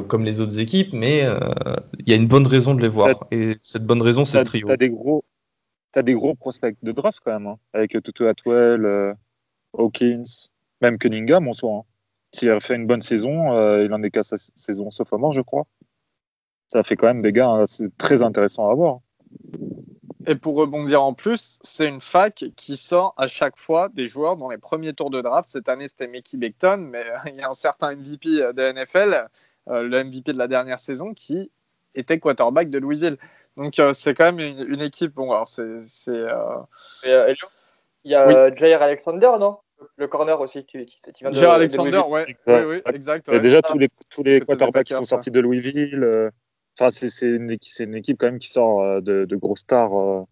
comme 0.07 0.25
les 0.25 0.41
autres 0.41 0.61
équipes, 0.61 0.93
mais 0.93 1.27
il 1.99 2.09
y 2.09 2.13
a 2.13 2.17
une 2.17 2.29
bonne 2.29 2.47
raison 2.47 2.75
de 2.75 2.81
les 2.81 2.89
voir. 2.89 3.11
Et 3.31 3.57
cette 3.61 3.85
bonne 3.85 4.03
raison, 4.03 4.25
c'est 4.25 4.39
ce 4.39 4.45
trio. 4.45 4.67
Tu 4.67 4.73
as 4.73 4.77
des 4.77 4.91
gros, 4.91 5.25
tu 5.95 6.01
as 6.01 6.03
des 6.03 6.15
gros 6.15 6.35
prospects 6.35 6.77
de 6.83 6.93
draft 6.93 7.21
quand 7.25 7.33
même, 7.33 7.47
hein, 7.47 7.59
avec 7.73 7.93
Tutu 8.03 8.27
Atwell, 8.27 8.85
euh, 8.85 9.15
Hawkins, 9.79 10.49
même 10.81 10.99
Cunningham 10.99 11.47
en 11.47 11.55
soi. 11.55 11.71
Hein. 11.73 11.83
S'il 12.33 12.51
a 12.51 12.59
fait 12.59 12.75
une 12.75 12.89
bonne 12.89 13.01
saison, 13.01 13.57
euh, 13.57 13.85
il 13.85 13.95
en 13.95 14.03
est 14.03 14.11
qu'à 14.11 14.25
sa 14.25 14.37
saison 14.37 14.91
sophomore, 14.91 15.33
je 15.33 15.41
crois. 15.41 15.67
Ça 16.67 16.83
fait 16.83 16.97
quand 16.97 17.07
même 17.07 17.23
des 17.23 17.33
gars, 17.33 17.47
hein, 17.47 17.65
c'est 17.69 17.97
très 17.97 18.23
intéressant 18.23 18.69
à 18.69 18.75
voir. 18.75 18.99
Et 20.27 20.35
pour 20.35 20.57
rebondir 20.57 21.01
en 21.01 21.15
plus, 21.15 21.61
c'est 21.63 21.87
une 21.87 22.01
fac 22.01 22.45
qui 22.57 22.77
sort 22.77 23.15
à 23.17 23.29
chaque 23.29 23.57
fois 23.57 23.89
des 23.91 24.09
joueurs 24.09 24.37
dans 24.37 24.51
les 24.51 24.59
premiers 24.59 24.95
tours 24.95 25.11
de 25.11 25.21
draft. 25.21 25.49
Cette 25.49 25.69
année, 25.69 25.87
c'était 25.87 26.09
Mickey 26.09 26.39
Beckton, 26.39 26.79
mais 26.91 27.05
il 27.27 27.37
y 27.37 27.43
a 27.43 27.49
un 27.49 27.55
certain 27.55 27.95
MVP 27.95 28.29
de 28.31 28.63
la 28.63 28.73
NFL, 28.73 29.29
le 29.69 30.03
MVP 30.03 30.33
de 30.33 30.39
la 30.39 30.49
dernière 30.49 30.81
saison, 30.81 31.15
qui 31.15 31.53
était 31.95 32.19
quarterback 32.19 32.69
de 32.69 32.79
Louisville. 32.79 33.17
Donc 33.57 33.81
c'est 33.93 34.15
quand 34.15 34.33
même 34.33 34.41
une, 34.41 34.81
équipe. 34.81 35.15
Bon, 35.15 35.31
alors 35.31 35.49
c'est. 35.49 35.63
il 36.07 37.11
y 38.05 38.15
a 38.15 38.55
Jair 38.55 38.83
Alexander, 38.83 39.33
non? 39.39 39.59
Le 39.97 40.07
corner 40.07 40.41
aussi 40.41 40.65
qui, 40.65 40.85
qui, 40.87 40.99
qui 41.13 41.25
vient 41.25 41.31
de. 41.31 41.47
Alexander, 41.47 42.03
ouais. 42.09 42.37
Oui, 42.47 42.55
oui, 42.67 42.83
exact. 42.93 43.29
Ouais. 43.29 43.41
Déjà, 43.41 43.63
tous 43.63 43.79
les, 43.79 43.89
tous 44.11 44.23
les 44.23 44.41
quarterbacks 44.41 44.87
qui 44.87 44.95
sont 44.95 45.03
sortis 45.03 45.31
de 45.31 45.41
Louisville. 45.41 46.03
Euh, 46.03 46.31
enfin, 46.79 46.91
c'est 46.91 47.27
une, 47.27 47.57
une, 47.81 47.95
équipe 47.95 48.19
quand 48.19 48.27
même 48.27 48.39
qui 48.39 48.51
sort 48.51 48.81
euh, 48.81 49.01
de, 49.01 49.25
de 49.25 49.37
gros 49.37 49.57
stars. 49.57 49.93
Euh. 50.03 50.23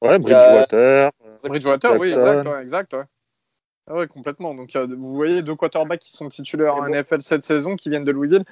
Ouais, 0.00 0.18
Bridgewater. 0.18 1.10
Bridgewater, 1.44 1.98
oui, 1.98 2.12
exact. 2.12 2.46
Ouais, 2.46 2.62
exact 2.62 2.94
ouais. 2.94 3.04
Ah 3.88 3.94
ouais, 3.94 4.06
complètement. 4.06 4.54
Donc, 4.54 4.74
vous 4.76 5.14
voyez 5.14 5.42
deux 5.42 5.56
quarterbacks 5.56 6.00
qui 6.00 6.12
sont 6.12 6.28
titulaires 6.28 6.76
en 6.76 6.88
NFL 6.88 7.20
cette 7.20 7.44
saison 7.44 7.76
qui 7.76 7.90
viennent 7.90 8.04
de 8.04 8.12
Louisville. 8.12 8.44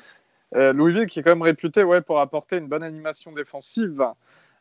Louisville 0.53 1.07
qui 1.07 1.21
est 1.21 1.23
quand 1.23 1.31
même 1.31 1.43
réputé 1.43 1.85
ouais, 1.85 2.01
pour 2.01 2.21
apporter 2.21 2.57
une 2.57 2.69
bonne 2.69 2.83
animation 2.83 3.33
défensive 3.33 4.05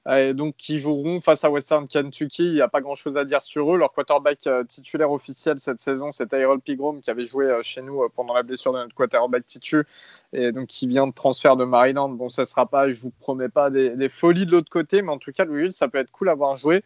et 0.09 0.33
donc 0.33 0.55
qui 0.57 0.79
joueront 0.79 1.19
face 1.19 1.43
à 1.43 1.49
Western 1.49 1.87
Kentucky. 1.87 2.47
Il 2.47 2.53
n'y 2.53 2.61
a 2.61 2.67
pas 2.67 2.81
grand-chose 2.81 3.17
à 3.17 3.25
dire 3.25 3.43
sur 3.43 3.73
eux. 3.73 3.77
Leur 3.77 3.91
quarterback 3.91 4.47
euh, 4.47 4.63
titulaire 4.63 5.11
officiel 5.11 5.59
cette 5.59 5.81
saison, 5.81 6.11
c'est 6.11 6.27
Tyrell 6.27 6.59
Pigrom 6.59 7.01
qui 7.01 7.09
avait 7.09 7.25
joué 7.25 7.45
euh, 7.45 7.61
chez 7.61 7.81
nous 7.81 8.01
euh, 8.01 8.07
pendant 8.13 8.33
la 8.33 8.43
blessure 8.43 8.73
de 8.73 8.79
notre 8.79 8.95
quarterback 8.95 9.45
titu 9.45 9.83
et 10.33 10.51
donc 10.51 10.67
qui 10.67 10.87
vient 10.87 11.07
de 11.07 11.13
transfert 11.13 11.57
de 11.57 11.65
Maryland. 11.65 12.09
Bon, 12.09 12.29
ça 12.29 12.45
sera 12.45 12.65
pas, 12.65 12.89
je 12.91 12.99
vous 13.01 13.11
promets 13.19 13.49
pas 13.49 13.69
des, 13.69 14.09
folies 14.09 14.45
de 14.45 14.51
l'autre 14.51 14.69
côté, 14.69 15.01
mais 15.01 15.11
en 15.11 15.17
tout 15.17 15.31
cas, 15.31 15.45
Louisville, 15.45 15.71
ça 15.71 15.87
peut 15.87 15.97
être 15.97 16.11
cool 16.11 16.29
à 16.29 16.35
voir 16.35 16.55
jouer. 16.55 16.83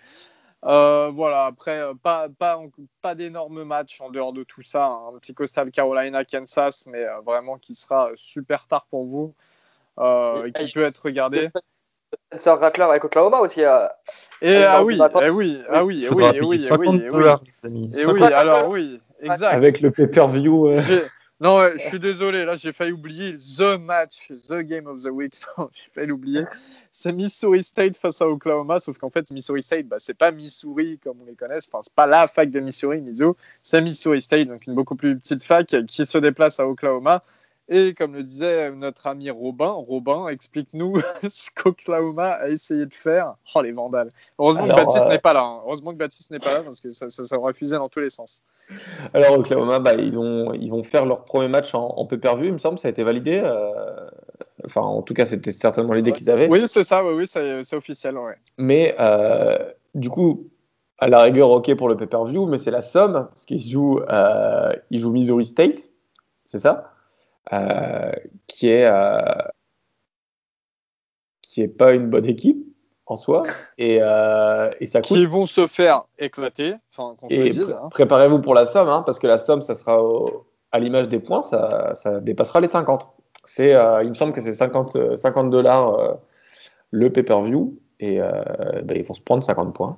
Voilà, 0.64 1.45
après, 1.45 1.82
pas, 2.01 2.28
pas, 2.30 2.59
pas 3.01 3.16
d'énormes 3.16 3.64
matchs 3.64 4.01
en 4.01 4.09
dehors 4.09 4.34
de 4.34 4.43
tout 4.43 4.64
ça. 4.64 4.86
Un 4.86 5.18
petit 5.20 5.34
Coastal 5.34 5.72
Carolina, 5.72 6.26
Kansas, 6.26 6.86
mais 6.88 7.05
vraiment 7.26 7.57
qui 7.57 7.76
sera 7.76 8.09
super 8.16 8.68
tard 8.68 8.86
pour 8.89 9.05
vous, 9.05 9.34
qui 10.55 10.72
peut 10.72 10.84
être 10.84 11.03
regardé. 11.03 11.49
Spencer 12.32 12.59
Rattler 12.59 12.84
avec 12.84 13.03
Oklahoma 13.03 13.39
aussi. 13.39 13.64
Euh, 13.64 13.88
et 14.41 14.64
ah 14.64 14.84
oui, 14.84 14.99
eh 15.22 15.30
oui, 15.30 15.61
ah 15.70 15.84
oui, 15.84 16.07
oui, 16.11 16.26
oui, 16.32 16.39
oui, 16.41 16.59
50 16.59 17.01
dollars, 17.07 17.41
les 17.45 17.68
amis. 17.68 17.91
Et 17.95 18.05
oui, 18.05 18.24
alors 18.24 18.68
oui, 18.70 18.99
exact. 19.22 19.53
Avec 19.53 19.82
le 19.82 19.91
pay-per-view. 19.91 20.76
Non, 21.44 21.60
je 21.74 21.78
suis 21.89 22.00
désolé, 22.00 22.46
là 22.46 22.56
j'ai 22.56 22.72
failli 22.72 22.94
oublier 22.94 23.34
the 23.34 23.78
match, 23.78 24.32
the 24.48 24.62
game 24.62 24.88
of 24.88 25.04
the 25.04 25.10
week. 25.10 25.34
j'ai 25.74 25.91
failli 25.91 26.08
l'oublier. 26.08 26.46
C'est 26.89 27.12
Missouri 27.12 27.62
State 27.62 27.98
face 27.98 28.22
à 28.22 28.30
Oklahoma, 28.30 28.80
sauf 28.80 28.98
qu'en 28.98 29.10
fait 29.10 29.30
Missouri 29.30 29.62
State, 29.62 29.86
bah, 29.86 29.98
c'est 30.00 30.14
pas 30.14 30.32
Missouri 30.32 31.00
comme 31.04 31.18
on 31.22 31.26
les 31.26 31.36
connaît, 31.36 31.58
enfin, 31.58 31.80
c'est 31.82 31.94
pas 31.94 32.08
la 32.08 32.30
fac 32.30 32.50
de 32.50 32.62
Missouri, 32.62 33.02
Miso, 33.02 33.36
c'est 33.62 33.82
Missouri 33.82 34.22
State, 34.22 34.48
donc 34.48 34.66
une 34.68 34.74
beaucoup 34.74 34.96
plus 34.96 35.20
petite 35.20 35.44
fac 35.44 35.68
qui 35.86 36.06
se 36.06 36.18
déplace 36.18 36.62
à 36.62 36.66
Oklahoma. 36.66 37.26
Et 37.76 37.96
comme 37.96 38.14
le 38.14 38.22
disait 38.22 38.72
notre 38.72 39.08
ami 39.08 39.32
Robin, 39.32 39.72
Robin, 39.72 40.28
explique-nous 40.28 40.94
ce 41.28 41.50
qu'Oklahoma 41.56 42.34
a 42.34 42.50
essayé 42.50 42.86
de 42.86 42.94
faire. 42.94 43.34
Oh, 43.56 43.64
les 43.64 43.72
vandales. 43.72 44.12
Heureusement 44.38 44.68
que 44.68 44.76
Baptiste 44.76 45.06
euh, 45.08 45.10
n'est 45.10 45.18
pas 45.18 45.34
là. 45.34 45.42
Hein. 45.42 45.62
Heureusement 45.66 45.92
que 45.92 45.98
Baptiste 45.98 46.30
n'est 46.30 46.38
pas 46.38 46.54
là 46.54 46.62
parce 46.64 46.80
que 46.80 46.92
ça, 46.92 47.10
ça, 47.10 47.36
aurait 47.36 47.54
fusé 47.54 47.76
dans 47.76 47.90
tous 47.90 48.00
les 48.00 48.12
sens. 48.12 48.44
Alors, 49.16 49.40
Oklahoma, 49.40 49.80
bah, 49.80 49.96
ils, 49.96 50.20
ont, 50.20 50.54
ils 50.54 50.70
vont 50.70 50.84
faire 50.84 51.08
leur 51.08 51.26
premier 51.26 51.48
match 51.48 51.74
en, 51.74 51.88
en 51.98 52.06
pay-per-view, 52.06 52.46
il 52.46 52.54
me 52.54 52.58
semble. 52.60 52.78
Ça 52.78 52.90
a 52.90 52.92
été 52.92 53.04
validé. 53.04 53.42
Euh, 53.44 54.06
enfin, 54.64 54.82
en 54.82 55.02
tout 55.02 55.16
cas, 55.16 55.26
c'était 55.26 55.52
certainement 55.52 55.94
l'idée 55.94 56.12
qu'ils 56.12 56.30
avaient. 56.30 56.48
Oui, 56.50 56.68
c'est 56.68 56.84
ça. 56.84 57.04
Oui, 57.04 57.16
oui 57.16 57.26
c'est 57.26 57.76
officiel. 57.76 58.20
Ouais. 58.20 58.36
Mais 58.60 58.96
euh, 59.00 59.58
du 59.96 60.12
coup, 60.12 60.48
à 61.00 61.08
la 61.08 61.24
rigueur, 61.24 61.50
OK 61.50 61.74
pour 61.74 61.90
le 61.90 61.98
pay-per-view, 61.98 62.46
mais 62.46 62.60
c'est 62.60 62.70
la 62.70 62.84
somme. 62.84 63.30
Parce 63.30 63.46
qu'ils 63.46 63.68
jouent, 63.68 64.02
ils 64.92 65.00
jouent 65.00 65.12
Missouri 65.12 65.48
State. 65.48 65.90
C'est 66.46 66.60
ça? 66.60 66.93
Qui 68.48 68.70
est 68.70 68.86
euh, 68.86 69.20
qui 71.41 71.62
est 71.62 71.68
pas 71.68 71.94
une 71.94 72.10
bonne 72.10 72.26
équipe 72.26 72.66
en 73.06 73.16
soi 73.16 73.44
et, 73.78 74.00
euh, 74.02 74.72
et 74.80 74.88
ça 74.88 75.02
coûte. 75.02 75.18
Qui 75.18 75.26
vont 75.26 75.46
se 75.46 75.68
faire 75.68 76.04
éclater. 76.18 76.76
et 77.30 77.52
hein. 77.60 77.89
préparez-vous 77.91 78.39
pour 78.39 78.54
la 78.54 78.66
somme, 78.66 78.88
hein, 78.88 79.04
parce 79.06 79.20
que 79.20 79.28
la 79.28 79.38
somme, 79.38 79.62
ça 79.62 79.76
sera 79.76 80.02
à 80.72 80.80
l'image 80.80 81.10
des 81.10 81.20
points, 81.20 81.44
ça, 81.44 81.94
ça, 81.94 82.20
dépassera 82.22 82.60
les 82.60 82.68
50. 82.68 83.08
C'est, 83.46 83.76
il 84.04 84.10
me 84.10 84.14
semble 84.14 84.34
que 84.34 84.41
c'est 84.41 84.54
50, 84.54 85.18
50 85.18 85.50
dollars 85.50 86.18
le 86.91 87.12
pay-per-view 87.12 87.78
et 88.00 88.20
ben, 88.20 88.96
ils 88.96 89.04
vont 89.04 89.14
se 89.14 89.22
prendre 89.22 89.44
50 89.44 89.76
points. 89.76 89.98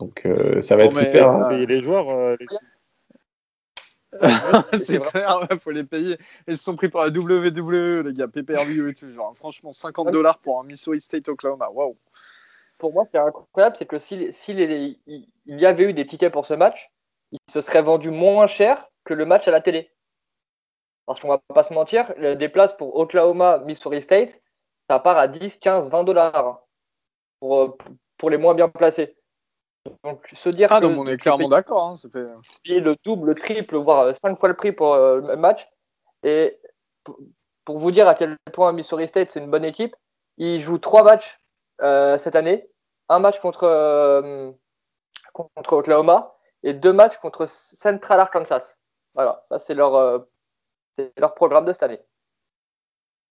Donc 0.00 0.26
ça 0.60 0.76
va 0.76 0.84
être 0.84 0.98
super. 0.98 1.28
Hein. 1.28 1.52
Les 1.52 1.80
joueurs, 1.80 2.36
les, 2.40 2.46
c'est 4.72 5.00
clair, 5.00 5.46
il 5.50 5.58
faut 5.58 5.70
les 5.70 5.84
payer. 5.84 6.16
Ils 6.46 6.56
se 6.56 6.64
sont 6.64 6.76
pris 6.76 6.88
par 6.88 7.04
la 7.04 7.10
WWE, 7.10 8.02
les 8.06 8.14
gars, 8.14 8.28
pay-per-view 8.28 8.88
et 8.88 8.94
tout. 8.94 9.12
Genre, 9.12 9.36
franchement, 9.36 9.72
50 9.72 10.10
dollars 10.10 10.38
pour 10.38 10.60
un 10.60 10.64
Missouri 10.64 11.00
State 11.00 11.28
Oklahoma. 11.28 11.68
Waouh. 11.70 11.96
Pour 12.78 12.92
moi, 12.92 13.04
c'est 13.10 13.18
incroyable, 13.18 13.76
c'est 13.76 13.86
que 13.86 13.98
s'il 13.98 14.32
si, 14.32 14.52
il 14.52 15.26
y 15.46 15.66
avait 15.66 15.84
eu 15.84 15.92
des 15.92 16.06
tickets 16.06 16.32
pour 16.32 16.46
ce 16.46 16.54
match, 16.54 16.90
il 17.32 17.38
se 17.50 17.60
serait 17.60 17.82
vendu 17.82 18.10
moins 18.10 18.46
cher 18.46 18.88
que 19.04 19.14
le 19.14 19.24
match 19.24 19.48
à 19.48 19.50
la 19.50 19.60
télé. 19.60 19.90
Parce 21.04 21.20
qu'on 21.20 21.28
va 21.28 21.38
pas 21.38 21.64
se 21.64 21.74
mentir, 21.74 22.14
des 22.18 22.48
places 22.48 22.76
pour 22.76 22.96
Oklahoma, 22.96 23.58
Missouri 23.58 24.02
State, 24.02 24.40
ça 24.88 24.98
part 24.98 25.18
à 25.18 25.26
10, 25.26 25.58
15, 25.58 25.90
20 25.90 26.04
dollars 26.04 26.62
pour, 27.40 27.76
pour 28.16 28.30
les 28.30 28.38
moins 28.38 28.54
bien 28.54 28.68
placés. 28.68 29.17
Donc 30.04 30.28
se 30.32 30.48
dire 30.48 30.68
ah, 30.70 30.80
on 30.82 31.06
est 31.06 31.16
clairement 31.16 31.48
d'accord. 31.48 31.90
Hein, 31.90 31.94
le 32.64 32.94
double, 33.04 33.28
le 33.28 33.34
triple, 33.34 33.76
voire 33.76 34.00
euh, 34.00 34.14
cinq 34.14 34.38
fois 34.38 34.48
le 34.48 34.56
prix 34.56 34.72
pour 34.72 34.94
euh, 34.94 35.20
le 35.20 35.36
match. 35.36 35.68
Et 36.22 36.58
pour 37.64 37.78
vous 37.78 37.90
dire 37.90 38.08
à 38.08 38.14
quel 38.14 38.36
point 38.52 38.72
Missouri 38.72 39.08
State 39.08 39.30
c'est 39.30 39.40
une 39.40 39.50
bonne 39.50 39.64
équipe, 39.64 39.94
ils 40.36 40.62
jouent 40.62 40.78
trois 40.78 41.02
matchs 41.02 41.38
euh, 41.80 42.18
cette 42.18 42.36
année, 42.36 42.68
un 43.08 43.18
match 43.18 43.38
contre 43.40 44.54
contre 45.32 45.72
Oklahoma 45.74 46.34
et 46.62 46.74
deux 46.74 46.92
matchs 46.92 47.18
contre 47.18 47.46
Central 47.46 48.20
Arkansas. 48.20 48.74
Voilà, 49.14 49.42
ça 49.44 49.58
c'est 49.58 49.74
leur 49.74 50.26
leur 51.16 51.34
programme 51.34 51.64
de 51.66 51.72
cette 51.72 51.84
année. 51.84 52.00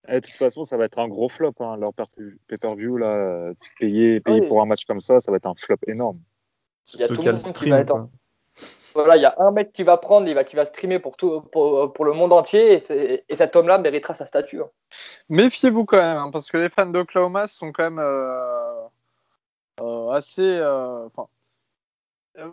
de 0.08 0.20
toute 0.20 0.32
façon, 0.32 0.64
ça 0.64 0.78
va 0.78 0.86
être 0.86 1.00
un 1.00 1.10
gros 1.10 1.28
flop, 1.28 1.54
hein, 1.60 1.76
leur 1.76 1.92
pay-per-view 1.94 2.98
là, 2.98 3.52
payer, 3.80 4.22
payer 4.22 4.48
pour 4.48 4.62
un 4.62 4.66
match 4.66 4.86
comme 4.86 5.02
ça, 5.02 5.20
ça 5.20 5.32
va 5.32 5.38
être 5.38 5.48
un 5.48 5.56
flop 5.56 5.76
énorme. 5.88 6.18
Il 6.94 7.00
y 7.00 7.04
a 7.04 7.08
tout 7.08 7.22
le 7.22 7.32
monde 7.32 7.54
qui 7.54 7.70
va 7.70 7.80
être 7.80 8.08
Voilà, 8.94 9.16
il 9.16 9.22
y 9.22 9.26
a 9.26 9.36
un 9.38 9.52
mec 9.52 9.74
qui 9.74 9.84
va 9.84 9.98
prendre, 9.98 10.28
il 10.28 10.34
va, 10.34 10.44
qui 10.44 10.56
va 10.56 10.66
streamer 10.66 11.00
pour, 11.00 11.18
tout, 11.18 11.42
pour, 11.52 11.94
pour 11.94 12.06
le 12.06 12.14
monde 12.14 12.34
entier, 12.34 12.82
et, 12.90 13.24
et 13.30 13.36
cet 13.36 13.56
homme-là 13.56 13.78
méritera 13.78 14.16
sa 14.16 14.26
statue. 14.26 14.62
Hein. 14.62 14.70
Méfiez-vous 15.30 15.86
quand 15.86 15.98
même, 15.98 16.18
hein, 16.18 16.30
parce 16.32 16.50
que 16.50 16.58
les 16.58 16.70
fans 16.70 16.88
d'Oklahoma 16.88 17.46
sont 17.46 17.72
quand 17.72 17.84
même 17.84 18.00
euh, 18.00 18.88
euh, 19.82 20.10
assez. 20.10 20.58
Euh, 20.60 21.08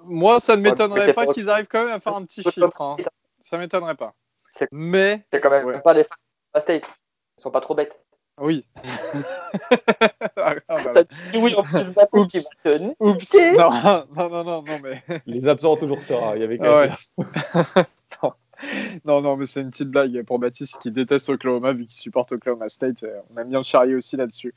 moi, 0.04 0.38
ça 0.40 0.56
ne 0.56 0.62
m'étonnerait 0.62 1.14
pas 1.14 1.26
qu'ils 1.26 1.48
arrivent 1.48 1.68
quand 1.68 1.84
même 1.84 1.94
à 1.94 2.00
faire 2.00 2.14
un 2.14 2.24
petit 2.24 2.42
chiffre. 2.42 2.80
Hein. 2.80 2.96
Ça 3.38 3.56
m'étonnerait 3.56 3.96
pas. 3.96 4.14
Mais. 4.72 5.24
C'est 5.32 5.40
quand 5.40 5.50
même 5.50 5.80
pas 5.82 5.94
les 5.94 6.04
fans 6.04 6.16
de 6.54 6.60
State. 6.60 6.84
Ils 7.38 7.42
sont 7.42 7.50
pas 7.50 7.60
trop 7.60 7.74
bêtes. 7.74 8.03
Oui. 8.40 8.64
ah, 10.36 10.56
bah, 10.68 11.02
oui, 11.34 11.54
en 11.54 11.62
plus 11.62 11.86
Oups. 12.12 12.48
Oups. 13.00 13.34
Non, 13.56 13.70
non, 14.16 14.28
non, 14.28 14.44
non, 14.44 14.62
non, 14.62 14.80
mais. 14.82 15.02
Les 15.26 15.46
absents 15.46 15.72
ont 15.72 15.76
toujours 15.76 16.04
tort. 16.04 16.28
Hein, 16.28 16.32
il 16.36 16.40
y 16.40 16.44
avait 16.44 16.60
ouais. 16.60 16.90
non. 19.04 19.22
non, 19.22 19.36
mais 19.36 19.46
c'est 19.46 19.60
une 19.60 19.70
petite 19.70 19.90
blague 19.90 20.24
pour 20.24 20.38
Baptiste 20.38 20.78
qui 20.80 20.90
déteste 20.90 21.28
Oklahoma 21.28 21.72
vu 21.72 21.86
qu'il 21.86 21.96
supporte 21.96 22.32
Oklahoma 22.32 22.68
State. 22.68 23.04
On 23.32 23.40
aime 23.40 23.48
bien 23.48 23.58
le 23.58 23.64
charrier 23.64 23.94
aussi 23.94 24.16
là-dessus. 24.16 24.54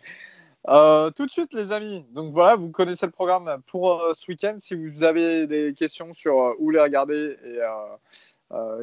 Euh, 0.69 1.11
tout 1.11 1.25
de 1.25 1.31
suite, 1.31 1.53
les 1.53 1.71
amis. 1.71 2.05
Donc 2.11 2.33
voilà, 2.33 2.55
vous 2.55 2.69
connaissez 2.69 3.05
le 3.05 3.11
programme 3.11 3.61
pour 3.67 4.01
euh, 4.01 4.13
ce 4.13 4.29
week-end. 4.29 4.55
Si 4.59 4.75
vous 4.75 5.03
avez 5.03 5.47
des 5.47 5.73
questions 5.73 6.11
sur 6.13 6.41
euh, 6.41 6.53
où 6.59 6.71
les 6.71 6.81
regarder 6.81 7.37
et 7.45 7.59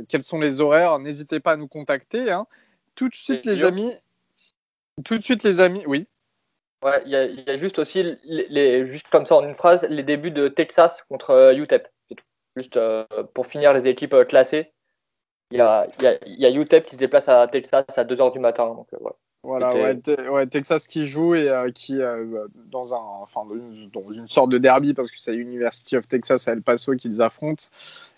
quels 0.08 0.22
sont 0.22 0.38
les 0.38 0.60
horaires, 0.60 0.98
n'hésitez 0.98 1.40
pas 1.40 1.52
à 1.52 1.56
nous 1.56 1.68
contacter. 1.68 2.30
Hein. 2.30 2.46
Tout 2.94 3.08
de 3.08 3.14
suite, 3.14 3.44
les 3.44 3.64
amis. 3.64 3.92
Tout 5.04 5.18
de 5.18 5.22
suite, 5.22 5.42
les 5.42 5.60
amis, 5.60 5.84
oui. 5.86 6.06
Ouais, 6.84 7.02
il 7.06 7.12
y, 7.12 7.16
a 7.16 7.58
juste 7.58 7.78
aussi, 7.78 8.18
les, 8.24 8.86
juste 8.86 9.08
comme 9.08 9.24
ça 9.24 9.36
en 9.36 9.48
une 9.48 9.54
phrase, 9.54 9.86
les 9.88 10.02
débuts 10.02 10.30
de 10.30 10.48
Texas 10.48 10.98
contre 11.08 11.30
euh, 11.30 11.54
UTEP. 11.54 11.88
Juste 12.56 12.76
euh, 12.76 13.06
pour 13.32 13.46
finir 13.46 13.72
les 13.72 13.86
équipes 13.86 14.12
euh, 14.12 14.24
classées, 14.24 14.70
il 15.50 15.56
y 15.56 15.60
a, 15.62 15.88
y, 15.98 16.44
a, 16.44 16.50
UTEP 16.50 16.84
qui 16.84 16.94
se 16.94 16.98
déplace 16.98 17.26
à 17.28 17.48
Texas 17.48 17.86
à 17.96 18.04
2h 18.04 18.34
du 18.34 18.38
matin. 18.38 18.66
Donc, 18.66 18.88
Voilà, 19.42 19.74
ouais, 20.30 20.46
Texas 20.46 20.86
qui 20.86 21.06
joue 21.06 21.34
et 21.34 21.50
qui 21.74 22.00
dans 22.54 22.94
un, 22.94 22.98
enfin, 22.98 23.46
dans 23.92 24.12
une 24.12 24.28
sorte 24.28 24.50
de 24.50 24.58
derby 24.58 24.92
parce 24.92 25.10
que 25.10 25.18
c'est 25.18 25.34
University 25.34 25.96
of 25.96 26.06
Texas 26.06 26.48
à 26.48 26.52
El 26.52 26.60
Paso 26.60 26.94
qui 26.96 27.08
les 27.08 27.22
affrontent. 27.22 27.64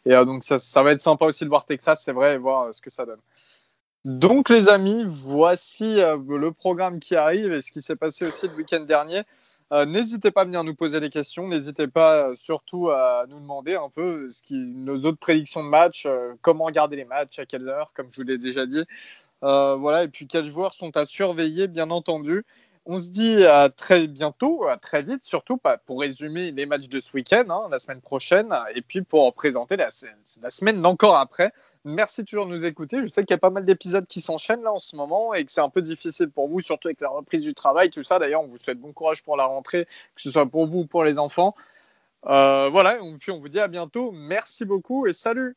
Et 0.07 0.13
donc 0.13 0.43
ça, 0.43 0.59
ça, 0.59 0.83
va 0.83 0.91
être 0.91 1.01
sympa 1.01 1.25
aussi 1.27 1.45
de 1.45 1.49
voir 1.49 1.67
Texas, 1.67 2.03
c'est 2.05 2.13
vrai, 2.13 2.35
et 2.35 2.39
voir 2.39 2.75
ce 2.75 2.81
que 2.81 2.91
ça 2.91 3.07
donne. 3.07 3.21
Donc 4.07 4.51
les 4.51 4.69
amis, 4.69 5.05
voici 5.05 6.01
euh, 6.01 6.17
le 6.29 6.53
programme 6.53 7.01
qui 7.01 7.17
arrive 7.17 7.53
et 7.53 7.61
ce 7.61 7.73
qui 7.73 7.83
s'est 7.83 7.97
passé 7.97 8.25
aussi 8.25 8.47
le 8.47 8.55
week-end 8.55 8.79
dernier. 8.79 9.23
Euh, 9.73 9.85
n'hésitez 9.85 10.31
pas 10.31 10.43
à 10.43 10.45
venir 10.45 10.63
nous 10.63 10.77
poser 10.77 11.01
des 11.01 11.11
questions, 11.11 11.49
n'hésitez 11.49 11.89
pas 11.89 12.29
euh, 12.29 12.37
surtout 12.37 12.89
à 12.91 13.25
nous 13.29 13.41
demander 13.41 13.75
un 13.75 13.91
peu 13.93 14.31
nos 14.53 14.99
autres 15.07 15.19
prédictions 15.19 15.65
de 15.65 15.69
match, 15.69 16.07
comment 16.41 16.67
regarder 16.67 16.95
les 16.95 17.05
matchs, 17.05 17.41
à 17.41 17.47
quelle 17.47 17.69
heure, 17.69 17.91
comme 17.97 18.07
je 18.13 18.21
vous 18.21 18.29
l'ai 18.29 18.39
déjà 18.39 18.65
dit. 18.65 18.85
voilà, 19.43 20.05
et 20.05 20.09
puis 20.09 20.29
quels 20.29 20.47
joueurs 20.47 20.73
sont 20.73 20.97
à 20.97 21.05
surveiller, 21.05 21.67
bien 21.67 21.91
entendu. 21.91 22.45
On 22.89 22.99
se 22.99 23.09
dit 23.09 23.45
à 23.45 23.69
très 23.69 24.07
bientôt, 24.07 24.69
à 24.69 24.77
très 24.77 25.03
vite, 25.03 25.25
surtout 25.25 25.59
pour 25.87 26.01
résumer 26.01 26.53
les 26.53 26.67
matchs 26.67 26.89
de 26.89 27.01
ce 27.01 27.13
week-end, 27.15 27.45
hein, 27.49 27.67
la 27.69 27.81
semaine 27.81 28.01
prochaine, 28.01 28.55
et 28.77 28.81
puis 28.81 29.03
pour 29.03 29.35
présenter 29.35 29.77
la, 29.77 29.89
semaine 29.91 30.81
d'encore 30.81 31.17
après. 31.17 31.53
Merci 31.85 32.25
toujours 32.25 32.47
de 32.47 32.53
nous 32.53 32.65
écouter. 32.65 33.03
Je 33.03 33.09
sais 33.09 33.25
qu'il 33.25 33.35
y 33.35 33.35
a 33.35 33.39
pas 33.39 33.51
mal 33.51 33.65
d'épisodes 33.65 34.07
qui 34.07 34.21
s'enchaînent 34.21 34.63
là 34.63 34.73
en 34.73 34.79
ce 34.79 34.95
moment 34.95 35.35
et 35.35 35.45
que 35.45 35.51
c'est 35.51 35.61
un 35.61 35.69
peu 35.69 35.83
difficile 35.83 36.31
pour 36.31 36.49
vous, 36.49 36.61
surtout 36.61 36.87
avec 36.87 37.01
la 37.01 37.09
reprise 37.09 37.43
du 37.43 37.55
travail, 37.55 37.91
tout 37.91 38.05
ça. 38.05 38.21
D'ailleurs, 38.21 38.43
on 38.43 38.47
vous 38.47 38.59
souhaite 38.59 38.79
bon 38.79 38.93
courage 38.93 39.25
pour 39.25 39.37
la 39.37 39.45
rentrée, 39.45 39.87
que 40.15 40.23
ce 40.23 40.31
soit 40.31 40.47
pour 40.47 40.69
vous 40.69 40.81
ou 40.81 40.87
pour 40.87 41.03
les 41.03 41.19
enfants. 41.19 41.57
Euh, 42.27 42.69
voilà, 42.71 42.99
et 42.99 43.15
puis 43.19 43.33
on 43.33 43.41
vous 43.41 43.49
dit 43.49 43.61
à 43.61 43.67
bientôt. 43.67 44.13
Merci 44.13 44.65
beaucoup 44.65 45.09
et 45.09 45.13
salut 45.13 45.57